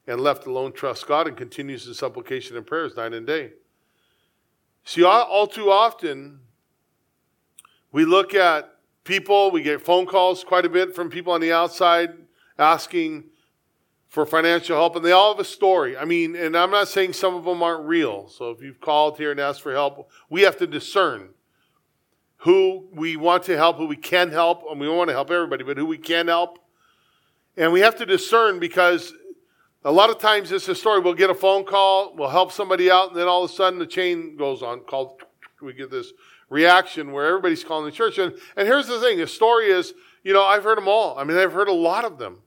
and 0.08 0.20
left 0.20 0.48
alone 0.48 0.72
trusts 0.72 1.04
God 1.04 1.28
and 1.28 1.38
continues 1.38 1.86
in 1.86 1.94
supplication 1.94 2.58
and 2.58 2.66
prayers 2.66 2.96
night 2.96 3.14
and 3.14 3.28
day. 3.28 3.52
See, 4.84 5.04
all, 5.04 5.24
all 5.24 5.48
too 5.48 5.70
often, 5.70 6.40
we 7.92 8.04
look 8.04 8.34
at 8.34 8.74
people, 9.04 9.52
we 9.52 9.62
get 9.62 9.82
phone 9.82 10.08
calls 10.08 10.44
quite 10.44 10.66
a 10.66 10.70
bit 10.70 10.96
from 10.96 11.10
people 11.10 11.34
on 11.34 11.42
the 11.42 11.54
outside 11.54 12.23
asking 12.58 13.26
for 14.08 14.26
financial 14.26 14.78
help, 14.78 14.96
and 14.96 15.04
they 15.04 15.12
all 15.12 15.34
have 15.34 15.40
a 15.40 15.44
story. 15.44 15.98
I 15.98 16.06
mean, 16.06 16.36
and 16.36 16.56
I'm 16.56 16.70
not 16.70 16.88
saying 16.88 17.14
some 17.14 17.34
of 17.34 17.46
them 17.46 17.64
aren't 17.64 17.88
real. 17.88 18.28
So 18.30 18.52
if 18.52 18.62
you've 18.62 18.80
called 18.80 19.18
here 19.18 19.32
and 19.32 19.40
asked 19.40 19.64
for 19.64 19.72
help, 19.72 20.12
we 20.30 20.44
have 20.44 20.58
to 20.58 20.68
discern 20.68 21.30
who 22.38 22.90
we 22.94 23.18
want 23.18 23.44
to 23.44 23.58
help, 23.58 23.78
who 23.78 23.88
we 23.88 23.96
can 23.96 24.30
help, 24.30 24.64
and 24.70 24.80
we 24.80 24.86
don't 24.86 24.98
want 24.98 25.10
to 25.10 25.14
help 25.14 25.32
everybody, 25.32 25.64
but 25.64 25.78
who 25.78 25.86
we 25.86 25.98
can 25.98 26.28
help. 26.28 26.60
And 27.58 27.74
we 27.74 27.80
have 27.80 27.96
to 27.98 28.06
discern 28.06 28.60
because 28.60 29.14
a 29.84 29.92
lot 29.92 30.10
of 30.10 30.20
times 30.20 30.52
it's 30.52 30.68
a 30.68 30.76
story. 30.76 31.00
We'll 31.00 31.14
get 31.14 31.30
a 31.30 31.36
phone 31.36 31.64
call, 31.64 32.16
we'll 32.16 32.30
help 32.30 32.52
somebody 32.52 32.92
out, 32.92 33.10
and 33.10 33.18
then 33.18 33.28
all 33.28 33.44
of 33.44 33.50
a 33.50 33.54
sudden 33.54 33.80
the 33.80 33.88
chain 33.88 34.38
goes 34.38 34.62
on. 34.62 34.82
Called, 34.82 35.22
we 35.62 35.74
get 35.74 35.90
this 35.90 36.14
reaction 36.50 37.12
where 37.12 37.26
everybody's 37.26 37.64
calling 37.64 37.86
the 37.86 37.92
church. 37.92 38.18
And, 38.18 38.34
and 38.56 38.68
here's 38.68 38.88
the 38.88 39.00
thing: 39.00 39.18
the 39.18 39.26
story 39.28 39.68
is 39.68 39.94
you 40.24 40.34
know, 40.34 40.44
I've 40.44 40.64
heard 40.64 40.78
them 40.78 40.88
all. 40.88 41.18
I 41.18 41.24
mean, 41.24 41.38
I've 41.38 41.54
heard 41.54 41.68
a 41.68 41.74
lot 41.74 42.06
of 42.06 42.18
them. 42.18 42.40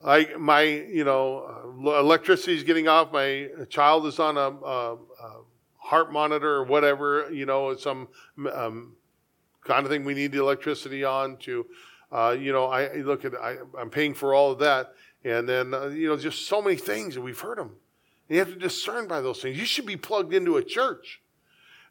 Like 0.00 0.38
my, 0.38 0.62
you 0.62 1.04
know, 1.04 1.74
electricity 1.84 2.56
is 2.56 2.64
getting 2.64 2.88
off. 2.88 3.12
My 3.12 3.48
child 3.70 4.06
is 4.06 4.18
on 4.18 4.36
a, 4.36 4.40
a, 4.40 4.94
a 4.94 5.40
heart 5.78 6.12
monitor 6.12 6.54
or 6.54 6.64
whatever, 6.64 7.30
you 7.32 7.46
know, 7.46 7.76
some 7.76 8.08
um, 8.52 8.96
kind 9.64 9.84
of 9.84 9.90
thing 9.90 10.04
we 10.04 10.14
need 10.14 10.32
the 10.32 10.40
electricity 10.40 11.04
on 11.04 11.36
to, 11.38 11.66
uh, 12.10 12.36
you 12.38 12.52
know, 12.52 12.66
I 12.66 12.92
look 12.96 13.24
at, 13.24 13.34
I, 13.34 13.56
am 13.78 13.90
paying 13.90 14.14
for 14.14 14.34
all 14.34 14.50
of 14.50 14.58
that. 14.58 14.92
And 15.24 15.48
then, 15.48 15.72
uh, 15.72 15.86
you 15.86 16.08
know, 16.08 16.16
just 16.16 16.48
so 16.48 16.60
many 16.60 16.76
things 16.76 17.14
that 17.14 17.20
we've 17.20 17.38
heard 17.38 17.58
them. 17.58 17.76
And 18.28 18.36
you 18.36 18.38
have 18.40 18.52
to 18.52 18.58
discern 18.58 19.06
by 19.06 19.20
those 19.20 19.40
things. 19.40 19.56
You 19.56 19.64
should 19.64 19.86
be 19.86 19.96
plugged 19.96 20.34
into 20.34 20.56
a 20.56 20.64
church. 20.64 21.20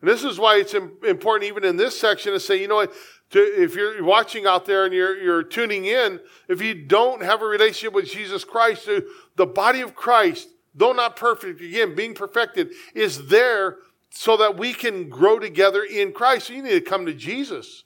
And 0.01 0.09
this 0.09 0.23
is 0.23 0.39
why 0.39 0.57
it's 0.57 0.73
important, 0.73 1.43
even 1.43 1.63
in 1.63 1.77
this 1.77 1.97
section, 1.97 2.33
to 2.33 2.39
say, 2.39 2.59
you 2.59 2.67
know 2.67 2.75
what, 2.75 2.93
to, 3.31 3.39
if 3.39 3.75
you're 3.75 4.03
watching 4.03 4.45
out 4.45 4.65
there 4.65 4.85
and 4.85 4.93
you're, 4.93 5.17
you're 5.21 5.43
tuning 5.43 5.85
in, 5.85 6.19
if 6.47 6.61
you 6.61 6.73
don't 6.73 7.23
have 7.23 7.41
a 7.41 7.45
relationship 7.45 7.93
with 7.93 8.05
Jesus 8.05 8.43
Christ, 8.43 8.89
the 9.35 9.45
body 9.45 9.81
of 9.81 9.95
Christ, 9.95 10.49
though 10.75 10.93
not 10.93 11.15
perfect, 11.15 11.61
again, 11.61 11.95
being 11.95 12.13
perfected, 12.13 12.71
is 12.93 13.27
there 13.27 13.77
so 14.09 14.37
that 14.37 14.57
we 14.57 14.73
can 14.73 15.09
grow 15.09 15.39
together 15.39 15.83
in 15.83 16.11
Christ. 16.11 16.47
So 16.47 16.53
you 16.53 16.61
need 16.61 16.71
to 16.71 16.81
come 16.81 17.05
to 17.05 17.13
Jesus. 17.13 17.85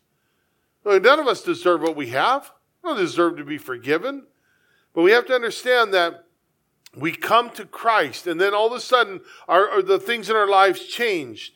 None 0.84 1.20
of 1.20 1.28
us 1.28 1.44
deserve 1.44 1.82
what 1.82 1.96
we 1.96 2.08
have. 2.08 2.52
We 2.84 2.90
don't 2.90 2.98
deserve 2.98 3.38
to 3.38 3.46
be 3.46 3.58
forgiven. 3.58 4.26
But 4.94 5.04
we 5.04 5.12
have 5.12 5.26
to 5.28 5.34
understand 5.34 5.94
that 5.94 6.26
we 6.96 7.12
come 7.12 7.50
to 7.52 7.66
Christ, 7.66 8.26
and 8.26 8.40
then 8.40 8.54
all 8.54 8.68
of 8.68 8.74
a 8.74 8.80
sudden, 8.80 9.20
our, 9.48 9.70
our 9.70 9.82
the 9.82 10.00
things 10.00 10.30
in 10.30 10.36
our 10.36 10.48
lives 10.48 10.86
changed. 10.86 11.54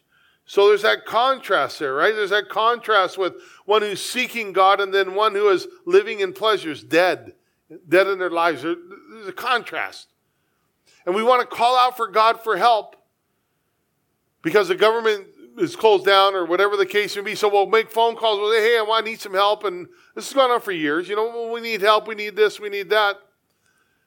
So 0.50 0.68
there's 0.68 0.82
that 0.82 1.06
contrast 1.06 1.78
there, 1.78 1.94
right? 1.94 2.16
There's 2.16 2.32
that 2.32 2.50
contrast 2.50 3.20
with 3.20 3.36
one 3.66 3.84
who's 3.84 4.02
seeking 4.02 4.52
God 4.52 4.82
and 4.82 4.92
then 4.92 5.14
one 5.14 5.36
who 5.36 5.48
is 5.50 5.68
living 5.86 6.22
in 6.22 6.34
pleasures, 6.34 6.84
dead, 6.84 7.34
dead 7.88 8.08
in 8.08 8.18
their 8.18 8.32
lives. 8.32 8.64
There's 8.64 9.28
a 9.28 9.32
contrast. 9.32 10.08
And 11.06 11.14
we 11.14 11.22
want 11.22 11.48
to 11.48 11.56
call 11.56 11.78
out 11.78 11.96
for 11.96 12.08
God 12.08 12.42
for 12.42 12.58
help 12.58 12.96
because 14.42 14.70
the 14.70 14.76
government 14.76 15.28
is 15.60 15.76
closed 15.76 16.08
down 16.08 16.34
or 16.34 16.46
whatever 16.46 16.76
the 16.76 16.86
case 16.88 17.16
may 17.16 17.22
be. 17.22 17.36
So 17.36 17.48
we'll 17.48 17.68
make 17.68 17.92
phone 17.92 18.16
calls. 18.16 18.40
We'll 18.40 18.52
say, 18.52 18.64
hey, 18.64 18.84
I 18.84 19.02
need 19.02 19.20
some 19.20 19.36
help. 19.36 19.66
And 19.66 19.86
this 20.16 20.30
has 20.30 20.34
gone 20.34 20.50
on 20.50 20.62
for 20.62 20.72
years. 20.72 21.08
You 21.08 21.16
know, 21.16 21.52
we 21.54 21.62
need 21.62 21.82
help. 21.82 22.08
We 22.08 22.16
need 22.16 22.36
this. 22.36 22.60
We 22.60 22.70
need 22.70 22.90
that. 22.90 23.18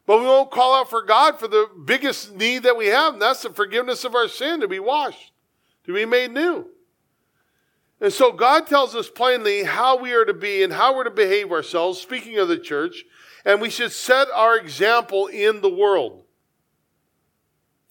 But 0.06 0.18
we 0.18 0.24
won't 0.24 0.50
call 0.50 0.74
out 0.74 0.90
for 0.90 1.02
God 1.04 1.38
for 1.38 1.46
the 1.46 1.68
biggest 1.84 2.34
need 2.34 2.64
that 2.64 2.76
we 2.76 2.88
have, 2.88 3.12
and 3.12 3.22
that's 3.22 3.42
the 3.42 3.50
forgiveness 3.50 4.02
of 4.02 4.16
our 4.16 4.26
sin 4.26 4.60
to 4.60 4.66
be 4.66 4.80
washed 4.80 5.31
to 5.84 5.92
be 5.92 6.04
made 6.04 6.32
new. 6.32 6.66
And 8.00 8.12
so 8.12 8.32
God 8.32 8.66
tells 8.66 8.96
us 8.96 9.08
plainly 9.08 9.62
how 9.62 9.96
we 9.96 10.12
are 10.12 10.24
to 10.24 10.34
be 10.34 10.62
and 10.62 10.72
how 10.72 10.94
we're 10.94 11.04
to 11.04 11.10
behave 11.10 11.52
ourselves, 11.52 12.00
speaking 12.00 12.38
of 12.38 12.48
the 12.48 12.58
church, 12.58 13.04
and 13.44 13.60
we 13.60 13.70
should 13.70 13.92
set 13.92 14.28
our 14.34 14.56
example 14.56 15.28
in 15.28 15.60
the 15.60 15.72
world. 15.72 16.24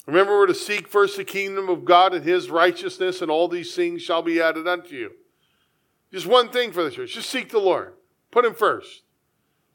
Remember, 0.05 0.37
we're 0.37 0.47
to 0.47 0.53
seek 0.53 0.87
first 0.87 1.15
the 1.15 1.23
kingdom 1.23 1.69
of 1.69 1.85
God 1.85 2.13
and 2.13 2.25
his 2.25 2.49
righteousness, 2.49 3.21
and 3.21 3.31
all 3.31 3.47
these 3.47 3.73
things 3.73 4.01
shall 4.01 4.21
be 4.21 4.41
added 4.41 4.67
unto 4.67 4.95
you. 4.95 5.11
Just 6.11 6.27
one 6.27 6.49
thing 6.49 6.71
for 6.71 6.83
the 6.83 6.91
church 6.91 7.13
just 7.13 7.29
seek 7.29 7.49
the 7.49 7.59
Lord, 7.59 7.93
put 8.31 8.43
him 8.43 8.53
first. 8.53 9.03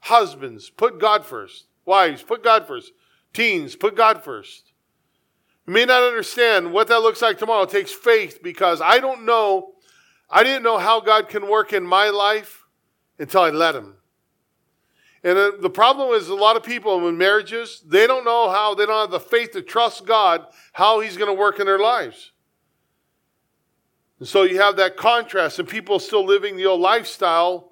Husbands, 0.01 0.69
put 0.69 0.99
God 0.99 1.25
first. 1.25 1.65
Wives, 1.85 2.21
put 2.21 2.43
God 2.43 2.67
first. 2.67 2.91
Teens, 3.33 3.75
put 3.75 3.95
God 3.95 4.23
first. 4.23 4.66
You 5.67 5.73
may 5.73 5.85
not 5.85 6.01
understand 6.01 6.71
what 6.71 6.87
that 6.87 7.01
looks 7.01 7.21
like 7.21 7.37
tomorrow. 7.37 7.63
It 7.63 7.69
takes 7.69 7.91
faith 7.91 8.39
because 8.41 8.81
I 8.81 8.99
don't 8.99 9.25
know, 9.25 9.73
I 10.29 10.43
didn't 10.43 10.63
know 10.63 10.77
how 10.77 11.01
God 11.01 11.27
can 11.27 11.49
work 11.49 11.73
in 11.73 11.85
my 11.85 12.09
life 12.09 12.65
until 13.19 13.41
I 13.41 13.49
let 13.49 13.75
Him. 13.75 13.95
And 15.23 15.37
uh, 15.37 15.51
the 15.59 15.69
problem 15.69 16.13
is 16.13 16.29
a 16.29 16.35
lot 16.35 16.55
of 16.55 16.63
people 16.63 17.05
in 17.07 17.17
marriages, 17.17 17.83
they 17.85 18.07
don't 18.07 18.23
know 18.23 18.49
how, 18.49 18.75
they 18.75 18.85
don't 18.85 19.01
have 19.01 19.11
the 19.11 19.19
faith 19.19 19.51
to 19.51 19.61
trust 19.61 20.05
God, 20.05 20.45
how 20.71 21.01
He's 21.01 21.17
going 21.17 21.29
to 21.29 21.37
work 21.37 21.59
in 21.59 21.65
their 21.65 21.79
lives. 21.79 22.31
And 24.19 24.27
so 24.27 24.43
you 24.43 24.61
have 24.61 24.77
that 24.77 24.95
contrast, 24.95 25.59
and 25.59 25.67
people 25.67 25.99
still 25.99 26.25
living 26.25 26.55
the 26.55 26.65
old 26.65 26.79
lifestyle, 26.79 27.71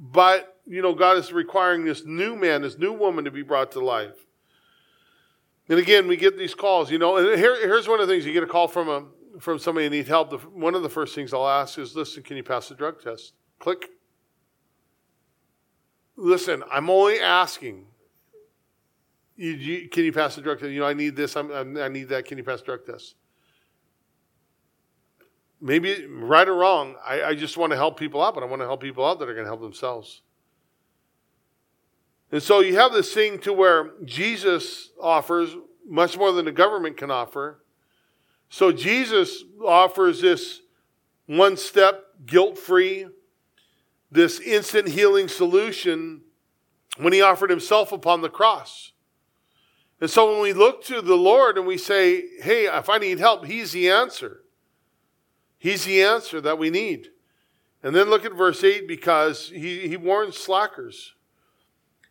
but 0.00 0.56
you 0.66 0.80
know, 0.80 0.94
God 0.94 1.18
is 1.18 1.30
requiring 1.30 1.84
this 1.84 2.06
new 2.06 2.36
man, 2.36 2.62
this 2.62 2.78
new 2.78 2.92
woman 2.92 3.26
to 3.26 3.30
be 3.30 3.42
brought 3.42 3.72
to 3.72 3.84
life. 3.84 4.23
And 5.68 5.78
again, 5.78 6.06
we 6.06 6.16
get 6.16 6.36
these 6.36 6.54
calls, 6.54 6.90
you 6.90 6.98
know, 6.98 7.16
and 7.16 7.38
here, 7.38 7.56
here's 7.66 7.88
one 7.88 8.00
of 8.00 8.06
the 8.06 8.12
things 8.12 8.26
you 8.26 8.32
get 8.32 8.42
a 8.42 8.46
call 8.46 8.68
from 8.68 8.88
a 8.88 9.04
from 9.40 9.58
somebody 9.58 9.86
who 9.86 9.90
needs 9.90 10.08
help. 10.08 10.30
The, 10.30 10.38
one 10.38 10.74
of 10.74 10.82
the 10.82 10.88
first 10.88 11.14
things 11.14 11.32
I'll 11.34 11.48
ask 11.48 11.78
is, 11.78 11.96
listen, 11.96 12.22
can 12.22 12.36
you 12.36 12.42
pass 12.42 12.68
the 12.68 12.74
drug 12.74 13.02
test? 13.02 13.32
Click. 13.58 13.90
Listen, 16.16 16.62
I'm 16.70 16.88
only 16.88 17.18
asking. 17.18 17.86
You, 19.36 19.50
you, 19.50 19.88
can 19.88 20.04
you 20.04 20.12
pass 20.12 20.36
the 20.36 20.42
drug 20.42 20.60
test? 20.60 20.70
You 20.70 20.80
know, 20.80 20.86
I 20.86 20.94
need 20.94 21.16
this. 21.16 21.36
I'm, 21.36 21.50
I'm, 21.50 21.76
i 21.76 21.88
need 21.88 22.08
that. 22.10 22.26
Can 22.26 22.38
you 22.38 22.44
pass 22.44 22.60
the 22.60 22.66
drug 22.66 22.86
test? 22.86 23.16
Maybe 25.60 26.06
right 26.06 26.46
or 26.46 26.54
wrong, 26.54 26.94
I, 27.04 27.22
I 27.22 27.34
just 27.34 27.56
want 27.56 27.70
to 27.72 27.76
help 27.76 27.98
people 27.98 28.22
out, 28.22 28.34
but 28.34 28.42
I 28.42 28.46
want 28.46 28.60
to 28.60 28.66
help 28.66 28.82
people 28.82 29.04
out 29.04 29.18
that 29.18 29.28
are 29.28 29.34
going 29.34 29.46
to 29.46 29.50
help 29.50 29.62
themselves. 29.62 30.22
And 32.32 32.42
so 32.42 32.60
you 32.60 32.76
have 32.76 32.92
this 32.92 33.12
thing 33.12 33.38
to 33.40 33.52
where 33.52 33.92
Jesus 34.04 34.90
offers 35.00 35.54
much 35.86 36.16
more 36.16 36.32
than 36.32 36.46
the 36.46 36.52
government 36.52 36.96
can 36.96 37.10
offer. 37.10 37.62
So 38.48 38.72
Jesus 38.72 39.44
offers 39.64 40.20
this 40.20 40.60
one 41.26 41.56
step, 41.56 42.04
guilt 42.26 42.58
free, 42.58 43.06
this 44.10 44.40
instant 44.40 44.88
healing 44.88 45.28
solution 45.28 46.22
when 46.98 47.12
he 47.12 47.20
offered 47.20 47.50
himself 47.50 47.92
upon 47.92 48.22
the 48.22 48.28
cross. 48.28 48.92
And 50.00 50.10
so 50.10 50.30
when 50.32 50.42
we 50.42 50.52
look 50.52 50.84
to 50.84 51.00
the 51.00 51.16
Lord 51.16 51.56
and 51.56 51.66
we 51.66 51.78
say, 51.78 52.24
hey, 52.42 52.66
if 52.66 52.88
I 52.88 52.98
need 52.98 53.18
help, 53.18 53.46
he's 53.46 53.72
the 53.72 53.90
answer. 53.90 54.42
He's 55.58 55.84
the 55.84 56.02
answer 56.02 56.40
that 56.40 56.58
we 56.58 56.70
need. 56.70 57.08
And 57.82 57.94
then 57.94 58.08
look 58.08 58.24
at 58.24 58.34
verse 58.34 58.62
8 58.62 58.86
because 58.86 59.48
he, 59.48 59.88
he 59.88 59.96
warns 59.96 60.36
slackers. 60.36 61.14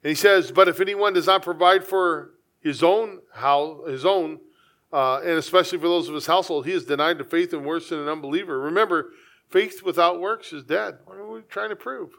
And 0.04 0.10
he 0.10 0.16
says, 0.16 0.52
But 0.52 0.68
if 0.68 0.80
anyone 0.80 1.14
does 1.14 1.28
not 1.28 1.44
provide 1.44 1.84
for 1.84 2.32
his 2.60 2.84
own 2.84 3.20
house, 3.34 3.88
his 3.88 4.06
own, 4.06 4.40
uh, 4.92 5.20
and 5.20 5.32
especially 5.32 5.78
for 5.78 5.88
those 5.88 6.10
of 6.10 6.16
his 6.16 6.28
household, 6.28 6.66
he 6.66 6.74
is 6.74 6.86
denied 6.86 7.18
the 7.18 7.24
faith 7.24 7.54
and 7.54 7.66
worse 7.66 7.90
than 7.90 8.00
an 8.00 8.10
unbeliever. 8.10 8.60
Remember, 8.60 9.12
faith 9.50 9.82
without 9.84 10.20
works 10.20 10.54
is 10.54 10.64
dead. 10.64 11.00
What 11.06 11.18
are 11.18 11.28
we 11.28 11.42
trying 11.42 11.70
to 11.70 11.76
prove? 11.76 12.12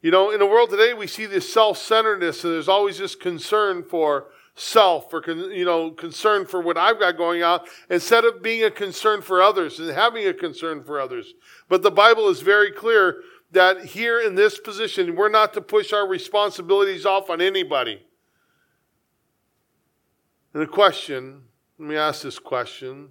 You 0.00 0.10
know, 0.10 0.30
in 0.30 0.40
the 0.40 0.46
world 0.46 0.70
today, 0.70 0.94
we 0.94 1.06
see 1.06 1.26
this 1.26 1.52
self 1.52 1.78
centeredness, 1.78 2.42
and 2.44 2.52
there's 2.52 2.68
always 2.68 2.98
this 2.98 3.14
concern 3.14 3.84
for 3.84 4.28
self 4.54 5.12
or 5.14 5.22
you 5.26 5.64
know 5.64 5.90
concern 5.90 6.44
for 6.44 6.60
what 6.60 6.76
I've 6.76 6.98
got 6.98 7.16
going 7.16 7.42
on 7.42 7.60
instead 7.88 8.24
of 8.24 8.42
being 8.42 8.64
a 8.64 8.70
concern 8.70 9.22
for 9.22 9.40
others 9.40 9.78
and 9.78 9.90
having 9.90 10.26
a 10.26 10.34
concern 10.34 10.84
for 10.84 11.00
others. 11.00 11.34
But 11.68 11.82
the 11.82 11.90
Bible 11.90 12.28
is 12.28 12.40
very 12.40 12.70
clear 12.70 13.22
that 13.52 13.84
here 13.84 14.20
in 14.20 14.34
this 14.34 14.58
position, 14.58 15.14
we're 15.14 15.28
not 15.28 15.52
to 15.54 15.60
push 15.60 15.92
our 15.92 16.06
responsibilities 16.06 17.06
off 17.06 17.30
on 17.30 17.40
anybody. 17.40 18.04
And 20.52 20.62
the 20.62 20.66
question, 20.66 21.42
let 21.78 21.88
me 21.88 21.96
ask 21.96 22.22
this 22.22 22.38
question. 22.38 23.10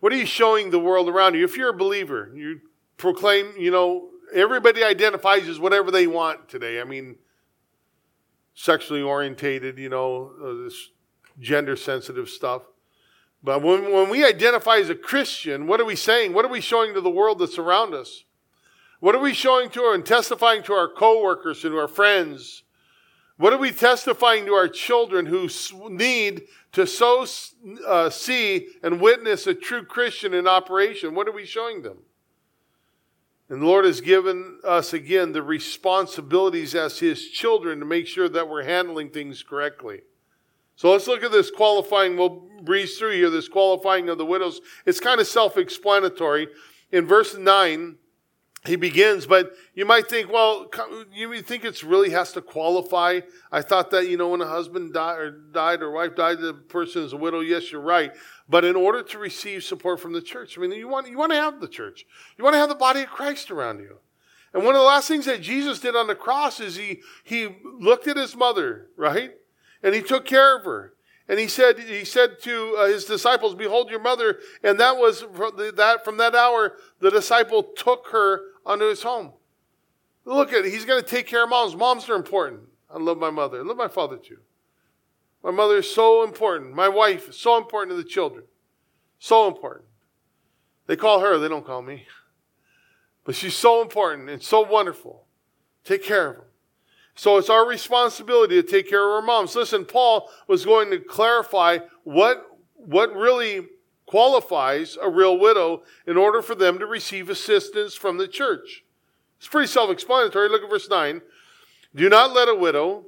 What 0.00 0.12
are 0.12 0.16
you 0.16 0.26
showing 0.26 0.70
the 0.70 0.78
world 0.78 1.08
around 1.08 1.34
you? 1.34 1.44
If 1.44 1.56
you're 1.56 1.70
a 1.70 1.76
believer, 1.76 2.30
you 2.34 2.60
proclaim, 2.96 3.54
you 3.56 3.70
know, 3.70 4.10
everybody 4.34 4.84
identifies 4.84 5.48
as 5.48 5.58
whatever 5.58 5.90
they 5.90 6.06
want 6.06 6.48
today. 6.48 6.80
I 6.80 6.84
mean, 6.84 7.16
sexually 8.54 9.02
orientated, 9.02 9.78
you 9.78 9.88
know, 9.88 10.32
uh, 10.42 10.64
this 10.64 10.90
gender 11.38 11.76
sensitive 11.76 12.28
stuff. 12.28 12.62
But 13.42 13.62
when, 13.62 13.92
when 13.92 14.08
we 14.08 14.24
identify 14.24 14.76
as 14.76 14.90
a 14.90 14.94
Christian, 14.94 15.66
what 15.66 15.80
are 15.80 15.84
we 15.84 15.96
saying? 15.96 16.32
What 16.32 16.44
are 16.44 16.50
we 16.50 16.60
showing 16.60 16.94
to 16.94 17.00
the 17.00 17.10
world 17.10 17.38
that's 17.38 17.58
around 17.58 17.94
us? 17.94 18.24
What 19.00 19.14
are 19.14 19.20
we 19.20 19.34
showing 19.34 19.70
to 19.70 19.80
her 19.80 19.94
and 19.94 20.04
testifying 20.04 20.62
to 20.64 20.72
our 20.72 20.88
coworkers 20.88 21.64
and 21.64 21.72
to 21.72 21.78
our 21.78 21.88
friends? 21.88 22.62
What 23.36 23.52
are 23.52 23.58
we 23.58 23.70
testifying 23.70 24.46
to 24.46 24.54
our 24.54 24.68
children 24.68 25.26
who 25.26 25.48
need 25.90 26.44
to 26.72 26.86
so 26.86 27.26
uh, 27.86 28.08
see 28.08 28.68
and 28.82 29.00
witness 29.00 29.46
a 29.46 29.54
true 29.54 29.84
Christian 29.84 30.32
in 30.32 30.46
operation? 30.48 31.14
What 31.14 31.28
are 31.28 31.32
we 31.32 31.44
showing 31.44 31.82
them? 31.82 31.98
And 33.48 33.62
the 33.62 33.66
Lord 33.66 33.84
has 33.84 34.00
given 34.00 34.58
us 34.64 34.92
again 34.92 35.32
the 35.32 35.42
responsibilities 35.42 36.74
as 36.74 36.98
His 36.98 37.28
children 37.28 37.78
to 37.78 37.84
make 37.84 38.06
sure 38.06 38.28
that 38.28 38.48
we're 38.48 38.64
handling 38.64 39.10
things 39.10 39.42
correctly. 39.42 40.00
So 40.74 40.90
let's 40.90 41.06
look 41.06 41.22
at 41.22 41.30
this 41.30 41.50
qualifying. 41.50 42.16
We'll 42.16 42.48
breeze 42.62 42.98
through 42.98 43.12
here, 43.12 43.30
this 43.30 43.48
qualifying 43.48 44.08
of 44.08 44.18
the 44.18 44.26
widows. 44.26 44.60
It's 44.84 45.00
kind 45.00 45.20
of 45.20 45.26
self 45.26 45.56
explanatory. 45.56 46.48
In 46.90 47.06
verse 47.06 47.36
9, 47.36 47.96
he 48.64 48.76
begins, 48.76 49.26
but 49.26 49.52
you 49.74 49.84
might 49.84 50.08
think, 50.08 50.30
well, 50.30 50.68
you 51.12 51.40
think 51.42 51.64
it 51.64 51.82
really 51.82 52.10
has 52.10 52.32
to 52.32 52.40
qualify. 52.40 53.20
I 53.52 53.62
thought 53.62 53.90
that, 53.92 54.08
you 54.08 54.16
know, 54.16 54.30
when 54.30 54.40
a 54.40 54.46
husband 54.46 54.92
died 54.92 55.18
or, 55.18 55.30
died 55.30 55.82
or 55.82 55.90
wife 55.92 56.16
died, 56.16 56.40
the 56.40 56.54
person 56.54 57.04
is 57.04 57.12
a 57.12 57.16
widow. 57.16 57.40
Yes, 57.40 57.70
you're 57.70 57.80
right. 57.80 58.12
But 58.48 58.64
in 58.64 58.74
order 58.74 59.02
to 59.02 59.18
receive 59.18 59.62
support 59.62 60.00
from 60.00 60.12
the 60.12 60.22
church, 60.22 60.56
I 60.56 60.60
mean, 60.60 60.72
you 60.72 60.88
want, 60.88 61.08
you 61.08 61.18
want 61.18 61.32
to 61.32 61.38
have 61.38 61.60
the 61.60 61.68
church. 61.68 62.06
You 62.36 62.44
want 62.44 62.54
to 62.54 62.58
have 62.58 62.68
the 62.68 62.74
body 62.74 63.02
of 63.02 63.08
Christ 63.08 63.50
around 63.50 63.80
you. 63.80 63.98
And 64.52 64.64
one 64.64 64.74
of 64.74 64.80
the 64.80 64.86
last 64.86 65.06
things 65.06 65.26
that 65.26 65.42
Jesus 65.42 65.78
did 65.78 65.94
on 65.94 66.06
the 66.06 66.14
cross 66.14 66.60
is 66.60 66.76
he, 66.76 67.00
he 67.22 67.48
looked 67.62 68.08
at 68.08 68.16
his 68.16 68.34
mother, 68.34 68.88
right? 68.96 69.32
And 69.82 69.94
he 69.94 70.02
took 70.02 70.24
care 70.24 70.56
of 70.56 70.64
her. 70.64 70.94
And 71.28 71.40
he 71.40 71.48
said, 71.48 71.78
he 71.78 72.04
said 72.04 72.40
to 72.42 72.76
uh, 72.78 72.86
his 72.86 73.04
disciples, 73.04 73.54
behold 73.54 73.90
your 73.90 74.00
mother. 74.00 74.38
And 74.62 74.78
that 74.78 74.96
was 74.96 75.22
from 75.34 75.56
that, 75.76 76.04
from 76.04 76.16
that 76.18 76.34
hour, 76.34 76.76
the 77.00 77.10
disciple 77.10 77.62
took 77.62 78.08
her 78.12 78.40
onto 78.64 78.88
his 78.88 79.02
home. 79.02 79.32
Look 80.24 80.52
at 80.52 80.64
it. 80.64 80.72
He's 80.72 80.84
going 80.84 81.02
to 81.02 81.08
take 81.08 81.26
care 81.26 81.44
of 81.44 81.50
moms. 81.50 81.74
Moms 81.74 82.08
are 82.08 82.14
important. 82.14 82.60
I 82.92 82.98
love 82.98 83.18
my 83.18 83.30
mother. 83.30 83.60
I 83.60 83.62
love 83.62 83.76
my 83.76 83.88
father 83.88 84.16
too. 84.16 84.38
My 85.42 85.50
mother 85.50 85.76
is 85.76 85.92
so 85.92 86.24
important. 86.24 86.74
My 86.74 86.88
wife 86.88 87.28
is 87.28 87.36
so 87.36 87.56
important 87.56 87.96
to 87.96 88.02
the 88.02 88.08
children. 88.08 88.44
So 89.18 89.46
important. 89.48 89.86
They 90.86 90.96
call 90.96 91.20
her, 91.20 91.38
they 91.38 91.48
don't 91.48 91.66
call 91.66 91.82
me. 91.82 92.06
But 93.24 93.34
she's 93.34 93.54
so 93.54 93.82
important 93.82 94.28
and 94.28 94.42
so 94.42 94.60
wonderful. 94.60 95.24
Take 95.84 96.04
care 96.04 96.30
of 96.30 96.36
them. 96.36 96.45
So 97.16 97.38
it's 97.38 97.50
our 97.50 97.66
responsibility 97.66 98.60
to 98.60 98.68
take 98.68 98.88
care 98.88 99.02
of 99.02 99.14
our 99.14 99.22
moms. 99.22 99.56
Listen, 99.56 99.86
Paul 99.86 100.30
was 100.46 100.66
going 100.66 100.90
to 100.90 100.98
clarify 100.98 101.78
what, 102.04 102.46
what 102.76 103.14
really 103.16 103.66
qualifies 104.04 104.96
a 105.00 105.08
real 105.08 105.38
widow 105.38 105.82
in 106.06 106.16
order 106.16 106.42
for 106.42 106.54
them 106.54 106.78
to 106.78 106.86
receive 106.86 107.30
assistance 107.30 107.94
from 107.94 108.18
the 108.18 108.28
church. 108.28 108.84
It's 109.38 109.48
pretty 109.48 109.66
self 109.66 109.90
explanatory. 109.90 110.48
Look 110.50 110.62
at 110.62 110.70
verse 110.70 110.88
9. 110.88 111.22
Do 111.94 112.08
not 112.10 112.34
let 112.34 112.48
a 112.48 112.54
widow 112.54 113.06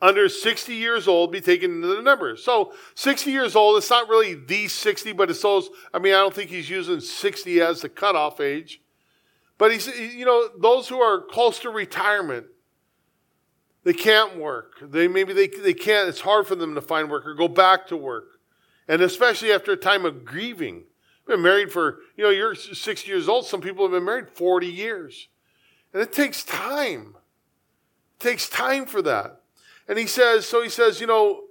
under 0.00 0.28
60 0.28 0.74
years 0.74 1.06
old 1.06 1.30
be 1.30 1.40
taken 1.40 1.70
into 1.70 1.88
the 1.88 2.00
number. 2.00 2.36
So 2.36 2.72
60 2.94 3.30
years 3.30 3.54
old, 3.54 3.76
it's 3.76 3.90
not 3.90 4.08
really 4.08 4.34
the 4.34 4.68
60, 4.68 5.12
but 5.12 5.28
it's 5.28 5.42
those, 5.42 5.68
I 5.92 5.98
mean, 5.98 6.14
I 6.14 6.18
don't 6.18 6.34
think 6.34 6.50
he's 6.50 6.70
using 6.70 7.00
60 7.00 7.60
as 7.60 7.82
the 7.82 7.88
cutoff 7.88 8.40
age. 8.40 8.80
But 9.58 9.72
he's, 9.72 9.88
you 9.88 10.24
know, 10.24 10.48
those 10.56 10.88
who 10.88 11.00
are 11.00 11.20
close 11.20 11.58
to 11.60 11.70
retirement, 11.70 12.46
they 13.88 13.94
can't 13.94 14.36
work. 14.36 14.74
They 14.82 15.08
maybe 15.08 15.32
they, 15.32 15.46
they 15.46 15.72
can't, 15.72 16.10
it's 16.10 16.20
hard 16.20 16.46
for 16.46 16.54
them 16.54 16.74
to 16.74 16.82
find 16.82 17.10
work 17.10 17.26
or 17.26 17.32
go 17.32 17.48
back 17.48 17.86
to 17.86 17.96
work. 17.96 18.38
And 18.86 19.00
especially 19.00 19.50
after 19.50 19.72
a 19.72 19.78
time 19.78 20.04
of 20.04 20.26
grieving. 20.26 20.84
Been 21.26 21.40
married 21.40 21.72
for, 21.72 22.00
you 22.14 22.22
know, 22.22 22.28
you're 22.28 22.54
60 22.54 23.10
years 23.10 23.30
old. 23.30 23.46
Some 23.46 23.62
people 23.62 23.86
have 23.86 23.92
been 23.92 24.04
married 24.04 24.28
40 24.28 24.66
years. 24.66 25.28
And 25.94 26.02
it 26.02 26.12
takes 26.12 26.44
time. 26.44 27.16
It 28.20 28.22
takes 28.22 28.46
time 28.46 28.84
for 28.84 29.00
that. 29.00 29.40
And 29.88 29.98
he 29.98 30.06
says, 30.06 30.44
so 30.44 30.62
he 30.62 30.68
says, 30.68 31.00
you 31.00 31.06
know, 31.06 31.44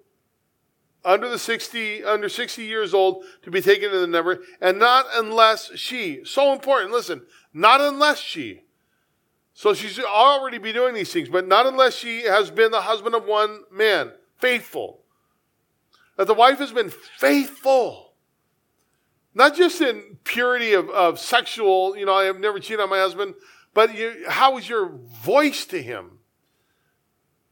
under 1.03 1.29
the 1.29 1.39
60, 1.39 2.03
under 2.03 2.29
60 2.29 2.63
years 2.63 2.93
old 2.93 3.23
to 3.41 3.49
be 3.49 3.63
taken 3.63 3.89
to 3.89 3.97
the 3.97 4.05
number, 4.05 4.43
and 4.61 4.77
not 4.77 5.07
unless 5.15 5.75
she, 5.75 6.23
so 6.23 6.53
important, 6.53 6.91
listen, 6.91 7.23
not 7.51 7.81
unless 7.81 8.19
she, 8.19 8.61
so 9.57 9.73
she's 9.73 9.97
already 9.97 10.59
be 10.59 10.71
doing 10.71 10.93
these 10.93 11.11
things, 11.11 11.29
but 11.29 11.47
not 11.47 11.65
unless 11.65 11.95
she 11.95 12.21
has 12.21 12.51
been 12.51 12.69
the 12.69 12.81
husband 12.81 13.15
of 13.15 13.25
one 13.25 13.63
man, 13.71 14.11
faithful. 14.37 15.01
That 16.15 16.27
the 16.27 16.35
wife 16.35 16.59
has 16.59 16.71
been 16.71 16.91
faithful. 16.91 18.13
Not 19.33 19.55
just 19.55 19.81
in 19.81 20.19
purity 20.23 20.73
of, 20.73 20.91
of 20.91 21.19
sexual, 21.19 21.97
you 21.97 22.05
know, 22.05 22.13
I 22.13 22.25
have 22.25 22.39
never 22.39 22.59
cheated 22.59 22.81
on 22.81 22.91
my 22.91 22.99
husband, 22.99 23.33
but 23.73 23.97
you, 23.97 24.25
how 24.27 24.59
is 24.59 24.69
your 24.69 24.89
voice 24.89 25.65
to 25.65 25.81
him? 25.81 26.19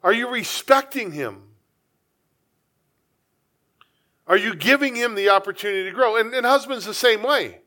Are 0.03 0.13
you 0.13 0.29
respecting 0.29 1.11
him? 1.11 1.41
Are 4.27 4.37
you 4.37 4.53
giving 4.53 4.95
him 4.95 5.15
the 5.15 5.29
opportunity 5.29 5.85
to 5.85 5.91
grow? 5.91 6.17
And, 6.17 6.35
and 6.35 6.45
husbands, 6.45 6.85
the 6.85 6.93
same 6.93 7.23
way. 7.23 7.61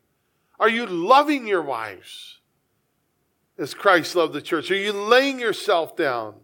Are 0.61 0.69
you 0.69 0.85
loving 0.85 1.45
your 1.45 1.61
wives? 1.61 2.38
As 3.59 3.73
Christ 3.73 4.15
loved 4.15 4.33
the 4.33 4.41
church? 4.41 4.71
Are 4.71 4.75
you 4.75 4.93
laying 4.93 5.39
yourself 5.39 5.95
down? 5.95 6.35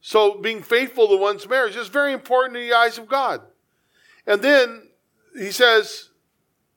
So, 0.00 0.38
being 0.40 0.62
faithful 0.62 1.08
to 1.08 1.16
one's 1.16 1.48
marriage 1.48 1.76
is 1.76 1.88
very 1.88 2.12
important 2.12 2.56
in 2.56 2.68
the 2.68 2.76
eyes 2.76 2.98
of 2.98 3.08
God. 3.08 3.40
And 4.26 4.42
then 4.42 4.88
he 5.36 5.50
says, 5.50 6.10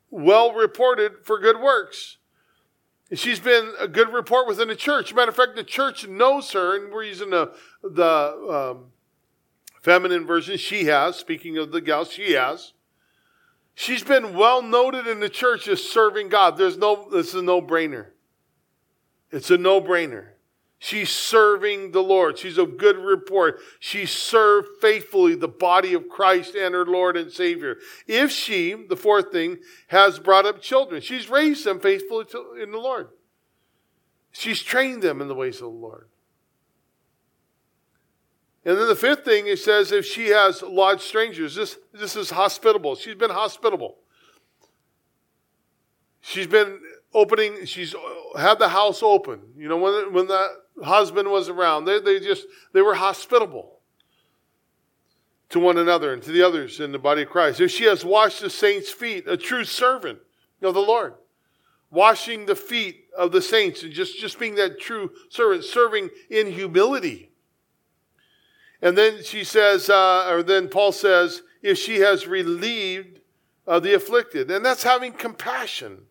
well 0.10 0.54
reported 0.54 1.14
for 1.24 1.40
good 1.40 1.60
works. 1.60 2.18
She's 3.14 3.40
been 3.40 3.74
a 3.80 3.88
good 3.88 4.14
report 4.14 4.48
within 4.48 4.68
the 4.68 4.76
church. 4.76 5.14
Matter 5.14 5.30
of 5.30 5.36
fact, 5.36 5.56
the 5.56 5.64
church 5.64 6.08
knows 6.08 6.52
her, 6.52 6.76
and 6.76 6.94
we're 6.94 7.04
using 7.04 7.32
the, 7.32 7.52
the 7.84 8.76
um, 8.76 8.86
feminine 9.82 10.28
version 10.28 10.58
she 10.58 10.86
has. 10.86 11.16
Speaking 11.16 11.58
of 11.58 11.72
the 11.72 11.82
gal, 11.82 12.06
she 12.06 12.34
has. 12.34 12.74
She's 13.74 14.04
been 14.04 14.36
well 14.36 14.62
noted 14.62 15.08
in 15.08 15.22
the 15.22 15.30
church 15.30 15.68
as 15.68 15.84
serving 15.84 16.30
God. 16.30 16.58
There's 16.58 16.78
no, 16.78 17.10
this 17.10 17.30
is 17.30 17.36
a 17.36 17.42
no 17.42 17.62
brainer. 17.62 18.08
It's 19.32 19.52
a 19.52 19.58
no 19.58 19.80
brainer. 19.80 20.28
She's 20.82 21.10
serving 21.10 21.92
the 21.92 22.02
Lord. 22.02 22.38
She's 22.38 22.58
of 22.58 22.78
good 22.78 22.98
report. 22.98 23.60
She 23.80 24.06
served 24.06 24.70
faithfully 24.80 25.36
the 25.36 25.50
body 25.50 25.94
of 25.94 26.08
Christ 26.08 26.56
and 26.56 26.74
her 26.74 26.86
Lord 26.86 27.18
and 27.18 27.30
Savior. 27.30 27.78
If 28.08 28.32
she, 28.32 28.86
the 28.88 28.96
fourth 28.96 29.32
thing, 29.32 29.58
has 29.88 30.20
brought 30.20 30.46
up 30.46 30.62
children, 30.62 31.02
she's 31.02 31.30
raised 31.30 31.66
them 31.66 31.82
faithfully 31.82 32.26
in 32.64 32.72
the 32.72 32.78
Lord. 32.78 33.10
She's 34.32 34.62
trained 34.62 35.02
them 35.02 35.22
in 35.22 35.28
the 35.28 35.36
ways 35.36 35.56
of 35.56 35.64
the 35.64 35.68
Lord. 35.68 36.08
And 38.64 38.78
then 38.78 38.88
the 38.88 38.96
fifth 38.96 39.26
thing, 39.26 39.48
it 39.48 39.60
says 39.60 39.92
if 39.92 40.06
she 40.06 40.28
has 40.30 40.62
lodged 40.62 41.02
strangers, 41.02 41.56
this, 41.56 41.78
this 41.94 42.16
is 42.16 42.30
hospitable. 42.30 42.96
She's 42.96 43.16
been 43.16 43.32
hospitable. 43.32 43.98
She's 46.22 46.48
been 46.48 46.80
opening, 47.14 47.66
she's 47.66 47.96
had 48.38 48.60
the 48.60 48.70
house 48.70 49.02
open. 49.02 49.42
You 49.58 49.68
know, 49.68 49.78
when, 49.78 50.14
when 50.14 50.28
that 50.28 50.50
husband 50.84 51.30
was 51.30 51.50
around, 51.50 51.86
they, 51.86 52.00
they 52.00 52.20
just, 52.20 52.46
they 52.74 52.82
were 52.82 52.96
hospitable 52.96 53.80
to 55.50 55.60
one 55.60 55.78
another 55.78 56.14
and 56.14 56.22
to 56.24 56.32
the 56.32 56.44
others 56.44 56.80
in 56.80 56.92
the 56.92 57.00
body 57.00 57.24
of 57.24 57.30
Christ. 57.30 57.60
If 57.60 57.72
she 57.72 57.86
has 57.86 58.06
washed 58.06 58.42
the 58.42 58.50
saints' 58.50 58.92
feet, 58.92 59.28
a 59.28 59.36
true 59.36 59.64
servant 59.64 60.20
of 60.62 60.74
the 60.74 60.82
Lord, 60.82 61.16
washing 61.90 62.46
the 62.46 62.56
feet 62.56 63.06
of 63.18 63.32
the 63.32 63.42
saints 63.42 63.82
and 63.82 63.92
just, 63.92 64.20
just 64.20 64.40
being 64.40 64.56
that 64.56 64.80
true 64.80 65.12
servant, 65.30 65.64
serving 65.64 66.10
in 66.30 66.52
humility. 66.52 67.32
And 68.82 68.98
then 68.98 69.24
she 69.24 69.44
says, 69.44 69.90
uh, 69.90 70.28
or 70.30 70.44
then 70.44 70.70
Paul 70.70 70.92
says, 70.92 71.42
if 71.62 71.78
she 71.78 72.00
has 72.00 72.28
relieved 72.28 73.20
uh, 73.68 73.80
the 73.80 73.94
afflicted, 73.94 74.50
and 74.52 74.64
that's 74.64 74.84
having 74.84 75.12
compassion 75.12 76.04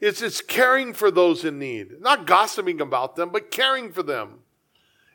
it's, 0.00 0.22
it's 0.22 0.40
caring 0.40 0.92
for 0.92 1.10
those 1.10 1.44
in 1.44 1.58
need, 1.58 2.00
not 2.00 2.26
gossiping 2.26 2.80
about 2.80 3.16
them, 3.16 3.30
but 3.30 3.50
caring 3.50 3.92
for 3.92 4.02
them. 4.02 4.40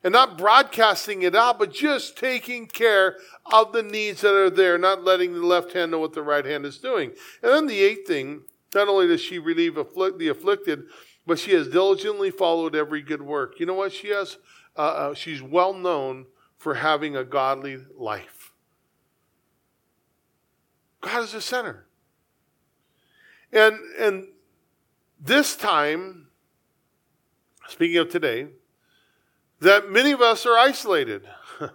And 0.06 0.12
not 0.12 0.38
broadcasting 0.38 1.22
it 1.22 1.34
out, 1.34 1.58
but 1.58 1.72
just 1.72 2.18
taking 2.18 2.68
care 2.68 3.16
of 3.54 3.72
the 3.72 3.82
needs 3.82 4.20
that 4.20 4.36
are 4.36 4.50
there, 4.50 4.78
not 4.78 5.06
letting 5.06 5.32
the 5.32 5.46
left 5.46 5.72
hand 5.72 5.92
know 5.92 6.00
what 6.00 6.12
the 6.12 6.22
right 6.22 6.44
hand 6.44 6.66
is 6.66 6.78
doing. 6.78 7.12
And 7.42 7.54
then 7.54 7.68
the 7.68 7.82
eighth 7.82 8.06
thing, 8.06 8.42
not 8.76 8.90
only 8.90 9.08
does 9.08 9.22
she 9.22 9.40
relieve 9.40 9.78
afflict, 9.78 10.20
the 10.20 10.28
afflicted, 10.28 10.84
but 11.26 11.40
she 11.40 11.54
has 11.54 11.70
diligently 11.70 12.32
followed 12.32 12.76
every 12.76 13.02
good 13.02 13.22
work. 13.22 13.62
You 13.62 13.66
know 13.66 13.76
what? 13.76 13.94
She 13.94 14.10
has, 14.10 14.36
uh, 14.76 14.82
uh, 14.82 15.14
she's 15.14 15.42
well 15.42 15.74
known 15.74 16.26
for 16.58 16.74
having 16.74 17.16
a 17.16 17.24
godly 17.24 17.78
life. 17.98 18.52
God 21.00 21.24
is 21.24 21.32
the 21.32 21.40
center. 21.40 21.86
And, 23.54 23.78
and 23.98 24.28
this 25.24 25.56
time, 25.56 26.28
speaking 27.70 27.98
of 27.98 28.10
today, 28.10 28.48
that 29.62 29.90
many 29.90 30.12
of 30.12 30.22
us 30.22 30.46
are 30.46 30.58
isolated. 30.58 31.24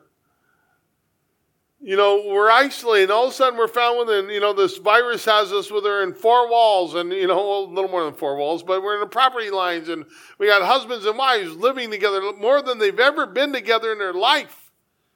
you 1.81 1.97
know, 1.97 2.25
we're 2.27 2.51
isolated. 2.51 3.11
All 3.11 3.25
of 3.25 3.31
a 3.31 3.35
sudden, 3.35 3.59
we're 3.59 3.67
found 3.67 3.99
within, 3.99 4.29
you 4.29 4.41
know, 4.41 4.53
this 4.53 4.77
virus 4.77 5.25
has 5.25 5.51
us 5.51 5.71
whether 5.71 6.03
in 6.03 6.13
four 6.13 6.51
walls 6.51 6.95
and, 6.95 7.11
you 7.11 7.27
know, 7.27 7.65
a 7.65 7.73
little 7.73 7.91
more 7.91 8.05
than 8.05 8.13
four 8.13 8.37
walls, 8.37 8.63
but 8.63 8.83
we're 8.83 8.95
in 8.95 9.01
the 9.01 9.07
property 9.07 9.51
lines 9.51 9.89
and 9.89 10.05
we 10.37 10.47
got 10.47 10.63
husbands 10.63 11.07
and 11.07 11.17
wives 11.17 11.57
living 11.57 11.91
together 11.91 12.21
more 12.35 12.61
than 12.61 12.79
they've 12.79 13.01
ever 13.01 13.27
been 13.27 13.55
together 13.55 13.93
in 13.93 13.99
their 13.99 14.13
life, 14.13 14.71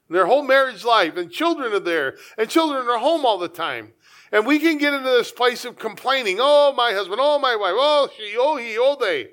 in 0.09 0.15
their 0.15 0.27
whole 0.27 0.43
marriage 0.43 0.85
life. 0.85 1.19
And 1.19 1.31
children 1.31 1.75
are 1.75 1.81
there 1.81 2.17
and 2.39 2.49
children 2.49 2.89
are 2.89 2.99
home 2.99 3.27
all 3.27 3.37
the 3.37 3.49
time. 3.49 3.93
And 4.33 4.47
we 4.47 4.59
can 4.59 4.79
get 4.79 4.95
into 4.95 5.11
this 5.11 5.31
place 5.31 5.67
of 5.67 5.79
complaining. 5.79 6.39
Oh, 6.41 6.73
my 6.75 6.93
husband. 6.93 7.21
Oh, 7.21 7.39
my 7.39 7.55
wife. 7.55 7.75
Oh, 7.77 8.09
she. 8.17 8.35
Oh, 8.39 8.57
he. 8.57 8.77
Oh, 8.79 8.97
they. 8.99 9.29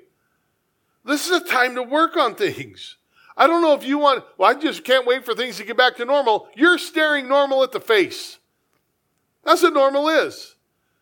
This 1.04 1.26
is 1.26 1.42
a 1.42 1.44
time 1.44 1.74
to 1.74 1.82
work 1.82 2.18
on 2.18 2.34
things. 2.34 2.98
I 3.36 3.46
don't 3.46 3.62
know 3.62 3.72
if 3.72 3.84
you 3.84 3.96
want, 3.96 4.24
well, 4.36 4.50
I 4.50 4.54
just 4.54 4.84
can't 4.84 5.06
wait 5.06 5.24
for 5.24 5.34
things 5.34 5.56
to 5.56 5.64
get 5.64 5.78
back 5.78 5.96
to 5.96 6.04
normal. 6.04 6.48
You're 6.54 6.76
staring 6.76 7.26
normal 7.26 7.62
at 7.62 7.72
the 7.72 7.80
face. 7.80 8.38
That's 9.44 9.62
what 9.62 9.72
normal 9.72 10.08
is. 10.08 10.56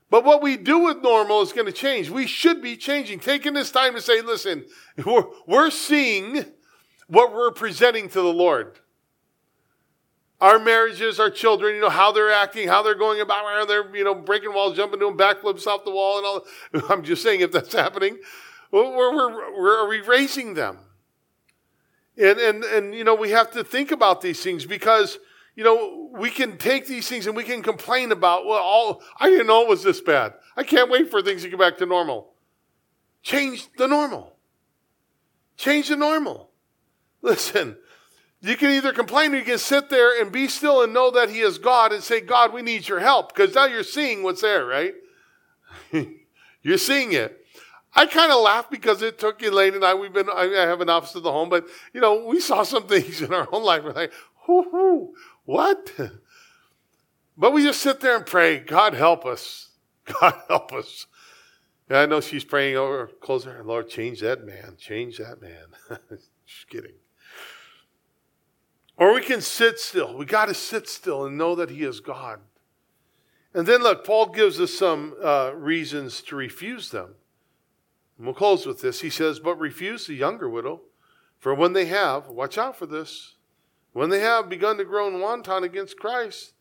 But 0.09 0.24
what 0.24 0.40
we 0.40 0.57
do 0.57 0.78
with 0.78 1.03
normal 1.03 1.42
is 1.42 1.53
going 1.53 1.66
to 1.66 1.72
change. 1.72 2.09
We 2.09 2.28
should 2.28 2.62
be 2.62 2.76
changing, 2.76 3.18
taking 3.18 3.55
this 3.55 3.72
time 3.72 3.94
to 3.94 4.01
say, 4.01 4.20
listen, 4.20 4.66
we're, 5.05 5.24
we're 5.49 5.70
seeing 5.70 6.44
what 7.09 7.34
we're 7.34 7.51
presenting 7.51 8.09
to 8.11 8.20
the 8.20 8.32
Lord 8.32 8.78
our 10.41 10.59
marriages, 10.59 11.18
our 11.18 11.30
children, 11.30 11.74
you 11.74 11.80
know, 11.80 11.91
how 11.91 12.12
they're 12.12 12.30
acting, 12.30 12.68
how 12.68 12.82
they're 12.82 12.95
going 12.95 13.20
about, 13.20 13.45
how 13.45 13.64
they're, 13.64 13.95
you 13.95 14.05
know, 14.05 14.14
breaking 14.14 14.55
walls, 14.55 14.76
jumping, 14.76 15.01
doing 15.01 15.16
backflips 15.16 15.66
off 15.66 15.84
the 15.84 15.91
wall 15.91 16.18
and 16.18 16.26
all. 16.26 16.91
I'm 16.91 17.03
just 17.03 17.22
saying 17.22 17.41
if 17.41 17.51
that's 17.51 17.72
happening, 17.72 18.18
we're, 18.70 18.97
we're, 18.97 19.61
we're, 19.61 19.84
are 19.84 19.89
we 19.89 20.01
raising 20.01 20.55
them? 20.55 20.78
And, 22.16 22.39
and, 22.39 22.64
and, 22.64 22.95
you 22.95 23.05
know, 23.05 23.14
we 23.14 23.30
have 23.30 23.51
to 23.53 23.64
think 23.64 23.91
about 23.91 24.20
these 24.20 24.43
things 24.43 24.64
because, 24.64 25.18
you 25.57 25.64
know, 25.64 26.11
we 26.12 26.30
can 26.30 26.57
take 26.57 26.86
these 26.86 27.09
things 27.09 27.26
and 27.26 27.36
we 27.36 27.45
can 27.45 27.62
complain 27.62 28.12
about, 28.12 28.47
well, 28.47 28.62
all, 28.62 29.03
I 29.18 29.30
didn't 29.30 29.47
know 29.47 29.62
it 29.62 29.68
was 29.68 29.82
this 29.82 30.01
bad. 30.01 30.34
I 30.57 30.62
can't 30.62 30.91
wait 30.91 31.11
for 31.11 31.22
things 31.22 31.43
to 31.43 31.49
get 31.49 31.59
back 31.59 31.78
to 31.78 31.86
normal. 31.86 32.32
Change 33.22 33.68
the 33.76 33.86
normal. 33.86 34.36
Change 35.57 35.89
the 35.89 35.97
normal. 35.97 36.51
Listen, 37.22 37.76
you 38.41 38.57
can 38.57 38.70
either 38.70 38.93
complain 38.93 39.34
or 39.34 39.39
you 39.39 39.45
can 39.45 39.59
sit 39.59 39.91
there 39.91 40.20
and 40.20 40.30
be 40.30 40.47
still 40.47 40.82
and 40.82 40.95
know 40.95 41.11
that 41.11 41.30
He 41.30 41.41
is 41.41 41.59
God 41.59 41.93
and 41.93 42.03
say, 42.03 42.20
God, 42.20 42.53
we 42.53 42.62
need 42.62 42.86
your 42.86 43.01
help. 43.01 43.34
Because 43.34 43.55
now 43.55 43.66
you're 43.66 43.82
seeing 43.82 44.22
what's 44.22 44.43
there, 44.43 44.64
right? 44.64 44.95
you're 46.62 46.78
seeing 46.78 47.12
it. 47.12 47.45
I 47.95 48.07
kind 48.07 48.30
of 48.30 48.41
laugh 48.41 48.70
because 48.70 49.03
it 49.03 49.18
took 49.18 49.43
Elaine 49.43 49.74
and 49.74 49.84
I, 49.84 49.95
we've 49.95 50.12
been, 50.12 50.28
I 50.30 50.45
have 50.45 50.80
an 50.80 50.89
office 50.89 51.16
at 51.16 51.22
the 51.22 51.32
home, 51.32 51.49
but, 51.49 51.66
you 51.93 52.01
know, 52.01 52.24
we 52.26 52.39
saw 52.39 52.62
some 52.62 52.82
things 52.86 53.20
in 53.20 53.32
our 53.32 53.49
own 53.51 53.64
life. 53.64 53.82
We're 53.82 53.93
like, 53.93 54.12
whoo, 54.47 54.62
hoo, 54.70 55.14
what? 55.45 55.93
But 57.41 57.53
we 57.53 57.62
just 57.62 57.80
sit 57.80 58.01
there 58.01 58.16
and 58.16 58.26
pray, 58.26 58.59
God 58.59 58.95
help 58.95 59.24
us. 59.24 59.68
God 60.20 60.34
help 60.49 60.72
us. 60.72 61.07
And 61.89 61.97
I 61.97 62.05
know 62.05 62.20
she's 62.20 62.43
praying 62.43 62.76
over, 62.76 63.07
close 63.20 63.45
her, 63.45 63.62
Lord, 63.62 63.89
change 63.89 64.20
that 64.22 64.45
man, 64.45 64.74
change 64.76 65.18
that 65.18 65.41
man. 65.41 65.66
just 66.45 66.68
kidding. 66.68 66.95
Or 68.99 69.14
we 69.14 69.22
can 69.22 69.40
sit 69.40 69.78
still. 69.78 70.16
We 70.16 70.26
got 70.26 70.46
to 70.46 70.55
sit 70.55 70.88
still 70.88 71.24
and 71.24 71.38
know 71.38 71.55
that 71.55 71.70
He 71.70 71.84
is 71.84 72.01
God. 72.01 72.40
And 73.55 73.66
then 73.66 73.82
look, 73.82 74.05
Paul 74.05 74.26
gives 74.26 74.61
us 74.61 74.74
some 74.74 75.14
uh, 75.22 75.53
reasons 75.55 76.20
to 76.22 76.36
refuse 76.36 76.90
them. 76.90 77.14
And 78.16 78.26
we'll 78.26 78.34
close 78.34 78.66
with 78.66 78.82
this. 78.82 79.01
He 79.01 79.11
says, 79.11 79.38
But 79.38 79.59
refuse 79.59 80.07
the 80.07 80.14
younger 80.14 80.51
widow, 80.51 80.82
for 81.38 81.55
when 81.55 81.72
they 81.72 81.86
have, 81.86 82.28
watch 82.28 82.59
out 82.59 82.76
for 82.76 82.86
this, 82.86 83.36
when 83.92 84.11
they 84.11 84.20
have 84.20 84.49
begun 84.49 84.76
to 84.78 84.84
grow 84.84 85.07
in 85.09 85.20
wanton 85.20 85.64
against 85.64 85.99
Christ, 85.99 86.53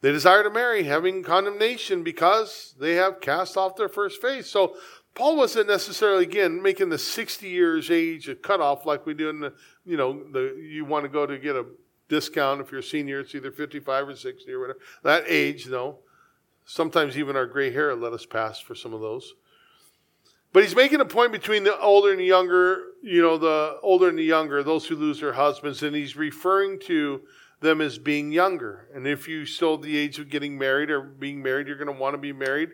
they 0.00 0.12
desire 0.12 0.42
to 0.42 0.50
marry, 0.50 0.84
having 0.84 1.22
condemnation 1.22 2.02
because 2.02 2.74
they 2.78 2.94
have 2.94 3.20
cast 3.20 3.56
off 3.56 3.76
their 3.76 3.88
first 3.88 4.20
faith. 4.20 4.46
So 4.46 4.76
Paul 5.14 5.36
wasn't 5.36 5.68
necessarily, 5.68 6.24
again, 6.24 6.60
making 6.60 6.88
the 6.88 6.98
60 6.98 7.48
years 7.48 7.90
age 7.90 8.28
a 8.28 8.34
cutoff 8.34 8.84
like 8.84 9.06
we 9.06 9.14
do 9.14 9.28
in 9.28 9.40
the, 9.40 9.54
you 9.84 9.96
know, 9.96 10.24
the, 10.32 10.56
you 10.60 10.84
want 10.84 11.04
to 11.04 11.08
go 11.08 11.24
to 11.24 11.38
get 11.38 11.54
a 11.54 11.66
discount 12.08 12.60
if 12.60 12.70
you're 12.70 12.80
a 12.80 12.84
senior, 12.84 13.20
it's 13.20 13.34
either 13.34 13.52
55 13.52 14.08
or 14.08 14.16
60 14.16 14.52
or 14.52 14.60
whatever. 14.60 14.78
That 15.02 15.24
age, 15.28 15.66
though. 15.66 15.98
Sometimes 16.66 17.18
even 17.18 17.36
our 17.36 17.46
gray 17.46 17.70
hair 17.70 17.94
let 17.94 18.12
us 18.12 18.24
pass 18.24 18.58
for 18.58 18.74
some 18.74 18.94
of 18.94 19.00
those. 19.00 19.34
But 20.52 20.62
he's 20.62 20.76
making 20.76 21.00
a 21.00 21.04
point 21.04 21.32
between 21.32 21.64
the 21.64 21.78
older 21.78 22.10
and 22.10 22.20
the 22.20 22.24
younger, 22.24 22.84
you 23.02 23.20
know, 23.20 23.36
the 23.36 23.78
older 23.82 24.08
and 24.08 24.18
the 24.18 24.24
younger, 24.24 24.62
those 24.62 24.86
who 24.86 24.96
lose 24.96 25.20
their 25.20 25.32
husbands, 25.32 25.82
and 25.82 25.94
he's 25.94 26.16
referring 26.16 26.78
to 26.86 27.22
them 27.60 27.80
as 27.80 27.98
being 27.98 28.32
younger. 28.32 28.88
And 28.94 29.06
if 29.06 29.28
you 29.28 29.46
still 29.46 29.76
the 29.76 29.96
age 29.96 30.18
of 30.18 30.30
getting 30.30 30.56
married 30.56 30.90
or 30.90 31.00
being 31.00 31.42
married, 31.42 31.66
you're 31.66 31.76
going 31.76 31.92
to 31.92 32.00
want 32.00 32.14
to 32.14 32.18
be 32.18 32.32
married. 32.32 32.70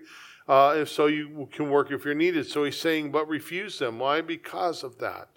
Uh, 0.51 0.75
if 0.79 0.89
so, 0.89 1.07
you 1.07 1.49
can 1.53 1.71
work 1.71 1.93
if 1.93 2.05
you're 2.05 2.13
needed. 2.13 2.45
So 2.45 2.65
he's 2.65 2.77
saying, 2.77 3.13
but 3.13 3.29
refuse 3.29 3.79
them. 3.79 4.01
Why? 4.01 4.21
Because 4.21 4.83
of 4.83 4.99
that. 4.99 5.29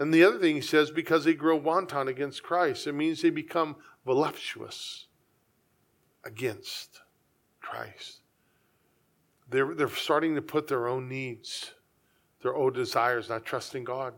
And 0.00 0.12
the 0.12 0.24
other 0.24 0.40
thing 0.40 0.56
he 0.56 0.60
says, 0.60 0.90
because 0.90 1.24
they 1.24 1.34
grow 1.34 1.54
wanton 1.54 2.08
against 2.08 2.42
Christ. 2.42 2.88
It 2.88 2.94
means 2.94 3.22
they 3.22 3.30
become 3.30 3.76
voluptuous 4.04 5.06
against 6.24 7.00
Christ. 7.60 8.22
They're, 9.50 9.72
they're 9.72 9.88
starting 9.88 10.34
to 10.34 10.42
put 10.42 10.66
their 10.66 10.88
own 10.88 11.08
needs, 11.08 11.70
their 12.42 12.56
own 12.56 12.72
desires, 12.72 13.28
not 13.28 13.44
trusting 13.44 13.84
God. 13.84 14.14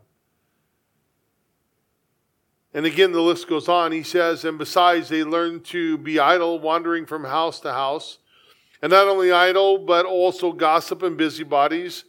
And 2.73 2.87
again, 2.87 3.11
the 3.11 3.21
list 3.21 3.47
goes 3.47 3.69
on. 3.69 3.91
He 3.91 4.01
says, 4.01 4.45
and 4.45 4.57
besides, 4.57 5.09
they 5.09 5.23
learn 5.23 5.59
to 5.65 5.95
be 5.99 6.19
idle, 6.19 6.57
wandering 6.59 7.05
from 7.05 7.23
house 7.23 7.59
to 7.59 7.71
house 7.71 8.17
and 8.81 8.91
not 8.91 9.07
only 9.07 9.31
idle, 9.31 9.77
but 9.77 10.05
also 10.05 10.51
gossip 10.51 11.03
and 11.03 11.17
busybodies, 11.17 12.05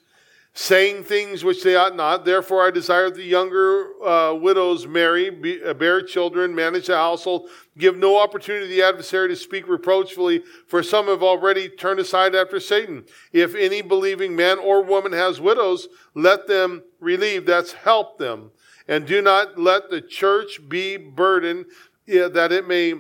saying 0.55 1.05
things 1.05 1.45
which 1.45 1.63
they 1.63 1.77
ought 1.77 1.95
not. 1.95 2.25
Therefore, 2.25 2.67
I 2.67 2.71
desire 2.71 3.11
the 3.11 3.23
younger 3.23 3.93
uh, 4.05 4.35
widows 4.35 4.87
marry, 4.87 5.31
be, 5.31 5.63
uh, 5.63 5.75
bear 5.75 6.03
children, 6.03 6.55
manage 6.55 6.89
the 6.89 6.97
household, 6.97 7.49
give 7.77 7.97
no 7.97 8.19
opportunity 8.21 8.67
to 8.67 8.75
the 8.75 8.83
adversary 8.83 9.29
to 9.29 9.37
speak 9.37 9.69
reproachfully, 9.69 10.43
for 10.67 10.83
some 10.83 11.07
have 11.07 11.23
already 11.23 11.69
turned 11.69 12.01
aside 12.01 12.35
after 12.35 12.59
Satan. 12.59 13.05
If 13.33 13.55
any 13.55 13.83
believing 13.83 14.35
man 14.35 14.59
or 14.59 14.83
woman 14.83 15.13
has 15.13 15.41
widows, 15.41 15.87
let 16.15 16.49
them 16.49 16.83
relieve. 16.99 17.47
That's 17.47 17.73
help 17.73 18.19
them. 18.19 18.51
And 18.89 19.07
do 19.07 19.23
not 19.23 19.59
let 19.59 19.91
the 19.91 20.01
church 20.01 20.69
be 20.69 20.97
burdened, 20.97 21.67
that 22.07 22.53
it 22.53 22.67
may 22.67 22.95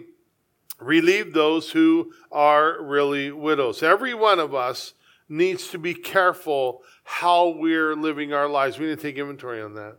relieve 0.80 1.32
those 1.32 1.70
who 1.70 2.12
are 2.30 2.82
really 2.82 3.30
widows. 3.30 3.82
Every 3.82 4.14
one 4.14 4.38
of 4.38 4.54
us 4.54 4.94
needs 5.28 5.68
to 5.68 5.78
be 5.78 5.94
careful 5.94 6.82
how 7.04 7.48
we're 7.48 7.94
living 7.94 8.32
our 8.32 8.48
lives. 8.48 8.78
We 8.78 8.86
need 8.86 8.96
to 8.98 9.02
take 9.02 9.16
inventory 9.16 9.60
on 9.60 9.74
that. 9.74 9.96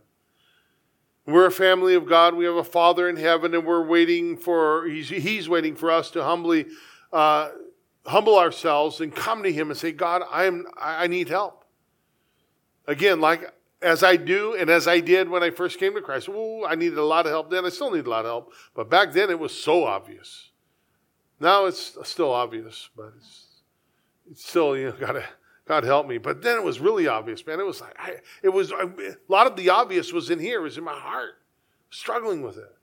We're 1.26 1.46
a 1.46 1.52
family 1.52 1.94
of 1.94 2.08
God. 2.08 2.34
We 2.34 2.46
have 2.46 2.56
a 2.56 2.64
Father 2.64 3.08
in 3.08 3.16
heaven, 3.16 3.54
and 3.54 3.64
we're 3.64 3.86
waiting 3.86 4.36
for, 4.36 4.86
He's, 4.86 5.08
he's 5.08 5.48
waiting 5.48 5.76
for 5.76 5.90
us 5.90 6.10
to 6.12 6.24
humbly 6.24 6.66
uh, 7.12 7.50
humble 8.06 8.38
ourselves 8.38 9.00
and 9.00 9.14
come 9.14 9.42
to 9.42 9.52
Him 9.52 9.70
and 9.70 9.78
say, 9.78 9.92
God, 9.92 10.22
I'm, 10.30 10.66
I 10.80 11.06
need 11.06 11.28
help. 11.28 11.64
Again, 12.86 13.20
like 13.20 13.52
as 13.82 14.02
I 14.02 14.16
do 14.16 14.54
and 14.54 14.68
as 14.68 14.88
I 14.88 15.00
did 15.00 15.28
when 15.28 15.42
I 15.42 15.50
first 15.50 15.78
came 15.78 15.94
to 15.94 16.00
Christ, 16.00 16.28
ooh, 16.28 16.64
I 16.64 16.74
needed 16.74 16.98
a 16.98 17.04
lot 17.04 17.26
of 17.26 17.32
help 17.32 17.50
then. 17.50 17.64
I 17.64 17.68
still 17.68 17.90
need 17.90 18.06
a 18.06 18.10
lot 18.10 18.24
of 18.24 18.30
help. 18.30 18.52
But 18.74 18.90
back 18.90 19.12
then 19.12 19.30
it 19.30 19.38
was 19.38 19.52
so 19.52 19.84
obvious. 19.84 20.49
Now 21.40 21.64
it's 21.64 21.96
still 22.04 22.30
obvious, 22.30 22.90
but 22.94 23.14
it's, 23.16 23.46
it's 24.30 24.46
still, 24.46 24.76
you 24.76 24.90
know, 24.90 24.92
gotta, 25.00 25.24
God 25.66 25.84
help 25.84 26.06
me. 26.06 26.18
But 26.18 26.42
then 26.42 26.56
it 26.56 26.64
was 26.64 26.78
really 26.80 27.08
obvious, 27.08 27.44
man. 27.46 27.58
It 27.58 27.66
was 27.66 27.80
like, 27.80 27.96
I, 27.98 28.16
it 28.42 28.50
was, 28.50 28.70
a 28.70 29.16
lot 29.28 29.46
of 29.46 29.56
the 29.56 29.70
obvious 29.70 30.12
was 30.12 30.30
in 30.30 30.38
here, 30.38 30.60
was 30.60 30.76
in 30.76 30.84
my 30.84 30.98
heart, 30.98 31.38
struggling 31.88 32.42
with 32.42 32.58
it. 32.58 32.74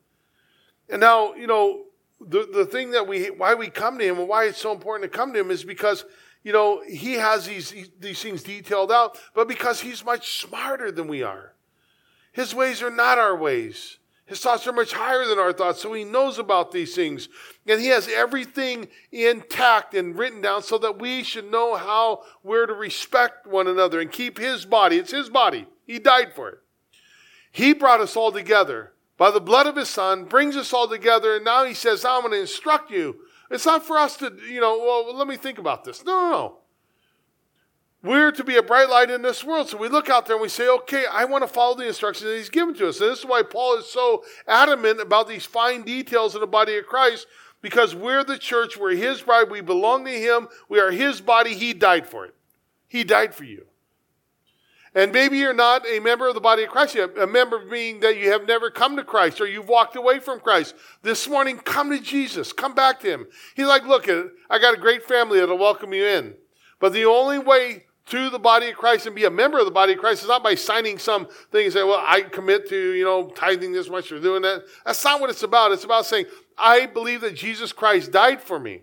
And 0.89 0.99
now, 0.99 1.33
you 1.35 1.47
know, 1.47 1.83
the, 2.19 2.47
the 2.51 2.65
thing 2.65 2.91
that 2.91 3.07
we, 3.07 3.25
why 3.25 3.53
we 3.53 3.69
come 3.69 3.99
to 3.99 4.05
him 4.05 4.17
and 4.17 4.27
why 4.27 4.45
it's 4.45 4.57
so 4.57 4.71
important 4.71 5.11
to 5.11 5.15
come 5.17 5.33
to 5.33 5.39
him 5.39 5.51
is 5.51 5.63
because, 5.63 6.05
you 6.43 6.51
know, 6.51 6.81
he 6.87 7.13
has 7.13 7.45
these, 7.45 7.73
these 7.99 8.21
things 8.21 8.41
detailed 8.41 8.91
out, 8.91 9.19
but 9.35 9.47
because 9.47 9.81
he's 9.81 10.03
much 10.03 10.39
smarter 10.39 10.91
than 10.91 11.07
we 11.07 11.21
are. 11.21 11.53
His 12.31 12.55
ways 12.55 12.81
are 12.81 12.91
not 12.91 13.17
our 13.17 13.35
ways. 13.35 13.97
His 14.27 14.41
thoughts 14.41 14.67
are 14.67 14.73
much 14.73 14.91
higher 14.91 15.25
than 15.25 15.39
our 15.39 15.53
thoughts, 15.53 15.81
so 15.81 15.93
he 15.93 16.03
knows 16.03 16.37
about 16.37 16.73
these 16.73 16.93
things. 16.93 17.29
And 17.65 17.79
he 17.79 17.87
has 17.87 18.09
everything 18.09 18.89
intact 19.09 19.93
and 19.93 20.17
written 20.17 20.41
down 20.41 20.63
so 20.63 20.77
that 20.79 20.99
we 20.99 21.23
should 21.23 21.49
know 21.49 21.75
how 21.75 22.23
we're 22.43 22.65
to 22.65 22.73
respect 22.73 23.47
one 23.47 23.67
another 23.67 24.01
and 24.01 24.11
keep 24.11 24.37
his 24.37 24.65
body. 24.65 24.97
It's 24.97 25.11
his 25.11 25.29
body. 25.29 25.65
He 25.85 25.97
died 25.97 26.33
for 26.35 26.49
it. 26.49 26.57
He 27.53 27.73
brought 27.73 28.01
us 28.01 28.17
all 28.17 28.33
together 28.33 28.91
by 29.17 29.31
the 29.31 29.39
blood 29.39 29.65
of 29.65 29.77
his 29.77 29.89
son, 29.89 30.25
brings 30.25 30.57
us 30.57 30.73
all 30.73 30.89
together, 30.89 31.37
and 31.37 31.45
now 31.45 31.63
he 31.63 31.73
says, 31.73 32.03
I'm 32.03 32.21
going 32.21 32.33
to 32.33 32.41
instruct 32.41 32.91
you. 32.91 33.15
It's 33.49 33.65
not 33.65 33.85
for 33.85 33.97
us 33.97 34.17
to, 34.17 34.37
you 34.49 34.59
know, 34.59 34.77
well, 34.77 35.15
let 35.15 35.27
me 35.27 35.37
think 35.37 35.57
about 35.57 35.85
this. 35.85 36.03
No, 36.03 36.11
no, 36.11 36.29
no. 36.29 36.57
We're 38.07 38.31
to 38.31 38.43
be 38.45 38.55
a 38.55 38.63
bright 38.63 38.89
light 38.89 39.11
in 39.11 39.21
this 39.21 39.43
world. 39.43 39.67
So 39.67 39.77
we 39.77 39.89
look 39.89 40.09
out 40.09 40.25
there 40.25 40.37
and 40.37 40.41
we 40.41 40.47
say, 40.47 40.69
okay, 40.69 41.03
I 41.11 41.25
want 41.25 41.43
to 41.43 41.47
follow 41.47 41.75
the 41.75 41.87
instructions 41.87 42.29
that 42.29 42.37
he's 42.37 42.49
given 42.49 42.73
to 42.75 42.87
us. 42.87 43.01
And 43.01 43.11
this 43.11 43.19
is 43.19 43.25
why 43.25 43.43
Paul 43.43 43.79
is 43.79 43.85
so 43.85 44.23
adamant 44.47 45.01
about 45.01 45.27
these 45.27 45.45
fine 45.45 45.83
details 45.83 46.33
in 46.33 46.39
the 46.39 46.47
body 46.47 46.77
of 46.77 46.87
Christ, 46.87 47.27
because 47.61 47.93
we're 47.93 48.23
the 48.23 48.37
church, 48.37 48.77
we're 48.77 48.95
his 48.95 49.21
bride, 49.21 49.51
we 49.51 49.59
belong 49.59 50.05
to 50.05 50.11
him, 50.11 50.47
we 50.69 50.79
are 50.79 50.91
his 50.91 51.19
body, 51.19 51.53
he 51.53 51.73
died 51.73 52.07
for 52.07 52.23
it. 52.23 52.33
He 52.87 53.03
died 53.03 53.35
for 53.35 53.43
you. 53.43 53.65
And 54.95 55.11
maybe 55.11 55.37
you're 55.37 55.53
not 55.53 55.85
a 55.85 55.99
member 55.99 56.29
of 56.29 56.33
the 56.33 56.39
body 56.39 56.63
of 56.63 56.69
Christ 56.69 56.95
yet, 56.95 57.17
a 57.17 57.27
member 57.27 57.59
being 57.59 57.99
that 57.99 58.17
you 58.17 58.31
have 58.31 58.47
never 58.47 58.71
come 58.71 58.95
to 58.95 59.03
Christ 59.03 59.41
or 59.41 59.47
you've 59.47 59.67
walked 59.67 59.97
away 59.97 60.19
from 60.19 60.39
Christ. 60.39 60.75
This 61.01 61.27
morning, 61.27 61.57
come 61.57 61.89
to 61.89 61.99
Jesus. 61.99 62.53
Come 62.53 62.73
back 62.73 63.01
to 63.01 63.11
him. 63.11 63.27
He's 63.53 63.67
like, 63.67 63.85
look, 63.85 64.07
I 64.07 64.59
got 64.59 64.75
a 64.75 64.79
great 64.79 65.03
family 65.03 65.41
that'll 65.41 65.57
welcome 65.57 65.93
you 65.93 66.05
in. 66.05 66.35
But 66.79 66.93
the 66.93 67.05
only 67.05 67.37
way 67.37 67.83
to 68.07 68.29
the 68.29 68.39
body 68.39 68.69
of 68.69 68.75
Christ 68.75 69.05
and 69.05 69.15
be 69.15 69.25
a 69.25 69.29
member 69.29 69.59
of 69.59 69.65
the 69.65 69.71
body 69.71 69.93
of 69.93 69.99
Christ 69.99 70.23
is 70.23 70.29
not 70.29 70.43
by 70.43 70.55
signing 70.55 70.97
some 70.97 71.27
thing 71.51 71.65
and 71.65 71.73
say, 71.73 71.83
well, 71.83 72.03
I 72.05 72.21
commit 72.21 72.69
to, 72.69 72.93
you 72.93 73.03
know, 73.03 73.29
tithing 73.29 73.73
this 73.73 73.89
much 73.89 74.11
or 74.11 74.19
doing 74.19 74.41
that. 74.43 74.63
That's 74.85 75.03
not 75.03 75.19
what 75.19 75.29
it's 75.29 75.43
about. 75.43 75.71
It's 75.71 75.83
about 75.83 76.05
saying, 76.05 76.25
I 76.57 76.85
believe 76.85 77.21
that 77.21 77.35
Jesus 77.35 77.71
Christ 77.73 78.11
died 78.11 78.41
for 78.41 78.59
me. 78.59 78.81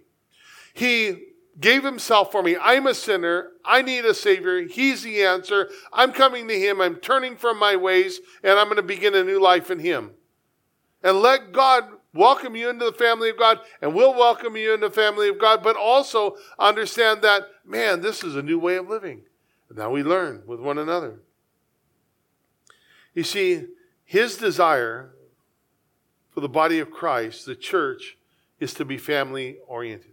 He 0.75 1.23
gave 1.59 1.85
himself 1.85 2.33
for 2.33 2.43
me. 2.43 2.57
I'm 2.61 2.87
a 2.87 2.95
sinner. 2.95 3.53
I 3.65 3.81
need 3.83 4.05
a 4.05 4.15
savior. 4.15 4.63
He's 4.63 5.03
the 5.03 5.23
answer. 5.23 5.71
I'm 5.93 6.13
coming 6.13 6.49
to 6.49 6.59
him. 6.59 6.81
I'm 6.81 6.97
turning 6.97 7.37
from 7.37 7.59
my 7.59 7.77
ways 7.77 8.21
and 8.43 8.59
I'm 8.59 8.67
going 8.67 8.77
to 8.77 8.83
begin 8.83 9.15
a 9.15 9.25
new 9.25 9.41
life 9.41 9.71
in 9.71 9.79
him. 9.79 10.11
And 11.03 11.21
let 11.21 11.53
God 11.53 11.85
welcome 12.15 12.55
you 12.57 12.71
into 12.71 12.85
the 12.85 12.93
family 12.93 13.29
of 13.29 13.37
God, 13.37 13.59
and 13.83 13.93
we'll 13.93 14.15
welcome 14.15 14.57
you 14.57 14.73
into 14.73 14.89
the 14.89 14.95
family 14.95 15.29
of 15.29 15.39
God, 15.39 15.63
but 15.63 15.77
also 15.77 16.37
understand 16.59 17.23
that, 17.23 17.43
man, 17.65 18.01
this 18.01 18.23
is 18.23 18.37
a 18.37 18.43
new 18.43 18.59
way 18.59 18.77
of 18.77 18.89
living. 18.89 19.23
And 19.69 19.79
now 19.79 19.91
we 19.91 20.03
learn 20.03 20.43
with 20.47 20.61
one 20.61 20.79
another. 20.79 21.21
You 23.15 23.23
see, 23.23 23.65
his 24.05 24.37
desire 24.37 25.15
for 26.31 26.41
the 26.41 26.49
body 26.49 26.81
of 26.81 26.91
Christ, 26.91 27.47
the 27.47 27.55
church, 27.55 28.17
is 28.61 28.75
to 28.75 28.85
be 28.85 28.99
family 28.99 29.59
oriented. 29.67 30.11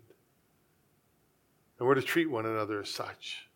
And 1.80 1.88
we're 1.88 1.96
to 1.96 2.02
treat 2.02 2.30
one 2.30 2.46
another 2.46 2.82
as 2.82 2.90
such. 2.90 3.48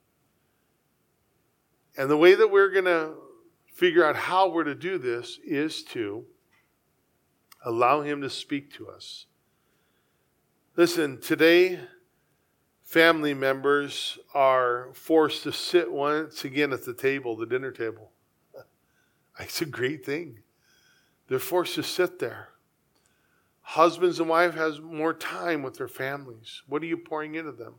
And 1.97 2.09
the 2.09 2.17
way 2.17 2.35
that 2.35 2.51
we're 2.51 2.71
going 2.71 2.85
to 2.85 3.13
figure 3.73 4.03
out 4.03 4.15
how 4.15 4.49
we're 4.49 4.63
to 4.63 4.75
do 4.75 4.97
this 4.97 5.39
is 5.45 5.83
to 5.83 6.25
Allow 7.65 8.01
Him 8.01 8.21
to 8.21 8.29
speak 8.29 8.71
to 8.75 8.87
us. 8.89 9.25
Listen, 10.77 11.19
today, 11.19 11.79
family 12.85 13.33
members 13.33 14.19
are 14.33 14.89
forced 14.93 15.43
to 15.43 15.51
sit 15.51 15.91
once 15.91 16.45
again 16.45 16.71
at 16.71 16.85
the 16.85 16.93
table, 16.93 17.35
the 17.35 17.45
dinner 17.45 17.71
table. 17.71 18.11
It's 19.39 19.61
a 19.61 19.65
great 19.65 20.05
thing. 20.05 20.39
They're 21.27 21.39
forced 21.39 21.75
to 21.75 21.83
sit 21.83 22.19
there. 22.19 22.49
Husbands 23.61 24.21
and 24.21 24.29
wives 24.29 24.55
has 24.55 24.79
more 24.79 25.13
time 25.13 25.61
with 25.61 25.77
their 25.77 25.89
families. 25.89 26.61
What 26.67 26.81
are 26.83 26.85
you 26.85 26.95
pouring 26.95 27.35
into 27.35 27.51
them? 27.51 27.73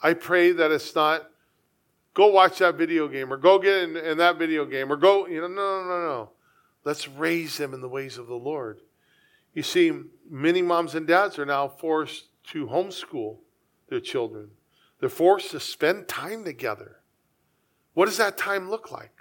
I 0.00 0.14
pray 0.14 0.52
that 0.52 0.70
it's 0.70 0.94
not 0.94 1.30
go 2.14 2.28
watch 2.28 2.58
that 2.58 2.76
video 2.76 3.08
game 3.08 3.32
or 3.32 3.36
go 3.36 3.58
get 3.58 3.82
in, 3.82 3.96
in 3.96 4.18
that 4.18 4.38
video 4.38 4.64
game 4.64 4.92
or 4.92 4.96
go, 4.96 5.26
you 5.26 5.40
know, 5.40 5.48
no, 5.48 5.82
no, 5.82 5.88
no, 5.88 6.06
no. 6.06 6.30
Let's 6.84 7.08
raise 7.08 7.56
them 7.56 7.74
in 7.74 7.80
the 7.80 7.88
ways 7.88 8.16
of 8.16 8.28
the 8.28 8.34
Lord. 8.34 8.80
You 9.54 9.64
see, 9.64 9.90
many 10.30 10.62
moms 10.62 10.94
and 10.94 11.06
dads 11.06 11.36
are 11.38 11.46
now 11.46 11.66
forced 11.66 12.26
to 12.50 12.66
homeschool 12.66 13.38
their 13.88 14.00
children. 14.00 14.50
They're 15.00 15.08
forced 15.08 15.50
to 15.52 15.60
spend 15.60 16.08
time 16.08 16.44
together. 16.44 16.96
What 17.94 18.06
does 18.06 18.16
that 18.18 18.36
time 18.36 18.70
look 18.70 18.90
like? 18.90 19.12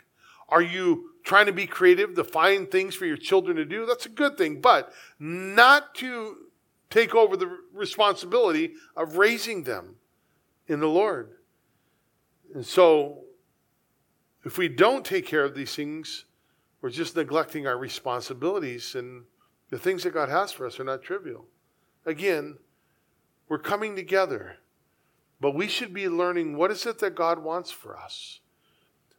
Are 0.50 0.62
you 0.62 1.12
trying 1.24 1.48
to 1.48 1.52
be 1.52 1.68
creative 1.68 2.16
to 2.16 2.24
find 2.24 2.70
things 2.70 2.96
for 2.96 3.06
your 3.06 3.18
children 3.18 3.58
to 3.58 3.66
do? 3.66 3.86
That's 3.86 4.06
a 4.06 4.10
good 4.10 4.38
thing, 4.38 4.62
but 4.62 4.94
not 5.20 5.94
to 5.96 6.38
take 6.90 7.14
over 7.14 7.36
the 7.36 7.58
responsibility 7.74 8.74
of 8.96 9.18
raising 9.18 9.64
them 9.64 9.96
in 10.68 10.80
the 10.80 10.88
Lord. 10.88 11.32
And 12.54 12.66
so, 12.66 13.24
if 14.46 14.58
we 14.58 14.70
don't 14.70 15.04
take 15.04 15.26
care 15.26 15.44
of 15.44 15.54
these 15.54 15.76
things, 15.76 16.26
we're 16.82 16.90
just 16.90 17.16
neglecting 17.16 17.68
our 17.68 17.78
responsibilities, 17.78 18.96
and 18.96 19.24
the 19.70 19.78
things 19.78 20.04
that 20.04 20.14
God 20.14 20.30
has 20.30 20.52
for 20.52 20.66
us 20.66 20.80
are 20.80 20.86
not 20.86 21.02
trivial. 21.02 21.46
Again, 22.06 22.58
we're 23.50 23.60
coming 23.60 23.96
together, 23.96 24.58
but 25.40 25.56
we 25.56 25.68
should 25.68 25.94
be 25.94 26.10
learning 26.10 26.58
what 26.58 26.72
is 26.72 26.86
it 26.86 27.00
that 27.00 27.16
God 27.16 27.40
wants 27.40 27.72
for 27.72 27.98
us? 27.98 28.40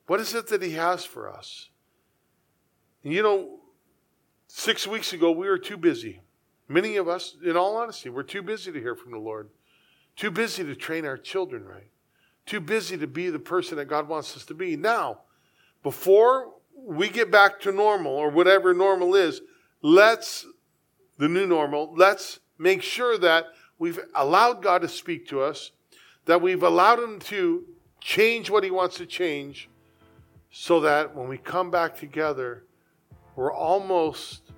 What 0.07 0.20
is 0.20 0.35
it 0.35 0.49
that 0.49 0.62
He 0.62 0.72
has 0.72 1.05
for 1.05 1.31
us? 1.31 1.70
And 3.05 3.12
you 3.12 3.22
know, 3.22 3.61
six 4.49 4.87
weeks 4.87 5.12
ago, 5.12 5.31
we 5.31 5.49
were 5.49 5.59
too 5.59 5.76
busy. 5.76 6.20
Many 6.68 6.97
of 6.97 7.09
us, 7.09 7.37
in 7.43 7.57
all 7.57 7.76
honesty, 7.76 8.11
we're 8.11 8.22
too 8.22 8.43
busy 8.43 8.72
to 8.72 8.81
hear 8.81 8.95
from 8.95 9.12
the 9.12 9.18
Lord, 9.18 9.49
too 10.16 10.31
busy 10.31 10.64
to 10.64 10.74
train 10.74 11.07
our 11.07 11.16
children 11.16 11.64
right, 11.64 11.91
too 12.45 12.61
busy 12.61 12.99
to 12.99 13.07
be 13.07 13.31
the 13.31 13.39
person 13.39 13.76
that 13.79 13.87
God 13.87 14.09
wants 14.09 14.37
us 14.37 14.45
to 14.47 14.55
be. 14.55 14.76
Now, 14.76 15.20
before 15.83 16.55
we 16.74 17.09
get 17.09 17.31
back 17.31 17.61
to 17.61 17.72
normal 17.72 18.12
or 18.12 18.31
whatever 18.31 18.74
normal 18.74 19.14
is, 19.14 19.41
let's, 19.81 20.47
the 21.18 21.29
new 21.29 21.47
normal, 21.47 21.95
let's 21.97 22.41
make 22.59 22.83
sure 22.83 23.16
that 23.18 23.47
we've 23.79 24.01
allowed 24.14 24.62
God 24.62 24.83
to 24.83 24.89
speak 24.89 25.29
to 25.29 25.41
us, 25.41 25.72
that 26.26 26.41
we've 26.41 26.62
allowed 26.62 26.99
Him 26.99 27.18
to 27.20 27.64
change 28.01 28.51
what 28.51 28.64
He 28.64 28.70
wants 28.70 28.97
to 28.97 29.07
change, 29.07 29.68
so 30.51 30.81
that 30.81 31.14
when 31.14 31.29
we 31.29 31.39
come 31.39 31.70
back 31.70 31.97
together, 31.97 32.64
we're 33.37 33.53
almost 33.53 34.53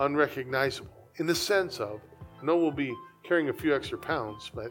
unrecognizable 0.00 1.08
in 1.16 1.26
the 1.26 1.34
sense 1.34 1.78
of, 1.78 2.00
I 2.40 2.44
know 2.44 2.56
we'll 2.56 2.70
be 2.70 2.94
carrying 3.22 3.48
a 3.48 3.52
few 3.52 3.74
extra 3.74 3.98
pounds, 3.98 4.50
but 4.54 4.70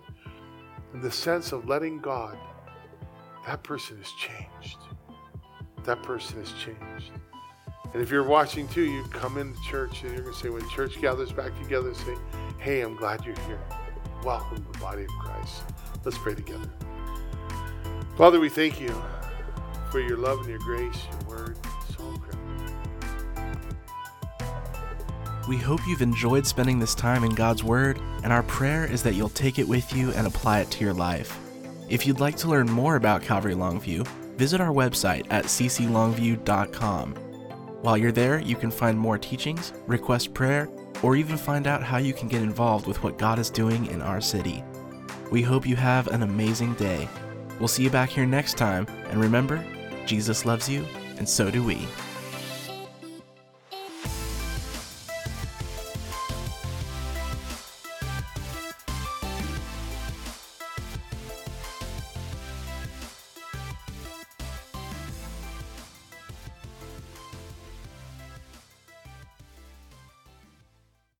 in 0.93 1.01
the 1.01 1.12
sense 1.12 1.51
of 1.51 1.68
letting 1.68 1.99
God, 1.99 2.38
that 3.45 3.64
person 3.64 3.99
is 3.99 4.12
changed. 4.12 4.78
that 5.86 6.01
person 6.01 6.39
is 6.39 6.54
changed. 6.64 7.12
And 7.93 8.01
if 8.01 8.10
you're 8.10 8.24
watching 8.24 8.68
too, 8.70 8.84
you 8.84 9.04
come 9.12 9.38
into 9.38 9.60
church 9.62 10.01
and 10.04 10.14
you're 10.14 10.22
going 10.22 10.34
to 10.34 10.39
say, 10.39 10.49
when 10.49 10.68
church 10.70 10.99
gathers 11.01 11.32
back 11.32 11.58
together, 11.62 11.93
say, 11.93 12.16
Hey, 12.58 12.82
I'm 12.82 12.95
glad 12.95 13.26
you're 13.26 13.39
here. 13.41 13.60
Welcome 14.24 14.66
the 14.72 14.78
body 14.80 15.04
of 15.04 15.10
Christ. 15.10 15.64
Let's 16.06 16.18
pray 16.18 16.34
together. 16.34 16.70
Father, 18.18 18.40
we 18.40 18.48
thank 18.48 18.80
you 18.80 18.96
for 19.92 20.00
your 20.00 20.18
love 20.18 20.40
and 20.40 20.50
your 20.50 20.60
grace, 20.60 20.98
your 21.12 21.38
word. 21.38 21.58
So 21.96 22.06
incredible. 22.08 22.44
We 25.50 25.58
hope 25.58 25.82
you've 25.86 26.02
enjoyed 26.02 26.48
spending 26.48 26.80
this 26.80 26.96
time 26.96 27.26
in 27.26 27.36
God's 27.36 27.66
Word, 27.66 28.00
and 28.24 28.32
our 28.32 28.44
prayer 28.44 28.86
is 28.86 29.04
that 29.04 29.14
you'll 29.14 29.28
take 29.28 29.60
it 29.60 29.68
with 29.68 29.94
you 29.94 30.12
and 30.12 30.26
apply 30.26 30.62
it 30.62 30.72
to 30.72 30.86
your 30.86 30.94
life. 30.94 31.38
If 31.90 32.08
you'd 32.08 32.22
like 32.22 32.38
to 32.38 32.48
learn 32.48 32.72
more 32.72 32.96
about 32.96 33.24
Calvary 33.24 33.56
Longview, 33.56 34.08
visit 34.38 34.62
our 34.62 34.72
website 34.72 35.28
at 35.32 35.46
cclongview.com. 35.46 37.16
While 37.82 37.98
you're 37.98 38.14
there, 38.14 38.40
you 38.40 38.56
can 38.56 38.72
find 38.72 38.98
more 38.98 39.18
teachings, 39.18 39.74
request 39.86 40.34
prayer, 40.34 40.70
or 41.04 41.16
even 41.16 41.38
find 41.38 41.68
out 41.68 41.84
how 41.84 41.97
you 41.97 42.14
can 42.14 42.28
get 42.28 42.41
involved 42.41 42.88
with 42.88 43.04
what 43.04 43.20
God 43.20 43.38
is 43.38 43.51
doing 43.51 43.86
in 43.88 44.01
our 44.01 44.22
city. 44.22 44.64
We 45.30 45.43
hope 45.43 45.68
you 45.68 45.76
have 45.76 46.08
an 46.08 46.24
amazing 46.24 46.74
day. 46.76 47.08
We'll 47.60 47.68
see 47.68 47.84
you 47.84 47.89
back 47.91 48.10
here 48.10 48.26
next 48.26 48.58
time, 48.58 48.88
and 49.10 49.22
remember, 49.22 49.64
Jesus 50.08 50.45
loves 50.45 50.68
you, 50.68 50.86
and 51.18 51.30
so 51.30 51.51
do 51.51 51.64
we. 51.64 51.88